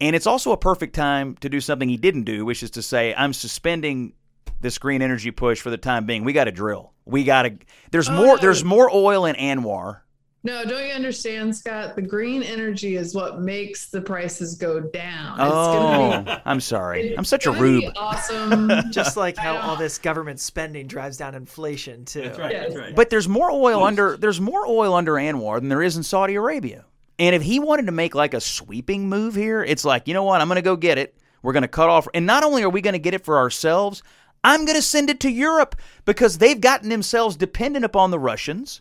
And 0.00 0.16
it's 0.16 0.26
also 0.26 0.50
a 0.52 0.56
perfect 0.56 0.94
time 0.94 1.36
to 1.40 1.50
do 1.50 1.60
something 1.60 1.90
he 1.90 1.98
didn't 1.98 2.24
do, 2.24 2.46
which 2.46 2.62
is 2.62 2.70
to 2.70 2.82
say, 2.82 3.14
I'm 3.14 3.34
suspending 3.34 4.14
this 4.60 4.78
green 4.78 5.02
energy 5.02 5.30
push 5.30 5.60
for 5.60 5.70
the 5.70 5.76
time 5.76 6.06
being. 6.06 6.24
We 6.24 6.32
got 6.32 6.44
to 6.44 6.52
drill. 6.52 6.92
We 7.04 7.24
got 7.24 7.42
to. 7.42 7.56
There's 7.90 8.08
Oh, 8.08 8.12
more. 8.14 8.26
no. 8.26 8.36
There's 8.38 8.64
more 8.64 8.90
oil 8.92 9.26
in 9.26 9.36
ANWR. 9.36 10.00
No, 10.44 10.64
don't 10.64 10.86
you 10.86 10.92
understand, 10.92 11.56
Scott? 11.56 11.96
The 11.96 12.02
green 12.02 12.44
energy 12.44 12.94
is 12.94 13.16
what 13.16 13.40
makes 13.40 13.86
the 13.90 14.00
prices 14.00 14.54
go 14.54 14.78
down. 14.78 15.32
It's 15.32 15.38
gonna 15.48 16.22
be 16.22 16.30
Oh, 16.30 16.36
I'm 16.44 16.60
sorry. 16.60 17.08
it's 17.08 17.18
I'm 17.18 17.24
such 17.24 17.46
a 17.46 17.50
rube. 17.50 17.92
Awesome. 17.96 18.70
just 18.92 19.16
like 19.16 19.36
how 19.36 19.56
all 19.56 19.74
this 19.74 19.98
government 19.98 20.38
spending 20.38 20.86
drives 20.86 21.16
down 21.16 21.34
inflation 21.34 22.04
too. 22.04 22.22
That's 22.22 22.38
right, 22.38 22.52
Yes. 22.52 22.92
But 22.94 23.10
there's 23.10 23.28
more 23.28 23.50
oil 23.50 23.82
under 23.82 24.16
there's 24.16 24.40
more 24.40 24.64
oil 24.68 24.94
under 24.94 25.14
ANWR 25.14 25.58
than 25.58 25.68
there 25.68 25.82
is 25.82 25.96
in 25.96 26.04
Saudi 26.04 26.36
Arabia. 26.36 26.84
And 27.18 27.34
if 27.34 27.42
he 27.42 27.58
wanted 27.58 27.86
to 27.86 27.92
make 27.92 28.14
like 28.14 28.32
a 28.34 28.40
sweeping 28.40 29.08
move 29.08 29.34
here, 29.34 29.64
it's 29.64 29.84
like, 29.84 30.06
you 30.06 30.14
know 30.14 30.22
what? 30.22 30.40
I'm 30.40 30.46
going 30.46 30.56
to 30.56 30.62
go 30.62 30.76
get 30.76 30.96
it. 30.98 31.16
We're 31.42 31.54
going 31.54 31.62
to 31.62 31.68
cut 31.68 31.88
off 31.88 32.06
and 32.14 32.24
not 32.24 32.44
only 32.44 32.62
are 32.62 32.70
we 32.70 32.82
going 32.82 32.92
to 32.92 33.00
get 33.00 33.14
it 33.14 33.24
for 33.24 33.38
ourselves, 33.38 34.04
I'm 34.46 34.64
going 34.64 34.76
to 34.76 34.82
send 34.82 35.10
it 35.10 35.18
to 35.20 35.30
Europe 35.30 35.74
because 36.04 36.38
they've 36.38 36.60
gotten 36.60 36.88
themselves 36.88 37.36
dependent 37.36 37.84
upon 37.84 38.10
the 38.12 38.18
Russians 38.18 38.80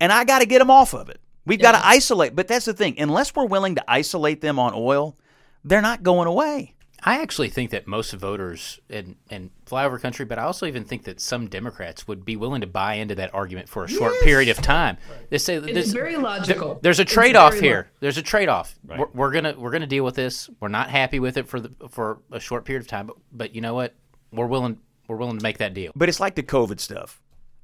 and 0.00 0.12
I 0.12 0.24
got 0.24 0.38
to 0.40 0.46
get 0.46 0.58
them 0.60 0.70
off 0.70 0.94
of 0.94 1.08
it. 1.08 1.20
We've 1.46 1.60
got 1.60 1.72
to 1.72 1.86
isolate, 1.86 2.34
but 2.34 2.48
that's 2.48 2.64
the 2.64 2.72
thing. 2.72 2.98
Unless 2.98 3.36
we're 3.36 3.44
willing 3.44 3.74
to 3.74 3.84
isolate 3.86 4.40
them 4.40 4.58
on 4.58 4.72
oil, 4.74 5.16
they're 5.62 5.82
not 5.82 6.02
going 6.02 6.26
away. 6.26 6.74
I 7.06 7.20
actually 7.20 7.50
think 7.50 7.70
that 7.72 7.86
most 7.86 8.14
voters 8.14 8.80
in, 8.88 9.16
in 9.28 9.50
flyover 9.66 10.00
country, 10.00 10.24
but 10.24 10.38
I 10.38 10.44
also 10.44 10.64
even 10.64 10.84
think 10.84 11.04
that 11.04 11.20
some 11.20 11.48
Democrats 11.48 12.08
would 12.08 12.24
be 12.24 12.34
willing 12.34 12.62
to 12.62 12.66
buy 12.66 12.94
into 12.94 13.14
that 13.16 13.34
argument 13.34 13.68
for 13.68 13.84
a 13.84 13.88
short 13.88 14.14
period 14.22 14.48
of 14.48 14.62
time. 14.62 14.96
They 15.28 15.36
say 15.36 15.56
It's 15.56 15.66
there's, 15.66 15.92
very 15.92 16.16
logical. 16.16 16.78
there's 16.80 17.00
a 17.00 17.04
trade 17.04 17.36
off 17.36 17.52
very 17.52 17.60
lo- 17.62 17.68
here. 17.68 17.90
There's 18.00 18.16
a 18.16 18.22
trade 18.22 18.48
off. 18.48 18.74
We're, 18.86 19.08
we're 19.12 19.32
gonna 19.32 19.54
we're 19.58 19.70
gonna 19.70 19.86
deal 19.86 20.02
with 20.02 20.14
this. 20.14 20.48
We're 20.60 20.68
not 20.68 20.88
happy 20.88 21.20
with 21.20 21.36
it 21.36 21.46
for 21.46 21.60
the 21.60 21.72
for 21.90 22.20
a 22.32 22.40
short 22.40 22.64
period 22.64 22.80
of 22.80 22.88
time, 22.88 23.08
but, 23.08 23.16
but 23.32 23.54
you 23.54 23.60
know 23.60 23.74
what? 23.74 23.94
We're 24.32 24.46
willing 24.46 24.78
we're 25.08 25.16
willing 25.16 25.38
to 25.38 25.42
make 25.42 25.58
that 25.58 25.74
deal. 25.74 25.92
But 25.94 26.08
it's 26.08 26.20
like 26.20 26.34
the 26.34 26.42
COVID 26.42 26.80
stuff. 26.80 27.20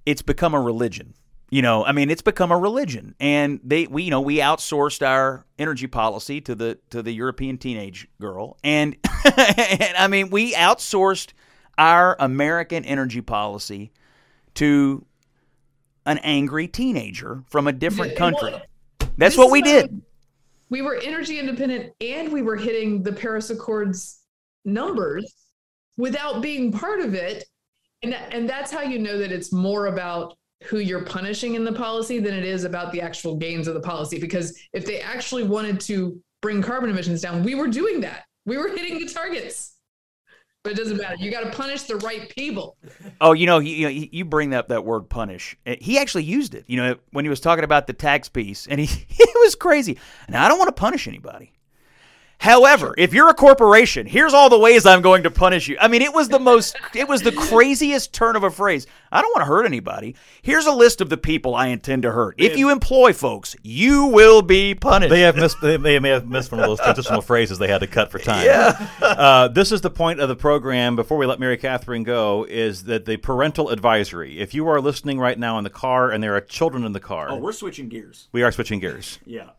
It's 0.07 0.23
become 0.23 0.55
a 0.55 0.61
religion. 0.61 1.15
You 1.51 1.63
know, 1.63 1.85
I 1.85 1.91
mean, 1.91 2.11
it's 2.11 2.23
become 2.23 2.53
a 2.53 2.57
religion, 2.59 3.17
and 3.19 3.59
they, 3.65 3.89
we, 3.89 4.05
you 4.05 4.11
know, 4.11 4.21
we 4.21 4.39
outsourced 4.39 5.05
our 5.05 5.45
energy 5.59 5.89
policy 5.89 6.41
to 6.43 6.55
the 6.55 6.79
to 6.91 7.03
the 7.03 7.11
European 7.13 7.59
teenage 7.59 8.07
girl, 8.21 8.57
and, 8.63 8.97
and 9.37 9.97
I 9.99 10.07
mean, 10.09 10.31
we 10.31 10.55
outsourced 10.55 11.33
our 11.77 12.15
American 12.21 12.85
energy 12.85 13.21
policy 13.21 13.91
to 14.55 15.05
an 16.07 16.19
angry 16.19 16.69
teenager 16.69 17.43
from 17.51 17.67
a 17.67 17.73
different 17.73 18.15
country. 18.17 18.53
what- 18.53 18.67
That's 19.17 19.35
This 19.35 19.37
what 19.39 19.47
is 19.47 19.53
we 19.53 19.63
did. 19.63 20.03
We 20.69 20.83
were 20.83 20.97
energy 21.03 21.41
independent 21.41 21.93
and 22.01 22.33
we 22.33 22.43
were 22.43 22.57
hitting 22.57 23.03
the 23.03 23.13
Paris 23.13 23.51
Accords 23.51 24.21
numbers 24.65 25.35
without 26.01 26.41
being 26.41 26.73
part 26.73 27.01
of 27.01 27.15
it. 27.15 27.45
And, 28.03 28.15
and 28.15 28.49
that's 28.49 28.73
how 28.73 28.81
you 28.81 28.99
know 28.99 29.19
that 29.19 29.31
it's 29.31 29.53
more 29.53 29.87
about 29.87 30.37
who 30.65 30.79
you're 30.79 31.05
punishing 31.05 31.55
in 31.55 31.65
the 31.65 31.73
policy 31.73 32.19
than 32.19 32.35
it 32.35 32.45
is 32.45 32.65
about 32.65 32.93
the 32.93 33.01
actual 33.01 33.37
gains 33.37 33.69
of 33.69 33.75
the 33.75 33.81
policy. 33.81 34.19
Because 34.19 34.59
if 34.73 34.87
they 34.87 35.01
actually 35.01 35.43
wanted 35.43 35.79
to 35.81 36.21
bring 36.41 36.63
carbon 36.63 36.91
emissions 36.91 37.21
down, 37.21 37.43
we 37.43 37.55
were 37.55 37.69
doing 37.69 38.01
that. 38.01 38.25
We 38.47 38.57
were 38.57 38.69
hitting 38.69 38.99
the 38.99 39.13
targets. 39.13 39.75
But 40.63 40.75
it 40.75 40.77
doesn't 40.77 40.99
matter. 40.99 41.17
You 41.19 41.31
got 41.31 41.45
to 41.45 41.51
punish 41.51 41.85
the 41.85 41.97
right 41.97 42.29
people. 42.29 42.77
Oh, 43.21 43.33
you 43.33 43.47
know, 43.47 43.61
you, 43.61 43.89
you, 43.89 44.27
bring 44.27 44.53
up 44.53 44.69
that 44.69 44.85
word 44.85 45.09
punish. 45.09 45.57
Uh, 45.67 45.77
He 45.81 45.99
actually 45.99 46.25
used 46.25 46.55
it, 46.55 46.65
you 46.67 46.77
know, 46.77 46.97
when 47.13 47.25
he 47.25 47.31
was 47.31 47.41
talking 47.41 47.65
about 47.65 47.87
the 47.87 47.95
tax 47.95 48.29
piece, 48.29 48.67
and 48.67 48.79
he 48.79 48.85
it 49.09 49.41
was 49.41 49.55
crazy. 49.55 49.99
Now, 50.29 50.45
I 50.45 50.49
don't 50.49 50.59
want 50.59 50.69
to 50.69 50.79
punish 50.79 51.09
anybody. 51.09 51.53
However, 52.41 52.95
if 52.97 53.13
you're 53.13 53.29
a 53.29 53.35
corporation, 53.35 54.07
here's 54.07 54.33
all 54.33 54.49
the 54.49 54.59
ways 54.59 54.87
I'm 54.87 55.03
going 55.03 55.25
to 55.25 55.31
punish 55.31 55.69
you. 55.69 55.77
I 55.79 55.89
mean, 55.89 56.01
it 56.01 56.15
was 56.15 56.31
the 56.31 56.39
most, 56.39 56.75
it 56.95 57.07
was 57.07 57.21
the 57.21 57.33
craziest 57.33 58.15
turn 58.15 58.35
of 58.35 58.45
a 58.45 58.51
phrase. 58.51 58.87
I 59.13 59.21
don't 59.21 59.31
want 59.37 59.43
to 59.43 59.45
hurt 59.45 59.67
anybody. 59.67 60.17
Here's 60.41 60.65
a 60.65 60.73
list 60.73 61.03
of 61.03 61.11
the 61.11 61.19
people 61.19 61.55
I 61.55 61.67
intend 61.67 62.03
to 62.05 62.13
hurt. 62.13 62.37
If 62.39 62.57
you 62.57 62.71
employ 62.71 63.13
folks, 63.13 63.57
you 63.63 64.07
will 64.07 64.41
be 64.41 64.75
punished. 64.75 65.11
They 65.11 65.21
have 65.21 65.37
missed. 65.37 65.61
They 65.61 65.77
may, 65.77 65.99
may 65.99 66.09
have 66.09 66.27
missed 66.27 66.51
one 66.51 66.61
of 66.61 66.67
those 66.67 66.81
transitional 66.81 67.21
phrases 67.21 67.59
they 67.59 67.69
had 67.69 67.81
to 67.83 67.87
cut 67.87 68.11
for 68.11 68.19
time. 68.19 68.47
Yeah. 68.47 68.89
uh, 69.03 69.49
this 69.49 69.71
is 69.71 69.83
the 69.83 69.91
point 69.91 70.21
of 70.21 70.31
the 70.31 70.37
program. 70.37 70.97
Before 70.97 71.19
we 71.19 71.27
let 71.27 71.41
Mary 71.41 71.59
Katharine 71.59 72.05
go, 72.05 72.47
is 72.49 72.85
that 72.85 73.05
the 73.05 73.19
parental 73.19 73.69
advisory. 73.69 74.41
If 74.41 74.55
you 74.55 74.67
are 74.69 74.81
listening 74.81 75.19
right 75.19 75.39
now 75.39 75.59
in 75.59 75.65
the 75.65 75.71
car 75.71 76.11
and 76.11 76.23
there 76.23 76.35
are 76.37 76.41
children 76.41 76.87
in 76.87 76.93
the 76.93 77.01
car, 77.01 77.29
oh, 77.33 77.37
we're 77.37 77.53
switching 77.53 77.91
gears. 77.91 78.29
we 78.33 78.43
are 78.43 78.51
switching 78.51 78.81
gears. 78.81 79.19
Yeah. 79.27 79.51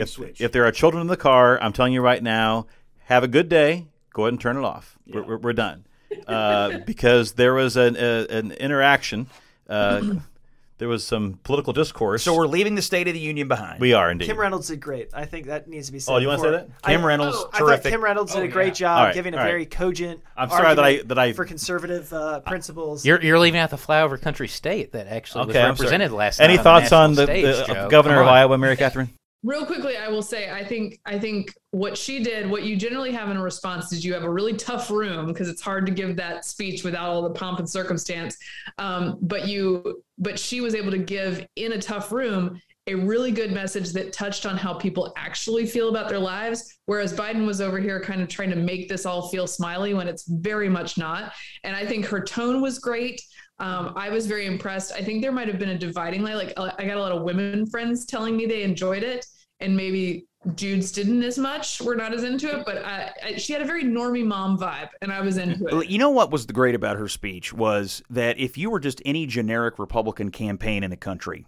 Big 0.00 0.30
If, 0.30 0.40
if 0.40 0.52
there 0.52 0.64
are 0.66 0.72
children 0.72 1.00
in 1.00 1.06
the 1.06 1.16
car, 1.16 1.60
I'm 1.62 1.72
telling 1.72 1.92
you 1.92 2.00
right 2.00 2.22
now, 2.22 2.66
have 3.04 3.22
a 3.24 3.28
good 3.28 3.48
day. 3.48 3.86
Go 4.12 4.22
ahead 4.24 4.32
and 4.34 4.40
turn 4.40 4.56
it 4.56 4.64
off. 4.64 4.96
We're, 5.06 5.22
we're, 5.22 5.38
we're 5.38 5.52
done. 5.52 5.86
Uh, 6.26 6.78
because 6.86 7.32
there 7.32 7.54
was 7.54 7.76
an, 7.76 7.96
a, 7.96 8.26
an 8.28 8.52
interaction. 8.52 9.26
Uh, 9.68 10.14
there 10.78 10.88
was 10.88 11.06
some 11.06 11.38
political 11.42 11.72
discourse. 11.72 12.22
so 12.22 12.34
we're 12.34 12.46
leaving 12.46 12.74
the 12.74 12.82
State 12.82 13.08
of 13.08 13.14
the 13.14 13.20
Union 13.20 13.48
behind. 13.48 13.80
we 13.80 13.92
are 13.94 14.10
indeed. 14.10 14.26
Kim 14.26 14.38
Reynolds 14.38 14.68
did 14.68 14.80
great. 14.80 15.08
I 15.14 15.24
think 15.24 15.46
that 15.46 15.68
needs 15.68 15.86
to 15.86 15.92
be 15.92 15.98
said. 15.98 16.12
Oh, 16.12 16.18
you 16.18 16.28
wanna 16.28 16.40
say 16.40 16.50
that? 16.50 16.68
Kim 16.82 17.00
I- 17.02 17.04
Reynolds, 17.06 17.44
I 17.52 17.58
terrific. 17.58 17.82
thought 17.84 17.90
Kim 17.90 18.04
Reynolds 18.04 18.34
did 18.34 18.42
a 18.42 18.48
great 18.48 18.68
All 18.68 18.74
job 18.74 19.04
right, 19.06 19.14
giving 19.14 19.34
a 19.34 19.38
all 19.38 19.42
right. 19.42 19.50
very 19.50 19.66
cogent. 19.66 20.22
I'm 20.36 20.50
sorry 20.50 20.74
that 20.74 20.84
I- 20.84 21.02
that 21.02 21.18
I- 21.18 21.32
for 21.32 21.44
conservative 21.44 22.12
uh, 22.12 22.40
principles. 22.40 23.04
You're, 23.04 23.20
you're 23.22 23.38
leaving 23.38 23.60
out 23.60 23.70
the 23.70 23.76
flyover 23.76 24.20
country 24.20 24.48
state 24.48 24.92
that 24.92 25.06
actually 25.06 25.46
was 25.46 25.56
okay, 25.56 25.64
I'm 25.64 25.70
represented 25.72 26.12
last 26.12 26.38
year. 26.40 26.44
Any 26.48 26.56
night. 26.56 26.62
thoughts 26.62 26.92
on 26.92 27.04
on 27.10 27.14
the, 27.14 27.26
the, 27.26 27.32
national 27.42 27.74
the 27.74 27.80
uh, 27.82 27.88
governor 27.88 28.20
of. 28.20 28.28
Iowa, 28.28 28.58
Mary 28.58 28.76
Katharine? 28.76 29.10
Real 29.42 29.64
quickly, 29.64 29.96
I 29.96 30.08
will 30.08 30.22
say, 30.22 30.50
I 30.50 30.64
think, 30.64 30.98
I 31.06 31.18
think 31.18 31.54
what 31.70 31.96
she 31.96 32.22
did, 32.22 32.50
what 32.50 32.64
you 32.64 32.74
generally 32.76 33.12
have 33.12 33.30
in 33.30 33.36
a 33.36 33.42
response 33.42 33.92
is 33.92 34.04
you 34.04 34.12
have 34.14 34.24
a 34.24 34.30
really 34.30 34.54
tough 34.54 34.90
room 34.90 35.26
because 35.26 35.48
it's 35.48 35.62
hard 35.62 35.86
to 35.86 35.92
give 35.92 36.16
that 36.16 36.44
speech 36.44 36.82
without 36.82 37.08
all 37.08 37.22
the 37.22 37.30
pomp 37.30 37.60
and 37.60 37.68
circumstance. 37.68 38.36
Um, 38.78 39.18
but 39.22 39.46
you, 39.46 40.02
but 40.18 40.38
she 40.38 40.60
was 40.60 40.74
able 40.74 40.90
to 40.90 40.98
give 40.98 41.46
in 41.54 41.72
a 41.72 41.80
tough 41.80 42.10
room 42.10 42.60
a 42.88 42.94
really 42.94 43.32
good 43.32 43.52
message 43.52 43.92
that 43.92 44.12
touched 44.12 44.46
on 44.46 44.56
how 44.56 44.72
people 44.74 45.12
actually 45.16 45.66
feel 45.66 45.88
about 45.88 46.08
their 46.08 46.20
lives. 46.20 46.78
Whereas 46.86 47.12
Biden 47.12 47.44
was 47.44 47.60
over 47.60 47.80
here 47.80 48.00
kind 48.00 48.22
of 48.22 48.28
trying 48.28 48.50
to 48.50 48.56
make 48.56 48.88
this 48.88 49.04
all 49.04 49.28
feel 49.28 49.46
smiley 49.46 49.92
when 49.92 50.06
it's 50.06 50.24
very 50.28 50.68
much 50.68 50.96
not. 50.96 51.32
And 51.64 51.74
I 51.74 51.84
think 51.84 52.06
her 52.06 52.20
tone 52.20 52.60
was 52.60 52.78
great. 52.78 53.20
Um, 53.58 53.92
I 53.96 54.10
was 54.10 54.26
very 54.26 54.46
impressed. 54.46 54.92
I 54.92 55.02
think 55.02 55.22
there 55.22 55.32
might 55.32 55.48
have 55.48 55.58
been 55.58 55.70
a 55.70 55.78
dividing 55.78 56.22
line. 56.22 56.36
Like 56.36 56.52
uh, 56.56 56.72
I 56.78 56.86
got 56.86 56.96
a 56.96 57.00
lot 57.00 57.12
of 57.12 57.22
women 57.22 57.66
friends 57.66 58.04
telling 58.04 58.36
me 58.36 58.46
they 58.46 58.62
enjoyed 58.62 59.02
it, 59.02 59.26
and 59.60 59.76
maybe 59.76 60.26
dudes 60.54 60.92
didn't 60.92 61.22
as 61.22 61.38
much. 61.38 61.80
We're 61.80 61.96
not 61.96 62.12
as 62.14 62.22
into 62.22 62.48
it, 62.56 62.64
but 62.66 62.84
I, 62.84 63.12
I, 63.24 63.36
she 63.36 63.52
had 63.52 63.62
a 63.62 63.64
very 63.64 63.82
normie 63.82 64.24
mom 64.24 64.58
vibe, 64.58 64.90
and 65.00 65.10
I 65.12 65.20
was 65.20 65.38
into 65.38 65.80
it. 65.80 65.88
You 65.88 65.98
know 65.98 66.10
what 66.10 66.30
was 66.30 66.46
the 66.46 66.52
great 66.52 66.74
about 66.74 66.96
her 66.96 67.08
speech 67.08 67.52
was 67.52 68.02
that 68.10 68.38
if 68.38 68.58
you 68.58 68.70
were 68.70 68.80
just 68.80 69.00
any 69.04 69.26
generic 69.26 69.78
Republican 69.78 70.30
campaign 70.30 70.84
in 70.84 70.90
the 70.90 70.96
country, 70.96 71.46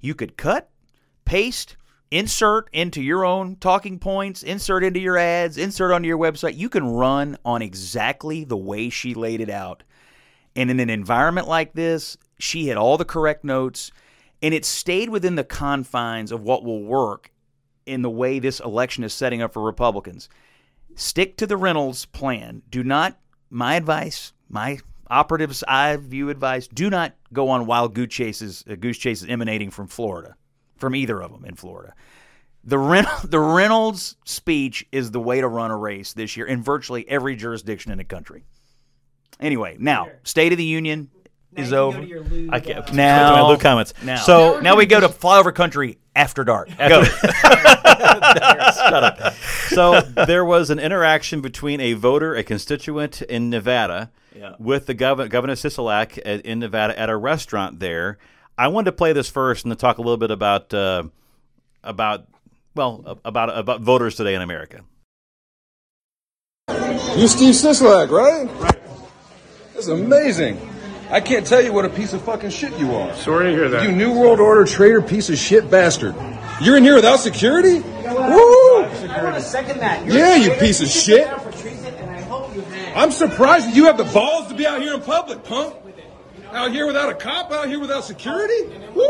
you 0.00 0.14
could 0.14 0.36
cut, 0.36 0.70
paste, 1.24 1.76
insert 2.10 2.68
into 2.72 3.02
your 3.02 3.24
own 3.24 3.56
talking 3.56 3.98
points, 3.98 4.42
insert 4.42 4.84
into 4.84 5.00
your 5.00 5.16
ads, 5.16 5.56
insert 5.58 5.90
onto 5.90 6.06
your 6.06 6.18
website. 6.18 6.56
You 6.56 6.68
can 6.68 6.86
run 6.86 7.36
on 7.44 7.62
exactly 7.62 8.44
the 8.44 8.56
way 8.56 8.90
she 8.90 9.14
laid 9.14 9.40
it 9.40 9.50
out. 9.50 9.82
And 10.56 10.70
in 10.70 10.80
an 10.80 10.90
environment 10.90 11.46
like 11.46 11.74
this, 11.74 12.16
she 12.38 12.68
had 12.68 12.78
all 12.78 12.96
the 12.96 13.04
correct 13.04 13.44
notes, 13.44 13.92
and 14.42 14.54
it 14.54 14.64
stayed 14.64 15.10
within 15.10 15.36
the 15.36 15.44
confines 15.44 16.32
of 16.32 16.42
what 16.42 16.64
will 16.64 16.82
work 16.82 17.30
in 17.84 18.02
the 18.02 18.10
way 18.10 18.38
this 18.38 18.58
election 18.58 19.04
is 19.04 19.12
setting 19.12 19.42
up 19.42 19.52
for 19.52 19.62
Republicans. 19.62 20.28
Stick 20.94 21.36
to 21.36 21.46
the 21.46 21.58
Reynolds 21.58 22.06
plan. 22.06 22.62
Do 22.70 22.82
not, 22.82 23.18
my 23.50 23.74
advice, 23.74 24.32
my 24.48 24.78
operatives' 25.08 25.62
eye 25.68 25.96
view 25.96 26.30
advice, 26.30 26.66
do 26.66 26.90
not 26.90 27.14
go 27.32 27.50
on 27.50 27.66
wild 27.66 27.94
goose 27.94 28.08
chases, 28.08 28.64
uh, 28.68 28.74
goose 28.74 28.98
chases 28.98 29.28
emanating 29.28 29.70
from 29.70 29.86
Florida, 29.86 30.36
from 30.78 30.94
either 30.94 31.22
of 31.22 31.32
them 31.32 31.44
in 31.44 31.54
Florida. 31.54 31.94
The, 32.64 32.78
Reynolds, 32.78 33.22
the 33.28 33.38
Reynolds 33.38 34.16
speech 34.24 34.86
is 34.90 35.10
the 35.10 35.20
way 35.20 35.40
to 35.40 35.48
run 35.48 35.70
a 35.70 35.76
race 35.76 36.14
this 36.14 36.36
year 36.36 36.46
in 36.46 36.62
virtually 36.62 37.08
every 37.08 37.36
jurisdiction 37.36 37.92
in 37.92 37.98
the 37.98 38.04
country. 38.04 38.44
Anyway, 39.40 39.76
now, 39.78 40.08
State 40.22 40.52
of 40.52 40.58
the 40.58 40.64
Union 40.64 41.10
is 41.56 41.72
over. 41.72 41.98
I 42.50 42.60
can't. 42.60 42.92
Now- 42.92 43.34
my 43.36 43.48
Luke 43.48 43.60
comments. 43.60 43.94
Now, 44.02 44.16
So 44.16 44.60
now 44.60 44.76
we 44.76 44.86
go 44.86 45.00
to 45.00 45.08
flyover 45.08 45.54
country 45.54 45.98
after 46.14 46.44
dark. 46.44 46.68
Go. 46.78 47.04
so 49.68 50.00
there 50.26 50.44
was 50.44 50.70
an 50.70 50.78
interaction 50.78 51.40
between 51.40 51.80
a 51.80 51.92
voter, 51.94 52.34
a 52.34 52.42
constituent 52.42 53.22
in 53.22 53.50
Nevada, 53.50 54.10
Yeah. 54.34 54.54
with 54.58 54.86
the 54.86 54.94
governor, 54.94 55.28
Governor 55.28 55.54
Sisolak 55.54 56.18
at, 56.24 56.40
in 56.42 56.58
Nevada 56.60 56.98
at 56.98 57.10
a 57.10 57.16
restaurant 57.16 57.80
there. 57.80 58.18
I 58.58 58.68
wanted 58.68 58.86
to 58.86 58.92
play 58.92 59.12
this 59.12 59.28
first 59.28 59.64
and 59.66 59.72
to 59.72 59.76
talk 59.76 59.98
a 59.98 60.00
little 60.00 60.16
bit 60.16 60.30
about 60.30 60.72
uh, 60.72 61.04
about 61.84 62.26
well 62.74 63.18
about 63.24 63.56
about 63.56 63.80
voters 63.82 64.14
today 64.14 64.34
in 64.34 64.40
America. 64.42 64.80
You 66.68 67.28
Steve 67.28 67.54
Sisolak, 67.54 68.10
right? 68.10 68.48
Right. 68.60 68.72
That's 69.76 69.88
amazing. 69.88 70.58
I 71.10 71.20
can't 71.20 71.46
tell 71.46 71.62
you 71.62 71.70
what 71.70 71.84
a 71.84 71.90
piece 71.90 72.14
of 72.14 72.22
fucking 72.22 72.48
shit 72.48 72.78
you 72.78 72.94
are. 72.94 73.14
Sorry 73.14 73.50
to 73.50 73.50
hear 73.50 73.68
that. 73.68 73.82
You 73.82 73.92
New 73.92 74.18
World 74.18 74.40
Order 74.40 74.64
traitor 74.64 75.02
piece 75.02 75.28
of 75.28 75.36
shit 75.36 75.70
bastard. 75.70 76.14
You're 76.62 76.78
in 76.78 76.82
here 76.82 76.94
without 76.94 77.20
security? 77.20 77.80
Woo! 77.80 78.84
I 78.84 79.20
want 79.22 79.36
a 79.36 79.40
second 79.42 79.78
match. 79.78 80.10
Yeah, 80.10 80.36
you 80.36 80.52
piece 80.52 80.80
of 80.80 80.88
shit. 80.88 81.28
I'm 82.96 83.10
surprised 83.12 83.68
that 83.68 83.76
you 83.76 83.84
have 83.84 83.98
the 83.98 84.04
balls 84.04 84.48
to 84.48 84.54
be 84.54 84.66
out 84.66 84.80
here 84.80 84.94
in 84.94 85.02
public, 85.02 85.44
punk. 85.44 85.74
Out 86.52 86.70
here 86.72 86.86
without 86.86 87.10
a 87.10 87.14
cop, 87.14 87.52
out 87.52 87.68
here 87.68 87.78
without 87.78 88.04
security? 88.04 88.64
Woo! 88.94 89.04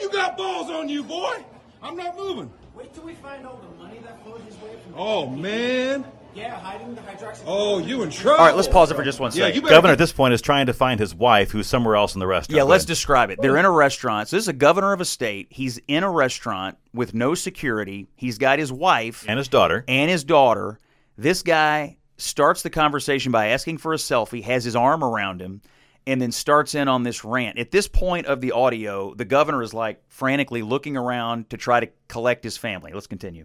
You 0.00 0.08
got 0.12 0.36
balls 0.36 0.70
on 0.70 0.88
you, 0.88 1.02
boy. 1.02 1.34
I'm 1.82 1.96
not 1.96 2.16
moving. 2.16 2.52
Wait 2.76 2.94
till 2.94 3.02
we 3.02 3.14
find 3.14 3.44
all 3.44 3.56
the 3.56 3.82
money 3.82 3.98
that 4.04 4.22
flowed 4.22 4.40
his 4.42 4.54
way 4.58 4.76
from. 4.84 4.94
Oh, 4.96 5.26
man. 5.26 6.04
Yeah, 6.34 6.58
hiding 6.58 6.94
the 6.94 7.00
hydroxychloroquine. 7.02 7.44
Oh, 7.46 7.78
you 7.78 8.02
in 8.02 8.10
trouble. 8.10 8.40
All 8.40 8.46
right, 8.46 8.56
let's 8.56 8.68
pause 8.68 8.90
it 8.90 8.94
for 8.94 9.04
just 9.04 9.20
one 9.20 9.30
second. 9.30 9.40
Yeah, 9.40 9.48
second. 9.48 9.62
you 9.64 9.68
Governor 9.68 9.92
at 9.92 9.98
this 9.98 10.12
point 10.12 10.32
is 10.32 10.40
trying 10.40 10.66
to 10.66 10.72
find 10.72 10.98
his 10.98 11.14
wife, 11.14 11.50
who's 11.50 11.66
somewhere 11.66 11.96
else 11.96 12.14
in 12.14 12.20
the 12.20 12.26
restaurant. 12.26 12.56
Yeah, 12.56 12.62
let's 12.62 12.84
describe 12.84 13.30
it. 13.30 13.38
They're 13.42 13.58
in 13.58 13.64
a 13.64 13.70
restaurant. 13.70 14.28
So 14.28 14.36
this 14.36 14.44
is 14.44 14.48
a 14.48 14.54
governor 14.54 14.92
of 14.92 15.00
a 15.00 15.04
state. 15.04 15.48
He's 15.50 15.78
in 15.88 16.04
a 16.04 16.10
restaurant 16.10 16.78
with 16.94 17.12
no 17.12 17.34
security. 17.34 18.08
He's 18.16 18.38
got 18.38 18.58
his 18.58 18.72
wife 18.72 19.24
and 19.28 19.38
his 19.38 19.48
daughter. 19.48 19.84
and 19.88 20.10
his 20.10 20.24
daughter. 20.24 20.78
This 21.18 21.42
guy 21.42 21.98
starts 22.16 22.62
the 22.62 22.70
conversation 22.70 23.32
by 23.32 23.48
asking 23.48 23.78
for 23.78 23.92
a 23.92 23.98
selfie, 23.98 24.42
has 24.42 24.64
his 24.64 24.76
arm 24.76 25.04
around 25.04 25.40
him, 25.42 25.60
and 26.06 26.20
then 26.20 26.32
starts 26.32 26.74
in 26.74 26.88
on 26.88 27.02
this 27.02 27.24
rant. 27.24 27.58
At 27.58 27.70
this 27.70 27.88
point 27.88 28.26
of 28.26 28.40
the 28.40 28.52
audio, 28.52 29.14
the 29.14 29.24
governor 29.24 29.62
is 29.62 29.74
like 29.74 30.02
frantically 30.08 30.62
looking 30.62 30.96
around 30.96 31.50
to 31.50 31.56
try 31.56 31.80
to 31.80 31.88
collect 32.08 32.42
his 32.42 32.56
family. 32.56 32.92
Let's 32.92 33.06
continue. 33.06 33.44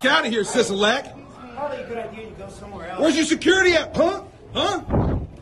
Get 0.00 0.12
out 0.12 0.26
of 0.26 0.32
here, 0.32 0.42
Sisolak. 0.42 1.29
Probably 1.60 1.84
a 1.84 1.86
good 1.88 1.98
idea 1.98 2.26
to 2.26 2.32
go 2.36 2.48
somewhere 2.48 2.88
else. 2.88 3.02
Where's 3.02 3.16
your 3.16 3.26
security 3.26 3.74
at, 3.74 3.92
punk? 3.92 4.26
Huh? 4.54 4.78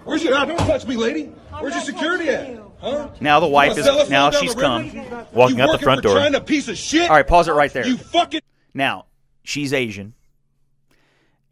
Where's 0.03 0.25
your? 0.25 0.35
ah, 0.35 0.45
don't 0.47 0.59
touch 0.59 0.85
me, 0.85 0.97
lady. 0.97 1.27
Where's 1.61 1.75
your 1.75 1.85
security 1.85 2.29
at? 2.29 2.59
Huh? 2.81 3.11
Now 3.21 3.39
the 3.39 3.47
wife 3.47 3.79
is 3.79 3.87
now 4.11 4.33
she's 4.33 4.53
come. 4.53 4.91
Walking 5.33 5.61
out 5.61 5.71
the 5.71 5.79
front 5.79 6.03
for 6.03 6.09
door. 6.09 6.19
China, 6.19 6.41
piece 6.41 6.67
of 6.67 6.77
shit. 6.77 7.09
All 7.09 7.15
right, 7.15 7.27
pause 7.27 7.47
it 7.47 7.53
right 7.53 7.73
there. 7.73 7.87
You 7.87 7.97
fucking. 7.97 8.41
Now, 8.75 9.07
she's 9.45 9.73
Asian. 9.73 10.15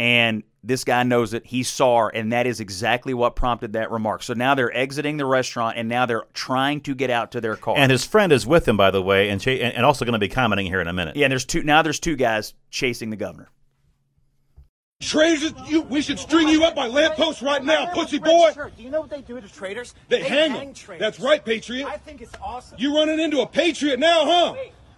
And 0.01 0.43
this 0.65 0.83
guy 0.83 1.05
knows 1.05 1.33
it. 1.33 1.47
He 1.47 1.63
saw 1.63 1.99
her, 2.01 2.09
and 2.09 2.33
that 2.33 2.49
is 2.49 2.59
exactly 2.59 3.15
what 3.15 3.37
prompted 3.37 3.75
that 3.75 3.93
remark. 3.93 4.25
So 4.25 4.35
now 4.35 4.57
they're 4.57 4.77
exiting 4.77 5.17
the 5.17 5.27
restaurant, 5.27 5.79
and 5.79 5.89
now 5.89 6.07
they're 6.07 6.25
trying 6.35 6.81
to 6.83 6.95
get 6.97 7.09
out 7.09 7.31
to 7.33 7.41
their 7.41 7.55
car. 7.55 7.77
And 7.79 7.93
his 7.93 8.05
friend 8.05 8.33
is 8.33 8.45
with 8.45 8.67
him, 8.67 8.77
by 8.77 8.91
the 8.91 9.01
way, 9.01 9.29
and 9.31 9.41
cha- 9.41 9.53
and 9.53 9.75
and 9.75 9.87
also 9.87 10.05
going 10.05 10.15
to 10.15 10.19
be 10.19 10.29
commenting 10.29 10.67
here 10.67 10.81
in 10.81 10.89
a 10.89 10.93
minute. 10.93 11.15
yeah, 11.15 11.27
and 11.27 11.31
there's 11.31 11.45
two. 11.45 11.63
Now 11.63 11.83
there's 11.83 12.01
two 12.01 12.17
guys 12.17 12.53
chasing 12.71 13.11
the 13.11 13.17
governor. 13.17 13.49
Traitors, 15.01 15.53
you, 15.69 15.83
we 15.83 16.01
should 16.01 16.19
string 16.19 16.49
you 16.49 16.65
up 16.65 16.75
by 16.75 16.87
lampposts 16.87 17.43
right 17.43 17.63
now, 17.63 17.87
pussy 17.93 18.19
boy. 18.19 18.51
Do 18.77 18.83
you 18.83 18.91
know 18.91 19.03
what 19.03 19.11
they 19.11 19.21
do 19.21 19.39
to 19.39 19.47
traitors? 19.49 19.95
They 20.09 20.23
hang 20.23 20.55
them. 20.55 20.73
traitors. 20.73 21.01
That's 21.01 21.21
right, 21.21 21.45
Patriot. 21.45 21.87
I 21.87 21.99
think 21.99 22.23
it's 22.23 22.33
awesome. 22.43 22.79
You 22.81 22.97
running 22.97 23.21
into 23.21 23.41
a 23.43 23.47
patriot 23.47 23.99
now, 23.99 24.25
huh? 24.25 24.55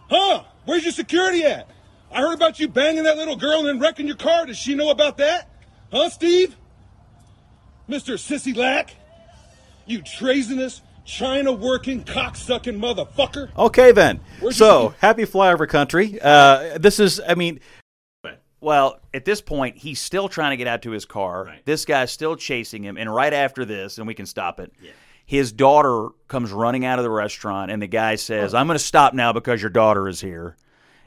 Huh? 0.08 0.44
Where's 0.66 0.84
your 0.84 0.92
security 0.92 1.42
at? 1.42 1.68
I 2.12 2.20
heard 2.20 2.34
about 2.34 2.60
you 2.60 2.68
banging 2.68 3.04
that 3.04 3.16
little 3.16 3.34
girl 3.34 3.58
and 3.58 3.66
then 3.66 3.80
wrecking 3.80 4.06
your 4.06 4.16
car. 4.16 4.46
Does 4.46 4.56
she 4.56 4.74
know 4.76 4.90
about 4.90 5.16
that? 5.16 5.50
Huh, 5.90 6.08
Steve? 6.10 6.56
Mr. 7.88 8.14
Sissy 8.14 8.56
Lack? 8.56 8.94
You 9.84 10.00
treasonous, 10.02 10.80
China 11.04 11.50
working, 11.52 12.04
cocksucking 12.04 12.78
motherfucker. 12.78 13.50
Okay, 13.56 13.90
then. 13.90 14.20
Where'd 14.40 14.54
So 14.54 14.94
happy 15.00 15.24
flyover 15.24 15.68
country. 15.68 16.20
Uh, 16.22 16.78
this 16.78 17.00
is, 17.00 17.20
I 17.26 17.34
mean, 17.34 17.58
Well, 18.60 19.00
at 19.14 19.24
this 19.24 19.40
point, 19.40 19.78
he's 19.78 20.00
still 20.00 20.28
trying 20.28 20.50
to 20.50 20.56
get 20.56 20.66
out 20.66 20.82
to 20.82 20.90
his 20.90 21.04
car. 21.04 21.54
This 21.64 21.84
guy's 21.84 22.12
still 22.12 22.36
chasing 22.36 22.82
him. 22.82 22.96
And 22.96 23.12
right 23.12 23.32
after 23.32 23.64
this, 23.64 23.98
and 23.98 24.06
we 24.06 24.14
can 24.14 24.26
stop 24.26 24.60
it, 24.60 24.72
his 25.24 25.52
daughter 25.52 26.08
comes 26.28 26.52
running 26.52 26.84
out 26.84 26.98
of 26.98 27.02
the 27.02 27.10
restaurant, 27.10 27.70
and 27.70 27.80
the 27.82 27.86
guy 27.86 28.16
says, 28.16 28.54
oh. 28.54 28.58
I'm 28.58 28.66
going 28.66 28.78
to 28.78 28.84
stop 28.84 29.14
now 29.14 29.32
because 29.32 29.60
your 29.62 29.70
daughter 29.70 30.08
is 30.08 30.20
here. 30.20 30.56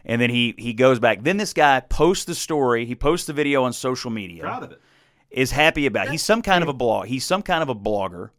And 0.04 0.20
then 0.22 0.30
he, 0.32 0.56
he 0.58 0.74
goes 0.74 1.00
back. 1.00 1.24
Then 1.24 1.38
this 1.38 1.54
guy 1.54 1.80
posts 1.80 2.26
the 2.26 2.36
story. 2.36 2.86
He 2.86 2.96
posts 2.96 3.28
the 3.28 3.34
video 3.34 3.64
on 3.64 3.74
social 3.74 4.10
media. 4.10 4.42
proud 4.44 4.64
of 4.64 4.72
it. 4.72 4.82
is 5.30 5.52
happy 5.52 5.86
about. 5.86 6.10
He's 6.10 6.24
some 6.24 6.42
kind 6.42 6.64
of 6.64 6.70
a 6.70 6.74
blog. 6.74 7.06
He's 7.06 7.24
some 7.24 7.44
kind 7.44 7.62
of 7.62 7.70
a 7.70 7.76
blogger. 7.76 8.32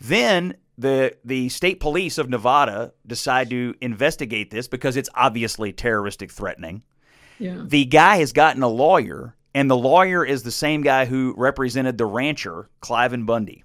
Then 0.00 0.54
the 0.78 1.16
the 1.24 1.48
state 1.48 1.80
police 1.80 2.18
of 2.18 2.28
Nevada 2.30 2.92
decide 3.06 3.50
to 3.50 3.74
investigate 3.80 4.50
this 4.50 4.68
because 4.68 4.96
it's 4.96 5.10
obviously 5.14 5.72
terroristic 5.72 6.30
threatening. 6.30 6.82
Yeah. 7.42 7.62
The 7.64 7.84
guy 7.84 8.18
has 8.18 8.32
gotten 8.32 8.62
a 8.62 8.68
lawyer, 8.68 9.34
and 9.54 9.70
the 9.70 9.76
lawyer 9.76 10.24
is 10.24 10.44
the 10.44 10.52
same 10.52 10.82
guy 10.82 11.06
who 11.06 11.34
represented 11.36 11.98
the 11.98 12.06
rancher, 12.06 12.68
Cliven 12.80 13.26
Bundy. 13.26 13.64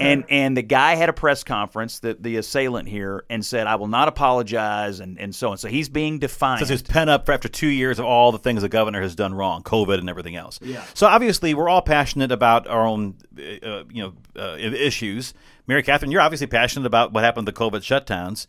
And 0.00 0.24
and 0.28 0.54
the 0.54 0.62
guy 0.62 0.96
had 0.96 1.08
a 1.08 1.14
press 1.14 1.44
conference, 1.44 2.00
the 2.00 2.14
the 2.20 2.36
assailant 2.36 2.88
here, 2.88 3.24
and 3.30 3.44
said, 3.44 3.66
"I 3.66 3.76
will 3.76 3.88
not 3.88 4.06
apologize," 4.06 5.00
and, 5.00 5.18
and 5.18 5.34
so 5.34 5.50
on. 5.50 5.56
So 5.56 5.68
he's 5.68 5.88
being 5.88 6.18
defiant. 6.18 6.58
Says 6.60 6.68
he's 6.68 6.82
pent 6.82 7.08
up 7.08 7.24
for 7.24 7.32
after 7.32 7.48
two 7.48 7.68
years 7.68 7.98
of 7.98 8.04
all 8.04 8.30
the 8.30 8.38
things 8.38 8.60
the 8.60 8.68
governor 8.68 9.00
has 9.00 9.14
done 9.14 9.32
wrong, 9.32 9.62
COVID 9.62 9.98
and 9.98 10.10
everything 10.10 10.36
else. 10.36 10.60
Yeah. 10.62 10.84
So 10.92 11.06
obviously, 11.06 11.54
we're 11.54 11.70
all 11.70 11.80
passionate 11.80 12.32
about 12.32 12.66
our 12.66 12.86
own, 12.86 13.14
uh, 13.38 13.84
you 13.90 14.02
know, 14.02 14.12
uh, 14.36 14.56
issues. 14.58 15.32
Mary 15.66 15.82
Katharine, 15.82 16.10
you're 16.10 16.20
obviously 16.20 16.48
passionate 16.48 16.84
about 16.84 17.14
what 17.14 17.24
happened 17.24 17.46
to 17.46 17.52
the 17.52 17.58
COVID 17.58 17.80
shutdowns, 17.80 18.46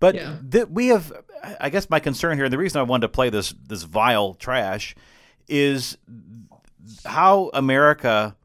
but 0.00 0.14
Yeah. 0.16 0.36
th- 0.50 0.66
we 0.68 0.88
have. 0.88 1.12
I 1.58 1.70
guess 1.70 1.88
my 1.88 2.00
concern 2.00 2.36
here, 2.36 2.44
and 2.44 2.52
the 2.52 2.58
reason 2.58 2.80
I 2.80 2.82
wanted 2.84 3.02
to 3.02 3.08
play 3.12 3.30
this 3.30 3.54
this 3.66 3.84
vile 3.84 4.34
trash, 4.34 4.94
is 5.48 5.96
how 7.06 7.50
America 7.54 8.36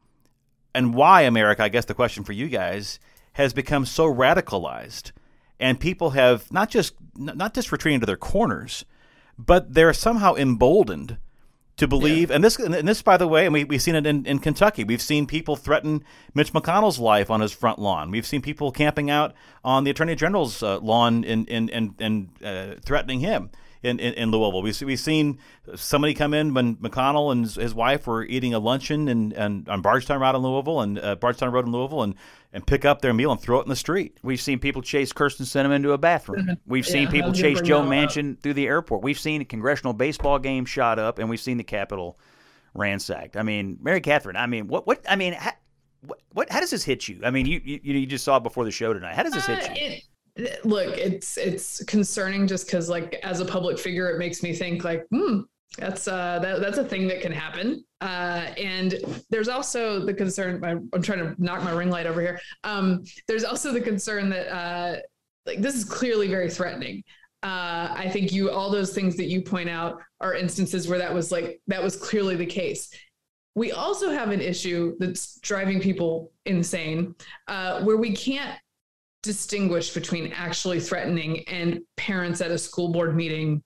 and 0.74 0.94
why 0.94 1.22
America, 1.22 1.62
I 1.64 1.68
guess 1.68 1.86
the 1.86 1.94
question 1.94 2.22
for 2.24 2.32
you 2.32 2.48
guys, 2.48 3.00
has 3.34 3.52
become 3.52 3.84
so 3.86 4.06
radicalized. 4.12 5.12
And 5.58 5.80
people 5.80 6.10
have 6.10 6.50
not 6.52 6.70
just 6.70 6.94
not 7.16 7.54
just 7.54 7.72
retreating 7.72 8.00
to 8.00 8.06
their 8.06 8.16
corners, 8.16 8.84
but 9.38 9.72
they're 9.74 9.92
somehow 9.94 10.34
emboldened 10.34 11.16
to 11.76 11.86
believe. 11.86 12.30
And 12.30 12.42
this, 12.42 12.58
and 12.58 12.88
this, 12.88 13.02
by 13.02 13.16
the 13.16 13.28
way, 13.28 13.44
and 13.44 13.52
we, 13.52 13.64
we've 13.64 13.82
seen 13.82 13.94
it 13.94 14.06
in, 14.06 14.24
in 14.24 14.38
Kentucky. 14.38 14.84
We've 14.84 15.02
seen 15.02 15.26
people 15.26 15.56
threaten 15.56 16.02
Mitch 16.34 16.52
McConnell's 16.52 16.98
life 16.98 17.30
on 17.30 17.40
his 17.40 17.52
front 17.52 17.78
lawn. 17.78 18.10
We've 18.10 18.26
seen 18.26 18.42
people 18.42 18.72
camping 18.72 19.10
out 19.10 19.34
on 19.64 19.84
the 19.84 19.90
Attorney 19.90 20.14
General's 20.14 20.62
uh, 20.62 20.78
lawn 20.78 21.24
and 21.24 21.48
and 21.48 21.70
and, 21.70 21.94
and 21.98 22.28
uh, 22.42 22.74
threatening 22.84 23.20
him. 23.20 23.50
In, 23.82 24.00
in, 24.00 24.14
in 24.14 24.30
Louisville, 24.30 24.62
we've, 24.62 24.80
we've 24.82 24.98
seen 24.98 25.38
somebody 25.74 26.14
come 26.14 26.32
in 26.34 26.54
when 26.54 26.76
McConnell 26.76 27.30
and 27.30 27.44
his, 27.44 27.54
his 27.56 27.74
wife 27.74 28.06
were 28.06 28.24
eating 28.24 28.54
a 28.54 28.58
luncheon 28.58 29.06
and, 29.08 29.32
and 29.34 29.68
on 29.68 29.82
Bardstown 29.82 30.20
Road 30.20 30.34
in 30.34 30.42
Louisville 30.42 30.80
and 30.80 30.98
uh, 30.98 31.14
Bardstown 31.16 31.52
Road 31.52 31.66
in 31.66 31.72
Louisville 31.72 32.02
and, 32.02 32.14
and 32.52 32.66
pick 32.66 32.84
up 32.84 33.02
their 33.02 33.12
meal 33.12 33.30
and 33.30 33.40
throw 33.40 33.60
it 33.60 33.64
in 33.64 33.68
the 33.68 33.76
street. 33.76 34.18
We've 34.22 34.40
seen 34.40 34.58
people 34.58 34.80
chase 34.82 35.12
Kyrsten 35.12 35.42
Sinema 35.42 35.74
into 35.76 35.92
a 35.92 35.98
bathroom. 35.98 36.56
We've 36.66 36.86
seen 36.86 37.02
Yeah, 37.02 37.08
I 37.08 37.12
people 37.12 37.32
chase 37.32 37.60
Joe 37.60 37.82
that 37.82 37.86
up. 37.86 38.10
Manchin 38.10 38.40
through 38.40 38.54
the 38.54 38.66
airport. 38.66 39.02
We've 39.02 39.18
seen 39.18 39.42
a 39.42 39.44
congressional 39.44 39.92
baseball 39.92 40.38
game 40.38 40.64
shot 40.64 40.98
up, 40.98 41.18
and 41.18 41.28
we've 41.28 41.40
seen 41.40 41.58
the 41.58 41.64
Capitol 41.64 42.18
ransacked. 42.74 43.36
I 43.36 43.42
mean, 43.42 43.78
Mary 43.80 44.00
Katharine. 44.00 44.36
I 44.36 44.46
mean, 44.46 44.68
what? 44.68 44.86
What? 44.86 45.04
I 45.08 45.16
mean, 45.16 45.34
how, 45.34 45.52
what? 46.00 46.20
what 46.32 46.50
how 46.50 46.60
does 46.60 46.70
this 46.70 46.82
hit 46.84 47.08
you? 47.08 47.20
I 47.24 47.30
mean, 47.30 47.46
you 47.46 47.60
you, 47.64 47.80
you 47.82 48.06
just 48.06 48.24
saw 48.24 48.38
it 48.38 48.42
before 48.42 48.64
the 48.64 48.70
show 48.70 48.92
tonight. 48.92 49.14
How 49.14 49.22
does 49.22 49.34
this 49.34 49.46
hit 49.46 49.58
Uh, 49.70 49.74
you? 49.74 49.86
it, 49.86 50.02
look, 50.64 50.96
it's 50.98 51.36
it's 51.36 51.84
concerning 51.84 52.46
just 52.46 52.66
because 52.66 52.88
like 52.88 53.14
as 53.22 53.40
a 53.40 53.44
public 53.44 53.78
figure, 53.78 54.10
it 54.10 54.18
makes 54.18 54.42
me 54.42 54.52
think 54.54 54.84
like, 54.84 55.06
hmm, 55.10 55.40
That's 55.78 56.08
uh, 56.08 56.38
that, 56.40 56.60
that's 56.60 56.78
a 56.78 56.84
thing 56.84 57.06
that 57.08 57.20
can 57.20 57.32
happen. 57.32 57.84
Uh, 58.00 58.50
and 58.58 58.94
there's 59.30 59.48
also 59.48 60.04
the 60.04 60.14
concern. 60.14 60.62
I'm 60.92 61.02
trying 61.02 61.18
to 61.20 61.34
knock 61.38 61.62
my 61.64 61.72
ring 61.72 61.90
light 61.90 62.06
over 62.06 62.20
here. 62.20 62.38
Um, 62.64 63.04
there's 63.26 63.44
also 63.44 63.72
the 63.72 63.80
concern 63.80 64.28
that 64.30 64.54
uh, 64.54 64.96
like 65.46 65.60
this 65.60 65.74
is 65.74 65.84
clearly 65.84 66.28
very 66.28 66.50
threatening. 66.50 67.02
Uh, 67.42 67.94
I 67.94 68.08
think 68.12 68.32
you 68.32 68.50
all 68.50 68.70
those 68.70 68.92
things 68.92 69.16
that 69.16 69.26
you 69.26 69.42
point 69.42 69.68
out 69.68 70.00
are 70.20 70.34
instances 70.34 70.88
where 70.88 70.98
that 70.98 71.12
was 71.12 71.30
like 71.30 71.60
that 71.66 71.82
was 71.82 71.96
clearly 71.96 72.36
the 72.36 72.46
case. 72.46 72.90
We 73.54 73.72
also 73.72 74.10
have 74.10 74.30
an 74.30 74.40
issue 74.42 74.96
that's 74.98 75.38
driving 75.40 75.80
people 75.80 76.32
insane, 76.44 77.14
uh, 77.48 77.82
where 77.82 77.96
we 77.96 78.14
can't 78.14 78.58
distinguish 79.26 79.92
between 79.92 80.32
actually 80.32 80.80
threatening 80.80 81.46
and 81.48 81.80
parents 81.96 82.40
at 82.40 82.50
a 82.50 82.58
school 82.58 82.88
board 82.88 83.14
meeting 83.14 83.62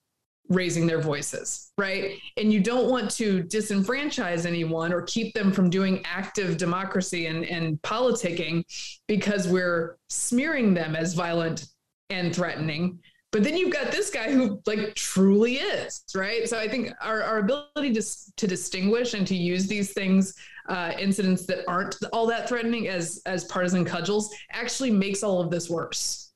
raising 0.49 0.85
their 0.85 0.99
voices, 0.99 1.71
right? 1.77 2.19
And 2.35 2.51
you 2.51 2.59
don't 2.59 2.89
want 2.89 3.09
to 3.11 3.43
disenfranchise 3.43 4.45
anyone 4.45 4.91
or 4.91 5.03
keep 5.03 5.33
them 5.33 5.51
from 5.51 5.69
doing 5.69 6.03
active 6.05 6.57
democracy 6.57 7.27
and, 7.27 7.45
and 7.45 7.81
politicking 7.81 8.63
because 9.07 9.47
we're 9.47 9.97
smearing 10.09 10.73
them 10.73 10.95
as 10.95 11.13
violent 11.13 11.67
and 12.09 12.35
threatening. 12.35 12.99
But 13.31 13.43
then 13.43 13.55
you've 13.55 13.71
got 13.71 13.93
this 13.93 14.09
guy 14.09 14.29
who 14.29 14.61
like 14.65 14.93
truly 14.93 15.55
is, 15.55 16.03
right? 16.13 16.49
So 16.49 16.59
I 16.59 16.67
think 16.67 16.91
our, 17.01 17.23
our 17.23 17.37
ability 17.39 17.93
to, 17.93 18.03
to 18.35 18.47
distinguish 18.47 19.13
and 19.13 19.25
to 19.27 19.35
use 19.35 19.67
these 19.67 19.93
things, 19.93 20.35
uh, 20.71 20.93
incidents 20.97 21.45
that 21.45 21.59
aren't 21.67 21.97
all 22.13 22.25
that 22.25 22.47
threatening 22.47 22.87
as 22.87 23.21
as 23.25 23.43
partisan 23.43 23.83
cudgels, 23.83 24.33
actually 24.51 24.89
makes 24.89 25.21
all 25.21 25.41
of 25.41 25.51
this 25.51 25.69
worse. 25.69 26.31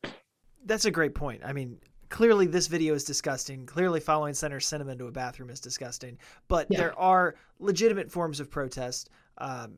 That's 0.66 0.84
a 0.84 0.92
great 0.92 1.16
point. 1.16 1.42
I 1.46 1.54
mean, 1.54 1.80
clearly 2.10 2.46
this 2.46 2.68
video 2.68 2.94
is 2.94 3.06
disgusting. 3.06 3.66
Clearly 3.66 4.02
following 4.02 4.34
Senator 4.34 4.60
Sinema 4.60 4.92
into 4.92 5.08
a 5.08 5.12
bathroom 5.12 5.50
is 5.50 5.62
disgusting. 5.62 6.18
But 6.50 6.68
yeah. 6.70 6.80
there 6.80 7.00
are 7.00 7.36
legitimate 7.60 8.12
forms 8.12 8.42
of 8.42 8.52
protest. 8.52 9.10
Um, 9.38 9.78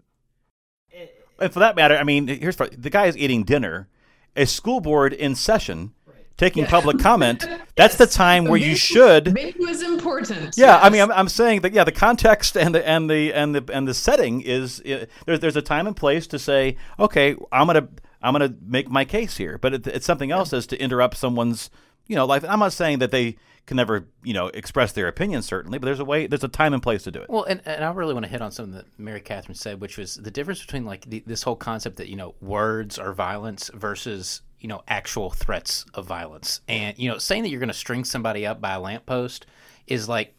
and 1.39 1.53
for 1.53 1.59
that 1.59 1.75
matter, 1.75 1.95
I 1.95 2.03
mean, 2.03 2.27
here's 2.27 2.55
the 2.55 2.89
guy 2.89 3.05
is 3.05 3.15
eating 3.15 3.43
dinner. 3.43 3.89
A 4.35 4.45
school 4.45 4.79
board 4.79 5.13
in 5.13 5.35
session 5.35 5.93
taking 6.37 6.63
yeah. 6.63 6.69
public 6.69 6.99
comment, 6.99 7.45
that's 7.75 7.95
the 7.95 8.07
time 8.07 8.45
where 8.45 8.59
you 8.59 8.75
should. 8.75 9.33
Maybe 9.33 9.59
was 9.59 9.81
important. 9.81 10.57
Yeah, 10.57 10.67
yes. 10.67 10.79
I 10.83 10.89
mean, 10.89 11.01
I'm, 11.01 11.11
I'm 11.11 11.29
saying 11.29 11.61
that 11.61 11.73
yeah, 11.73 11.83
the 11.83 11.91
context 11.91 12.55
and 12.55 12.73
the 12.73 12.87
and 12.87 13.09
the 13.09 13.33
and 13.33 13.55
the 13.55 13.73
and 13.73 13.87
the 13.87 13.93
setting 13.93 14.41
is 14.41 14.79
uh, 14.81 15.05
there's 15.25 15.39
there's 15.39 15.57
a 15.57 15.61
time 15.61 15.87
and 15.87 15.95
place 15.95 16.27
to 16.27 16.39
say, 16.39 16.77
okay, 16.99 17.35
I'm 17.51 17.67
gonna 17.67 17.87
I'm 18.21 18.33
gonna 18.33 18.55
make 18.61 18.89
my 18.89 19.05
case 19.05 19.37
here, 19.37 19.57
but 19.57 19.73
it, 19.73 19.87
it's 19.87 20.05
something 20.05 20.31
else 20.31 20.53
yeah. 20.53 20.57
as 20.57 20.67
to 20.67 20.81
interrupt 20.81 21.17
someone's 21.17 21.69
you 22.07 22.15
know, 22.15 22.25
like 22.25 22.43
I'm 22.43 22.59
not 22.59 22.73
saying 22.73 22.99
that 22.99 23.11
they 23.11 23.37
can 23.65 23.77
never, 23.77 24.07
you 24.23 24.33
know, 24.33 24.47
express 24.47 24.93
their 24.93 25.07
opinion 25.07 25.41
certainly, 25.41 25.77
but 25.77 25.85
there's 25.85 25.99
a 25.99 26.05
way, 26.05 26.25
there's 26.25 26.43
a 26.43 26.47
time 26.47 26.73
and 26.73 26.81
place 26.81 27.03
to 27.03 27.11
do 27.11 27.19
it. 27.19 27.29
Well, 27.29 27.43
and, 27.43 27.61
and 27.65 27.83
I 27.83 27.91
really 27.91 28.13
want 28.13 28.25
to 28.25 28.31
hit 28.31 28.41
on 28.41 28.51
something 28.51 28.75
that 28.75 28.85
Mary 28.97 29.19
Katharine 29.19 29.55
said, 29.55 29.81
which 29.81 29.97
was 29.97 30.15
the 30.15 30.31
difference 30.31 30.61
between 30.61 30.85
like 30.85 31.05
the, 31.05 31.21
this 31.27 31.43
whole 31.43 31.57
concept 31.57 31.97
that 31.97 32.07
you 32.07 32.15
know 32.15 32.35
words 32.41 32.97
are 32.97 33.13
violence 33.13 33.69
versus 33.73 34.41
you 34.59 34.67
know 34.67 34.81
actual 34.87 35.29
threats 35.29 35.85
of 35.93 36.05
violence, 36.05 36.61
and 36.67 36.97
you 36.97 37.09
know 37.09 37.17
saying 37.17 37.43
that 37.43 37.49
you're 37.49 37.59
going 37.59 37.67
to 37.67 37.73
string 37.73 38.03
somebody 38.03 38.45
up 38.45 38.59
by 38.61 38.73
a 38.73 38.79
lamppost 38.79 39.45
is 39.87 40.09
like 40.09 40.33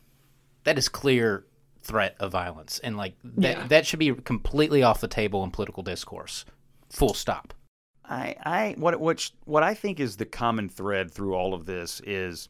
that 0.64 0.78
is 0.78 0.88
clear 0.88 1.44
threat 1.82 2.16
of 2.20 2.32
violence, 2.32 2.78
and 2.80 2.96
like 2.96 3.14
that 3.24 3.58
yeah. 3.58 3.66
that 3.68 3.86
should 3.86 3.98
be 3.98 4.12
completely 4.14 4.82
off 4.82 5.00
the 5.00 5.08
table 5.08 5.44
in 5.44 5.50
political 5.50 5.82
discourse. 5.82 6.44
Full 6.90 7.14
stop. 7.14 7.54
I, 8.04 8.36
I 8.42 8.74
what 8.78 8.98
what 9.00 9.30
what 9.44 9.62
I 9.62 9.74
think 9.74 10.00
is 10.00 10.16
the 10.16 10.24
common 10.24 10.68
thread 10.68 11.10
through 11.10 11.34
all 11.34 11.54
of 11.54 11.66
this 11.66 12.00
is 12.06 12.48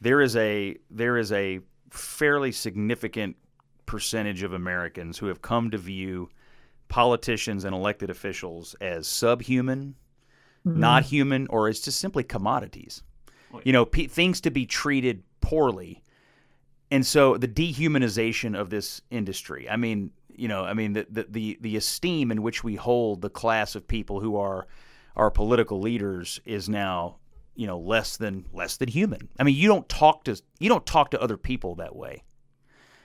there 0.00 0.20
is 0.20 0.36
a 0.36 0.76
there 0.90 1.16
is 1.16 1.32
a 1.32 1.60
fairly 1.90 2.52
significant 2.52 3.36
percentage 3.86 4.42
of 4.42 4.52
Americans 4.52 5.18
who 5.18 5.26
have 5.26 5.42
come 5.42 5.70
to 5.70 5.78
view 5.78 6.28
politicians 6.88 7.64
and 7.64 7.74
elected 7.74 8.10
officials 8.10 8.74
as 8.80 9.06
subhuman, 9.06 9.94
mm-hmm. 10.66 10.80
not 10.80 11.04
human, 11.04 11.46
or 11.48 11.68
it's 11.68 11.80
just 11.80 11.98
simply 11.98 12.24
commodities. 12.24 13.02
You 13.62 13.72
know, 13.72 13.84
p- 13.84 14.08
things 14.08 14.40
to 14.40 14.50
be 14.50 14.66
treated 14.66 15.22
poorly. 15.40 16.02
And 16.90 17.06
so 17.06 17.36
the 17.36 17.46
dehumanization 17.46 18.58
of 18.58 18.68
this 18.68 19.00
industry. 19.10 19.70
I 19.70 19.76
mean, 19.76 20.10
you 20.28 20.48
know, 20.48 20.64
I 20.64 20.74
mean 20.74 20.94
the, 20.94 21.06
the 21.08 21.26
the 21.30 21.58
the 21.60 21.76
esteem 21.76 22.32
in 22.32 22.42
which 22.42 22.64
we 22.64 22.74
hold 22.74 23.22
the 23.22 23.30
class 23.30 23.76
of 23.76 23.86
people 23.86 24.20
who 24.20 24.36
are 24.36 24.66
our 25.14 25.30
political 25.30 25.80
leaders 25.80 26.40
is 26.44 26.68
now 26.68 27.18
you 27.54 27.66
know 27.66 27.78
less 27.78 28.16
than 28.16 28.44
less 28.52 28.76
than 28.76 28.88
human. 28.88 29.28
I 29.38 29.44
mean, 29.44 29.54
you 29.54 29.68
don't 29.68 29.88
talk 29.88 30.24
to 30.24 30.40
you 30.58 30.68
don't 30.68 30.84
talk 30.84 31.10
to 31.12 31.22
other 31.22 31.36
people 31.36 31.76
that 31.76 31.94
way 31.94 32.24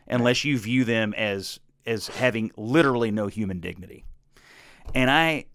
unless 0.08 0.44
you 0.44 0.58
view 0.58 0.84
them 0.84 1.14
as 1.16 1.60
as 1.86 2.08
having 2.08 2.52
literally 2.58 3.12
no 3.12 3.28
human 3.28 3.60
dignity. 3.60 4.04
And 4.94 5.10
I 5.10 5.46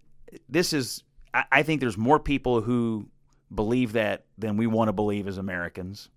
this 0.49 0.73
is 0.73 1.03
I, 1.35 1.45
I 1.53 1.63
think 1.63 1.81
there's 1.81 1.99
more 1.99 2.21
people 2.21 2.61
who 2.63 3.09
believe 3.55 3.93
that 3.93 4.25
than 4.39 4.57
we 4.57 4.67
want 4.67 4.89
to 4.89 4.93
believe 4.93 5.29
as 5.29 5.37
Americans. 5.37 6.09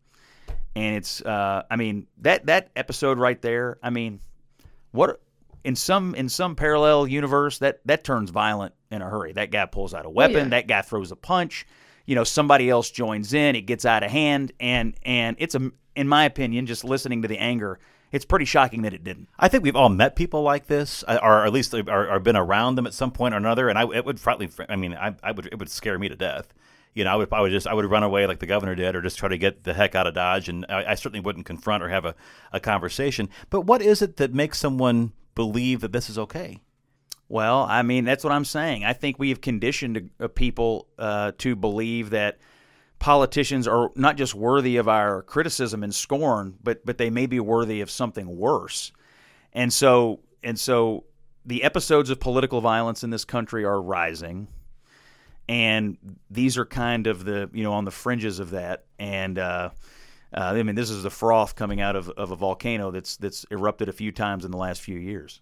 And 0.76 0.95
it's 0.95 1.22
uh, 1.22 1.63
I 1.70 1.76
mean 1.76 2.07
that 2.20 2.45
that 2.45 2.70
episode 2.76 3.18
right 3.18 3.41
there, 3.41 3.80
I 3.82 3.89
mean 3.89 4.22
what 4.91 5.20
in 5.63 5.76
some 5.76 6.15
in 6.15 6.30
some 6.30 6.55
parallel 6.55 7.07
universe 7.07 7.57
that 7.59 7.82
that 7.86 8.03
turns 8.03 8.30
violent 8.30 8.74
in 8.91 9.01
a 9.01 9.09
hurry. 9.09 9.34
That 9.34 9.51
guy 9.51 9.65
pulls 9.65 9.93
out 9.93 10.05
a 10.05 10.09
weapon. 10.09 10.36
Oh, 10.36 10.43
yeah. 10.43 10.49
That 10.49 10.68
guy 10.68 10.82
throws 10.82 11.11
a 11.11 11.15
punch. 11.15 11.65
You 12.05 12.15
know, 12.15 12.24
somebody 12.24 12.70
else 12.70 12.89
joins 12.89 13.34
in. 13.34 13.55
It 13.55 13.63
gets 13.63 13.86
out 13.86 14.03
of 14.03 14.11
hand, 14.11 14.53
and 14.59 14.95
and 15.03 15.36
it's 15.39 15.55
a, 15.55 15.72
in 15.95 16.07
my 16.07 16.24
opinion, 16.24 16.65
just 16.65 16.86
listening 16.86 17.24
to 17.24 17.28
the 17.28 17.38
anger, 17.38 17.80
it's 18.12 18.26
pretty 18.26 18.45
shocking 18.45 18.82
that 18.84 18.93
it 18.93 19.03
didn't. 19.03 19.28
I 19.38 19.47
think 19.47 19.64
we've 19.64 19.76
all 19.76 19.89
met 19.89 20.16
people 20.16 20.41
like 20.41 20.68
this, 20.68 21.03
uh, 21.08 21.20
or 21.22 21.45
at 21.45 21.53
least 21.53 21.74
or, 21.74 22.10
or 22.10 22.20
been 22.20 22.38
around 22.38 22.76
them 22.76 22.88
at 22.88 22.93
some 22.93 23.12
point 23.12 23.34
or 23.34 23.38
another. 23.38 23.70
And 23.70 23.78
I 23.78 23.84
it 23.93 24.05
would 24.05 24.20
frankly, 24.20 24.49
I 24.70 24.76
mean, 24.76 24.93
I, 24.93 25.16
I 25.24 25.32
would 25.32 25.47
it 25.47 25.60
would 25.60 25.70
scare 25.70 25.99
me 25.99 26.10
to 26.10 26.16
death. 26.16 26.53
You 26.93 27.03
know, 27.03 27.12
I 27.12 27.16
would 27.16 27.34
I 27.34 27.41
would 27.41 27.51
just 27.51 27.68
I 27.68 27.74
would 27.74 27.86
run 27.86 28.03
away 28.03 28.26
like 28.28 28.39
the 28.39 28.45
governor 28.45 28.76
did, 28.76 28.95
or 28.95 29.01
just 29.01 29.18
try 29.18 29.30
to 29.30 29.38
get 29.38 29.64
the 29.64 29.74
heck 29.74 29.95
out 29.95 30.08
of 30.08 30.14
Dodge. 30.14 30.49
And 30.49 30.66
I, 30.70 30.91
I 30.91 30.95
certainly 30.95 31.20
wouldn't 31.20 31.45
confront 31.45 31.84
or 31.84 31.89
have 31.89 32.05
a, 32.05 32.16
a 32.51 32.60
conversation. 32.60 33.30
But 33.49 33.62
what 33.62 33.82
is 33.82 34.01
it 34.01 34.18
that 34.18 34.34
makes 34.34 34.58
someone 34.58 35.14
believe 35.36 35.82
that 35.82 35.91
this 35.91 36.10
is 36.10 36.18
okay? 36.18 36.62
Well, 37.30 37.64
I 37.64 37.82
mean, 37.82 38.05
that's 38.05 38.24
what 38.24 38.32
I'm 38.32 38.45
saying. 38.45 38.86
I 38.86 38.93
think 38.93 39.20
we 39.20 39.30
have 39.30 39.41
conditioned 39.41 40.12
uh, 40.20 40.30
people 40.30 40.88
uh, 40.97 41.34
to 41.39 41.55
believe 41.55 42.12
that 42.12 42.38
politicians 42.99 43.67
are 43.67 43.91
not 43.95 44.17
just 44.17 44.33
worthy 44.33 44.77
of 44.77 44.87
our 44.87 45.21
criticism 45.23 45.83
and 45.83 45.93
scorn, 45.93 46.55
but 46.63 46.85
but 46.85 46.97
they 46.97 47.09
may 47.09 47.25
be 47.25 47.39
worthy 47.39 47.81
of 47.81 47.91
something 47.91 48.37
worse. 48.37 48.91
And 49.53 49.71
so 49.71 50.19
and 50.43 50.59
so 50.59 51.05
the 51.45 51.63
episodes 51.63 52.09
of 52.09 52.19
political 52.19 52.61
violence 52.61 53.03
in 53.03 53.09
this 53.09 53.25
country 53.25 53.65
are 53.65 53.81
rising. 53.81 54.47
And 55.49 55.97
these 56.29 56.57
are 56.57 56.65
kind 56.65 57.07
of 57.07 57.23
the 57.23 57.49
you 57.53 57.63
know 57.63 57.73
on 57.73 57.85
the 57.85 57.91
fringes 57.91 58.39
of 58.39 58.51
that. 58.51 58.85
And 58.99 59.39
uh, 59.39 59.69
uh, 60.33 60.39
I 60.55 60.63
mean, 60.63 60.75
this 60.75 60.89
is 60.89 61.03
the 61.03 61.09
froth 61.09 61.55
coming 61.55 61.79
out 61.79 61.95
of, 61.95 62.09
of 62.09 62.31
a 62.31 62.35
volcano 62.35 62.91
that's 62.91 63.17
that's 63.17 63.45
erupted 63.51 63.89
a 63.89 63.93
few 63.93 64.11
times 64.11 64.43
in 64.43 64.51
the 64.51 64.57
last 64.57 64.81
few 64.81 64.97
years. 64.97 65.41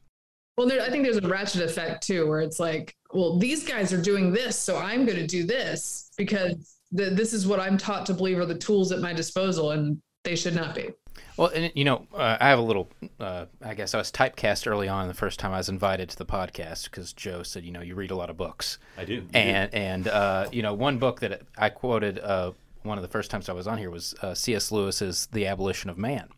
Well, 0.58 0.68
there, 0.68 0.82
I 0.82 0.90
think 0.90 1.04
there's 1.04 1.18
a 1.18 1.28
ratchet 1.28 1.64
effect 1.64 2.06
too, 2.08 2.28
where 2.28 2.40
it's 2.40 2.60
like, 2.60 2.96
well, 3.14 3.38
these 3.38 3.68
guys 3.68 3.92
are 3.92 4.02
doing 4.02 4.32
this, 4.32 4.58
so 4.58 4.78
I'm 4.78 5.06
going 5.06 5.18
to 5.18 5.28
do 5.28 5.44
this 5.44 6.12
because 6.18 6.75
the, 6.96 7.10
this 7.10 7.34
is 7.34 7.46
what 7.46 7.60
I'm 7.60 7.78
taught 7.78 8.06
to 8.08 8.14
believe 8.14 8.40
are 8.40 8.46
the 8.46 8.56
tools 8.56 8.92
at 8.92 9.00
my 9.00 9.14
disposal, 9.14 9.72
and 9.72 10.02
they 10.24 10.36
should 10.36 10.56
not 10.56 10.76
be. 10.76 10.90
Well, 11.38 11.52
and 11.54 11.72
you 11.76 11.84
know, 11.84 12.08
uh, 12.14 12.38
I 12.40 12.50
have 12.50 12.60
a 12.60 12.64
little. 12.64 12.90
Uh, 13.20 13.46
I 13.62 13.74
guess 13.74 13.94
I 13.94 13.98
was 13.98 14.12
typecast 14.12 14.68
early 14.68 14.88
on 14.88 15.08
the 15.08 15.14
first 15.14 15.40
time 15.40 15.52
I 15.52 15.58
was 15.58 15.70
invited 15.70 16.10
to 16.10 16.18
the 16.18 16.26
podcast 16.26 16.86
because 16.86 17.14
Joe 17.14 17.44
said, 17.44 17.64
you 17.64 17.72
know, 17.72 17.82
you 17.82 17.96
read 17.96 18.12
a 18.12 18.16
lot 18.16 18.30
of 18.30 18.38
books. 18.38 18.78
I 18.98 19.06
do. 19.06 19.26
And 19.34 19.72
do. 19.72 19.78
and 19.78 20.08
uh, 20.08 20.48
you 20.52 20.62
know, 20.62 20.74
one 20.74 20.98
book 20.98 21.20
that 21.20 21.42
I 21.58 21.70
quoted 21.70 22.20
uh, 22.20 22.52
one 22.84 22.98
of 22.98 23.02
the 23.02 23.08
first 23.08 23.32
times 23.32 23.50
I 23.50 23.54
was 23.54 23.68
on 23.68 23.78
here 23.78 23.90
was 23.90 24.16
uh, 24.22 24.34
C.S. 24.34 24.72
Lewis's 24.72 25.28
*The 25.32 25.48
Abolition 25.48 25.90
of 25.90 25.98
Man*. 25.98 26.30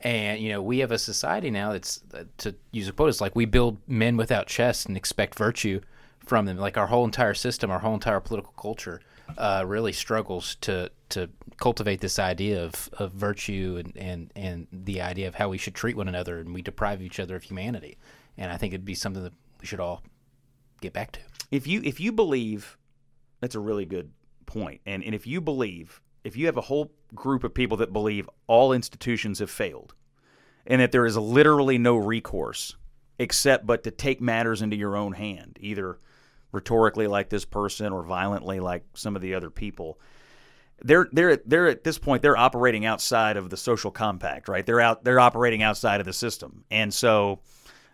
And 0.00 0.40
you 0.40 0.50
know, 0.50 0.62
we 0.62 0.78
have 0.78 0.92
a 0.92 0.98
society 0.98 1.50
now 1.50 1.72
that's 1.72 2.02
uh, 2.14 2.24
to 2.38 2.54
use 2.72 2.88
a 2.88 2.92
quote, 2.92 3.10
it's 3.10 3.20
like 3.20 3.36
we 3.36 3.44
build 3.44 3.78
men 3.86 4.16
without 4.16 4.46
chests 4.46 4.86
and 4.86 4.96
expect 4.96 5.36
virtue 5.36 5.80
from 6.24 6.46
them. 6.46 6.56
Like 6.56 6.78
our 6.78 6.86
whole 6.86 7.04
entire 7.04 7.34
system, 7.34 7.70
our 7.70 7.80
whole 7.80 7.94
entire 7.94 8.20
political 8.20 8.52
culture, 8.52 9.00
uh, 9.38 9.64
really 9.66 9.92
struggles 9.92 10.56
to 10.62 10.90
to 11.10 11.28
cultivate 11.56 12.00
this 12.00 12.18
idea 12.18 12.64
of, 12.64 12.88
of 12.94 13.12
virtue 13.12 13.82
and, 13.82 13.96
and 13.96 14.32
and 14.36 14.66
the 14.72 15.02
idea 15.02 15.28
of 15.28 15.34
how 15.34 15.48
we 15.48 15.58
should 15.58 15.74
treat 15.74 15.96
one 15.96 16.08
another, 16.08 16.38
and 16.38 16.54
we 16.54 16.62
deprive 16.62 17.02
each 17.02 17.20
other 17.20 17.36
of 17.36 17.42
humanity. 17.42 17.98
And 18.36 18.52
I 18.52 18.56
think 18.56 18.72
it'd 18.72 18.84
be 18.84 18.94
something 18.94 19.22
that 19.22 19.34
we 19.60 19.66
should 19.66 19.80
all 19.80 20.02
get 20.80 20.92
back 20.92 21.12
to. 21.12 21.20
If 21.50 21.66
you 21.66 21.80
if 21.84 22.00
you 22.00 22.12
believe, 22.12 22.78
that's 23.40 23.54
a 23.54 23.60
really 23.60 23.84
good 23.84 24.10
point. 24.46 24.80
And 24.86 25.02
and 25.04 25.14
if 25.14 25.26
you 25.26 25.40
believe 25.40 26.00
if 26.24 26.36
you 26.36 26.46
have 26.46 26.56
a 26.56 26.62
whole 26.62 26.92
group 27.14 27.44
of 27.44 27.54
people 27.54 27.76
that 27.78 27.92
believe 27.92 28.28
all 28.46 28.72
institutions 28.72 29.38
have 29.38 29.50
failed 29.50 29.94
and 30.66 30.80
that 30.80 30.92
there 30.92 31.06
is 31.06 31.16
literally 31.16 31.78
no 31.78 31.96
recourse 31.96 32.76
except 33.18 33.66
but 33.66 33.84
to 33.84 33.90
take 33.90 34.20
matters 34.20 34.62
into 34.62 34.76
your 34.76 34.96
own 34.96 35.12
hand, 35.12 35.58
either 35.60 35.98
rhetorically 36.52 37.06
like 37.06 37.28
this 37.28 37.44
person 37.44 37.92
or 37.92 38.02
violently 38.02 38.60
like 38.60 38.84
some 38.94 39.16
of 39.16 39.22
the 39.22 39.34
other 39.34 39.50
people, 39.50 39.98
they're 40.82 41.08
they're 41.12 41.36
they're 41.44 41.68
at 41.68 41.84
this 41.84 41.98
point 41.98 42.22
they're 42.22 42.36
operating 42.36 42.86
outside 42.86 43.36
of 43.36 43.50
the 43.50 43.56
social 43.56 43.90
compact, 43.90 44.48
right? 44.48 44.64
They're 44.64 44.80
out 44.80 45.04
they're 45.04 45.20
operating 45.20 45.62
outside 45.62 46.00
of 46.00 46.06
the 46.06 46.12
system, 46.12 46.64
and 46.70 46.92
so 46.92 47.40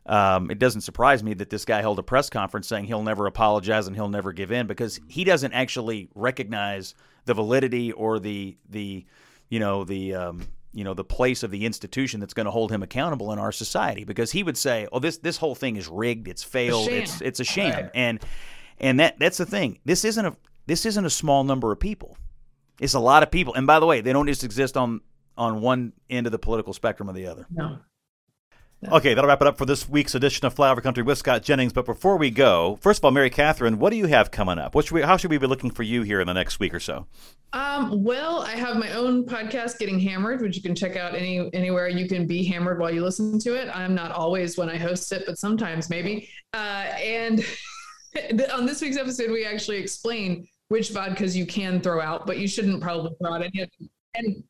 um, 0.06 0.50
it 0.50 0.58
doesn't 0.58 0.82
surprise 0.82 1.22
me 1.22 1.34
that 1.34 1.50
this 1.50 1.64
guy 1.64 1.80
held 1.80 1.98
a 1.98 2.02
press 2.02 2.30
conference 2.30 2.68
saying 2.68 2.84
he'll 2.84 3.02
never 3.02 3.26
apologize 3.26 3.88
and 3.88 3.96
he'll 3.96 4.08
never 4.08 4.32
give 4.32 4.52
in 4.52 4.66
because 4.66 5.00
he 5.08 5.24
doesn't 5.24 5.52
actually 5.52 6.08
recognize 6.14 6.94
the 7.24 7.34
validity 7.34 7.92
or 7.92 8.20
the 8.20 8.56
the 8.68 9.04
you 9.48 9.58
know 9.58 9.84
the 9.84 10.14
um, 10.14 10.42
you 10.76 10.84
know 10.84 10.92
the 10.92 11.04
place 11.04 11.42
of 11.42 11.50
the 11.50 11.64
institution 11.64 12.20
that's 12.20 12.34
going 12.34 12.44
to 12.44 12.50
hold 12.50 12.70
him 12.70 12.82
accountable 12.82 13.32
in 13.32 13.38
our 13.38 13.50
society 13.50 14.04
because 14.04 14.30
he 14.30 14.42
would 14.42 14.58
say, 14.58 14.86
"Oh, 14.92 14.98
this 14.98 15.16
this 15.16 15.38
whole 15.38 15.54
thing 15.54 15.76
is 15.76 15.88
rigged. 15.88 16.28
It's 16.28 16.42
failed. 16.42 16.88
It's 16.88 17.22
it's 17.22 17.40
a 17.40 17.44
sham." 17.44 17.84
Right. 17.84 17.90
And 17.94 18.20
and 18.78 19.00
that 19.00 19.18
that's 19.18 19.38
the 19.38 19.46
thing. 19.46 19.78
This 19.86 20.04
isn't 20.04 20.26
a 20.26 20.36
this 20.66 20.84
isn't 20.84 21.04
a 21.06 21.10
small 21.10 21.44
number 21.44 21.72
of 21.72 21.80
people. 21.80 22.18
It's 22.78 22.92
a 22.92 23.00
lot 23.00 23.22
of 23.22 23.30
people. 23.30 23.54
And 23.54 23.66
by 23.66 23.80
the 23.80 23.86
way, 23.86 24.02
they 24.02 24.12
don't 24.12 24.26
just 24.26 24.44
exist 24.44 24.76
on 24.76 25.00
on 25.38 25.62
one 25.62 25.94
end 26.10 26.26
of 26.26 26.32
the 26.32 26.38
political 26.38 26.74
spectrum 26.74 27.08
or 27.08 27.14
the 27.14 27.26
other. 27.26 27.46
No. 27.50 27.78
Okay, 28.84 29.14
that'll 29.14 29.26
wrap 29.26 29.40
it 29.40 29.46
up 29.46 29.56
for 29.56 29.64
this 29.64 29.88
week's 29.88 30.14
edition 30.14 30.46
of 30.46 30.54
Flyover 30.54 30.82
Country 30.82 31.02
with 31.02 31.16
Scott 31.16 31.42
Jennings. 31.42 31.72
But 31.72 31.86
before 31.86 32.18
we 32.18 32.30
go, 32.30 32.78
first 32.82 33.00
of 33.00 33.06
all, 33.06 33.10
Mary 33.10 33.30
Katharine, 33.30 33.78
what 33.78 33.90
do 33.90 33.96
you 33.96 34.06
have 34.06 34.30
coming 34.30 34.58
up? 34.58 34.74
What 34.74 34.84
should 34.84 34.94
we, 34.94 35.02
how 35.02 35.16
should 35.16 35.30
we 35.30 35.38
be 35.38 35.46
looking 35.46 35.70
for 35.70 35.82
you 35.82 36.02
here 36.02 36.20
in 36.20 36.26
the 36.26 36.34
next 36.34 36.60
week 36.60 36.74
or 36.74 36.80
so? 36.80 37.06
Um, 37.54 38.04
well, 38.04 38.42
I 38.42 38.50
have 38.50 38.76
my 38.76 38.92
own 38.92 39.24
podcast, 39.24 39.78
Getting 39.78 39.98
Hammered, 39.98 40.42
which 40.42 40.56
you 40.56 40.62
can 40.62 40.74
check 40.74 40.94
out 40.94 41.14
any 41.14 41.50
anywhere 41.54 41.88
you 41.88 42.06
can 42.06 42.26
be 42.26 42.44
hammered 42.44 42.78
while 42.78 42.90
you 42.90 43.02
listen 43.02 43.38
to 43.40 43.54
it. 43.54 43.74
I'm 43.74 43.94
not 43.94 44.12
always 44.12 44.58
when 44.58 44.68
I 44.68 44.76
host 44.76 45.10
it, 45.10 45.24
but 45.26 45.38
sometimes 45.38 45.88
maybe. 45.88 46.28
Uh, 46.52 46.92
and 46.96 47.44
on 48.52 48.66
this 48.66 48.82
week's 48.82 48.98
episode, 48.98 49.30
we 49.30 49.46
actually 49.46 49.78
explain 49.78 50.46
which 50.68 50.90
vodkas 50.90 51.34
you 51.34 51.46
can 51.46 51.80
throw 51.80 52.00
out, 52.00 52.26
but 52.26 52.38
you 52.38 52.46
shouldn't 52.46 52.82
probably 52.82 53.12
throw 53.22 53.34
out 53.34 53.42
any 53.42 53.62
of 53.62 53.70
them. 53.78 53.88
And 54.16 54.44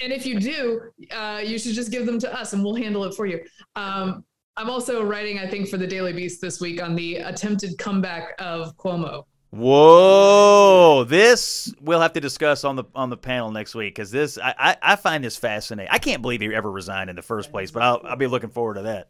and 0.00 0.12
if 0.12 0.26
you 0.26 0.38
do, 0.38 0.80
uh, 1.10 1.42
you 1.44 1.58
should 1.58 1.74
just 1.74 1.90
give 1.90 2.06
them 2.06 2.18
to 2.20 2.32
us 2.38 2.52
and 2.52 2.62
we'll 2.62 2.74
handle 2.74 3.04
it 3.04 3.14
for 3.14 3.26
you. 3.26 3.40
Um, 3.74 4.24
I'm 4.56 4.70
also 4.70 5.02
writing, 5.02 5.38
I 5.38 5.46
think, 5.46 5.68
for 5.68 5.76
the 5.76 5.86
Daily 5.86 6.12
Beast 6.12 6.40
this 6.40 6.60
week 6.60 6.82
on 6.82 6.94
the 6.94 7.16
attempted 7.16 7.76
comeback 7.78 8.34
of 8.38 8.76
Cuomo. 8.76 9.24
Whoa! 9.50 11.04
This 11.04 11.72
we'll 11.80 12.00
have 12.00 12.12
to 12.14 12.20
discuss 12.20 12.64
on 12.64 12.76
the 12.76 12.84
on 12.94 13.10
the 13.10 13.16
panel 13.16 13.50
next 13.50 13.74
week 13.74 13.94
because 13.94 14.10
this 14.10 14.38
I, 14.38 14.54
I, 14.58 14.76
I 14.82 14.96
find 14.96 15.24
this 15.24 15.36
fascinating. 15.36 15.90
I 15.90 15.98
can't 15.98 16.20
believe 16.20 16.40
he 16.40 16.54
ever 16.54 16.70
resigned 16.70 17.10
in 17.10 17.16
the 17.16 17.22
first 17.22 17.50
place, 17.50 17.70
but 17.70 17.82
I'll 17.82 18.02
I'll 18.04 18.16
be 18.16 18.26
looking 18.26 18.50
forward 18.50 18.74
to 18.74 18.82
that. 18.82 19.08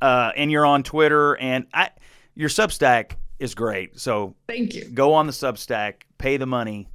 Uh, 0.00 0.32
and 0.36 0.50
you're 0.50 0.66
on 0.66 0.82
Twitter, 0.82 1.36
and 1.36 1.66
I 1.74 1.90
your 2.34 2.48
Substack 2.48 3.12
is 3.38 3.54
great. 3.54 4.00
So 4.00 4.34
thank 4.48 4.74
you. 4.74 4.86
Go 4.86 5.14
on 5.14 5.26
the 5.26 5.32
Substack, 5.32 6.02
pay 6.16 6.36
the 6.36 6.46
money. 6.46 6.88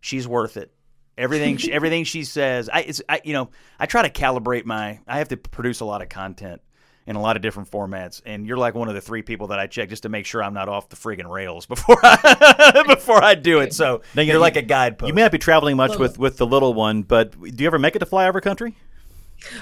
She's 0.00 0.26
worth 0.26 0.56
it. 0.56 0.72
Everything 1.18 1.56
she, 1.56 1.72
everything 1.72 2.04
she 2.04 2.24
says, 2.24 2.68
I, 2.68 2.80
it's, 2.80 3.02
I 3.08 3.20
you 3.24 3.32
know 3.32 3.50
I 3.78 3.86
try 3.86 4.02
to 4.02 4.10
calibrate 4.10 4.64
my. 4.64 5.00
I 5.06 5.18
have 5.18 5.28
to 5.28 5.36
produce 5.36 5.80
a 5.80 5.84
lot 5.84 6.02
of 6.02 6.08
content 6.08 6.60
in 7.06 7.14
a 7.14 7.20
lot 7.20 7.36
of 7.36 7.42
different 7.42 7.70
formats, 7.70 8.20
and 8.26 8.46
you're 8.46 8.56
like 8.56 8.74
one 8.74 8.88
of 8.88 8.94
the 8.94 9.00
three 9.00 9.22
people 9.22 9.46
that 9.48 9.58
I 9.58 9.68
check 9.68 9.88
just 9.88 10.02
to 10.02 10.08
make 10.08 10.26
sure 10.26 10.42
I'm 10.42 10.54
not 10.54 10.68
off 10.68 10.88
the 10.88 10.96
friggin' 10.96 11.30
rails 11.30 11.66
before 11.66 11.98
I 12.02 12.82
before 12.86 13.22
I 13.22 13.34
do 13.34 13.60
it. 13.60 13.72
So 13.72 14.02
now, 14.14 14.22
you're 14.22 14.34
you, 14.34 14.40
like 14.40 14.56
a 14.56 14.62
guidepost. 14.62 15.08
You 15.08 15.14
may 15.14 15.22
not 15.22 15.32
be 15.32 15.38
traveling 15.38 15.76
much 15.76 15.98
with 15.98 16.18
with 16.18 16.36
the 16.36 16.46
little 16.46 16.74
one, 16.74 17.02
but 17.02 17.32
do 17.40 17.62
you 17.62 17.66
ever 17.66 17.78
make 17.78 17.96
it 17.96 18.00
to 18.00 18.06
flyover 18.06 18.42
country? 18.42 18.76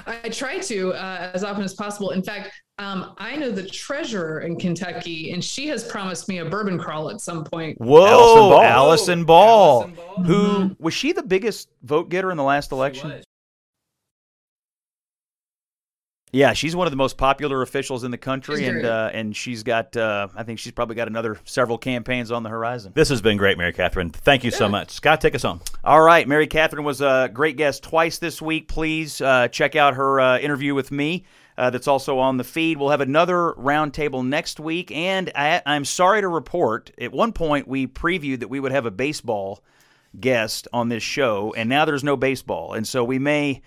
I 0.07 0.29
try 0.29 0.59
to 0.59 0.93
uh, 0.93 1.31
as 1.33 1.43
often 1.43 1.63
as 1.63 1.73
possible. 1.73 2.11
In 2.11 2.23
fact, 2.23 2.51
um, 2.77 3.13
I 3.17 3.37
know 3.37 3.51
the 3.51 3.65
treasurer 3.65 4.41
in 4.41 4.57
Kentucky, 4.57 5.31
and 5.31 5.43
she 5.43 5.67
has 5.67 5.83
promised 5.83 6.27
me 6.27 6.39
a 6.39 6.45
bourbon 6.45 6.77
crawl 6.77 7.09
at 7.09 7.21
some 7.21 7.45
point. 7.45 7.79
Whoa, 7.79 8.05
Allison 8.05 8.49
Ball. 8.49 8.63
Allison 8.63 9.25
Ball, 9.25 9.81
Allison 9.83 9.95
Ball. 9.95 10.23
who 10.25 10.47
mm-hmm. 10.47 10.83
was 10.83 10.93
she 10.93 11.13
the 11.13 11.23
biggest 11.23 11.69
vote 11.83 12.09
getter 12.09 12.31
in 12.31 12.37
the 12.37 12.43
last 12.43 12.73
election? 12.73 13.21
Yeah, 16.35 16.51
she's 16.51 16.75
one 16.75 16.85
of 16.85 16.91
the 16.91 16.97
most 16.97 17.17
popular 17.17 17.61
officials 17.61 18.03
in 18.03 18.11
the 18.11 18.17
country, 18.17 18.65
and 18.65 18.85
uh, 18.85 19.09
and 19.13 19.33
she's 19.33 19.63
got 19.63 19.95
uh, 19.95 20.27
I 20.35 20.43
think 20.43 20.59
she's 20.59 20.73
probably 20.73 20.97
got 20.97 21.07
another 21.07 21.39
several 21.45 21.77
campaigns 21.77 22.29
on 22.29 22.43
the 22.43 22.49
horizon. 22.49 22.91
This 22.93 23.07
has 23.07 23.21
been 23.21 23.37
great, 23.37 23.57
Mary 23.57 23.71
Katharine. 23.71 24.09
Thank 24.09 24.43
you 24.43 24.51
yeah. 24.51 24.57
so 24.57 24.67
much. 24.67 24.91
Scott, 24.91 25.21
take 25.21 25.33
us 25.33 25.43
home. 25.43 25.61
All 25.85 26.01
right, 26.01 26.27
Mary 26.27 26.47
Katharine 26.47 26.83
was 26.83 26.99
a 26.99 27.29
great 27.31 27.55
guest 27.55 27.83
twice 27.83 28.17
this 28.17 28.41
week. 28.41 28.67
Please 28.67 29.21
uh, 29.21 29.47
check 29.47 29.77
out 29.77 29.93
her 29.93 30.19
uh, 30.19 30.37
interview 30.39 30.75
with 30.75 30.91
me. 30.91 31.23
Uh, 31.57 31.69
that's 31.69 31.87
also 31.87 32.19
on 32.19 32.37
the 32.37 32.43
feed. 32.43 32.77
We'll 32.77 32.89
have 32.89 33.01
another 33.01 33.53
roundtable 33.57 34.25
next 34.25 34.59
week, 34.59 34.91
and 34.91 35.31
I, 35.35 35.61
I'm 35.65 35.85
sorry 35.85 36.21
to 36.21 36.27
report, 36.27 36.91
at 36.99 37.13
one 37.13 37.31
point 37.31 37.67
we 37.67 37.87
previewed 37.87 38.39
that 38.41 38.49
we 38.49 38.59
would 38.59 38.73
have 38.73 38.85
a 38.85 38.91
baseball 38.91 39.63
guest 40.19 40.67
on 40.73 40.89
this 40.89 41.03
show, 41.03 41.53
and 41.55 41.69
now 41.69 41.85
there's 41.85 42.03
no 42.03 42.17
baseball, 42.17 42.73
and 42.73 42.85
so 42.85 43.03
we 43.03 43.19
may 43.19 43.61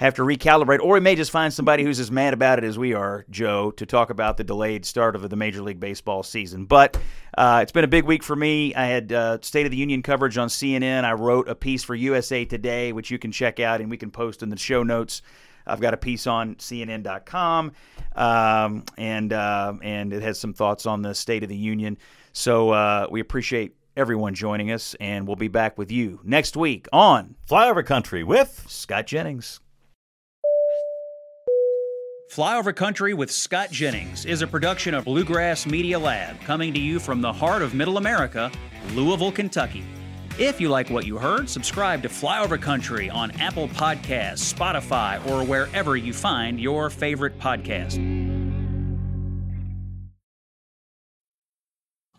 have 0.00 0.14
to 0.14 0.22
recalibrate, 0.22 0.80
or 0.80 0.94
we 0.94 1.00
may 1.00 1.14
just 1.14 1.30
find 1.30 1.52
somebody 1.52 1.84
who's 1.84 2.00
as 2.00 2.10
mad 2.10 2.32
about 2.32 2.56
it 2.56 2.64
as 2.64 2.78
we 2.78 2.94
are, 2.94 3.26
Joe, 3.28 3.70
to 3.72 3.84
talk 3.84 4.08
about 4.08 4.38
the 4.38 4.44
delayed 4.44 4.86
start 4.86 5.14
of 5.14 5.28
the 5.28 5.36
Major 5.36 5.60
League 5.60 5.78
Baseball 5.78 6.22
season. 6.22 6.64
But 6.64 6.96
uh, 7.36 7.60
it's 7.62 7.70
been 7.70 7.84
a 7.84 7.88
big 7.88 8.04
week 8.04 8.22
for 8.22 8.34
me. 8.34 8.74
I 8.74 8.86
had 8.86 9.12
uh, 9.12 9.38
State 9.42 9.66
of 9.66 9.70
the 9.70 9.76
Union 9.76 10.02
coverage 10.02 10.38
on 10.38 10.48
CNN. 10.48 11.04
I 11.04 11.12
wrote 11.12 11.50
a 11.50 11.54
piece 11.54 11.84
for 11.84 11.94
USA 11.94 12.46
Today, 12.46 12.94
which 12.94 13.10
you 13.10 13.18
can 13.18 13.30
check 13.30 13.60
out 13.60 13.82
and 13.82 13.90
we 13.90 13.98
can 13.98 14.10
post 14.10 14.42
in 14.42 14.48
the 14.48 14.56
show 14.56 14.82
notes. 14.82 15.20
I've 15.66 15.80
got 15.80 15.94
a 15.94 15.96
piece 15.96 16.26
on 16.26 16.56
CNN.com, 16.56 17.72
um, 18.16 18.84
and 18.98 19.32
uh, 19.32 19.74
and 19.82 20.12
it 20.12 20.22
has 20.22 20.38
some 20.38 20.52
thoughts 20.52 20.86
on 20.86 21.02
the 21.02 21.14
State 21.14 21.42
of 21.42 21.48
the 21.48 21.56
Union. 21.56 21.98
So 22.32 22.70
uh, 22.70 23.06
we 23.10 23.20
appreciate 23.20 23.76
everyone 23.96 24.34
joining 24.34 24.70
us, 24.70 24.94
and 25.00 25.26
we'll 25.26 25.36
be 25.36 25.48
back 25.48 25.78
with 25.78 25.90
you 25.90 26.20
next 26.24 26.56
week 26.56 26.88
on 26.92 27.34
Flyover 27.48 27.84
Country 27.84 28.24
with 28.24 28.64
Scott 28.68 29.06
Jennings. 29.06 29.60
Flyover 32.30 32.74
Country 32.74 33.12
with 33.12 33.30
Scott 33.30 33.72
Jennings 33.72 34.24
is 34.24 34.40
a 34.40 34.46
production 34.46 34.94
of 34.94 35.04
Bluegrass 35.04 35.66
Media 35.66 35.98
Lab, 35.98 36.40
coming 36.42 36.72
to 36.72 36.78
you 36.78 37.00
from 37.00 37.20
the 37.20 37.32
heart 37.32 37.60
of 37.60 37.74
Middle 37.74 37.96
America, 37.96 38.52
Louisville, 38.94 39.32
Kentucky. 39.32 39.84
If 40.38 40.60
you 40.60 40.68
like 40.70 40.88
what 40.88 41.06
you 41.06 41.18
heard, 41.18 41.50
subscribe 41.50 42.02
to 42.02 42.08
Flyover 42.08 42.60
Country 42.60 43.10
on 43.10 43.30
Apple 43.32 43.68
Podcasts, 43.68 44.52
Spotify, 44.52 45.24
or 45.28 45.44
wherever 45.44 45.96
you 45.96 46.14
find 46.14 46.58
your 46.58 46.88
favorite 46.88 47.38
podcast. 47.38 48.39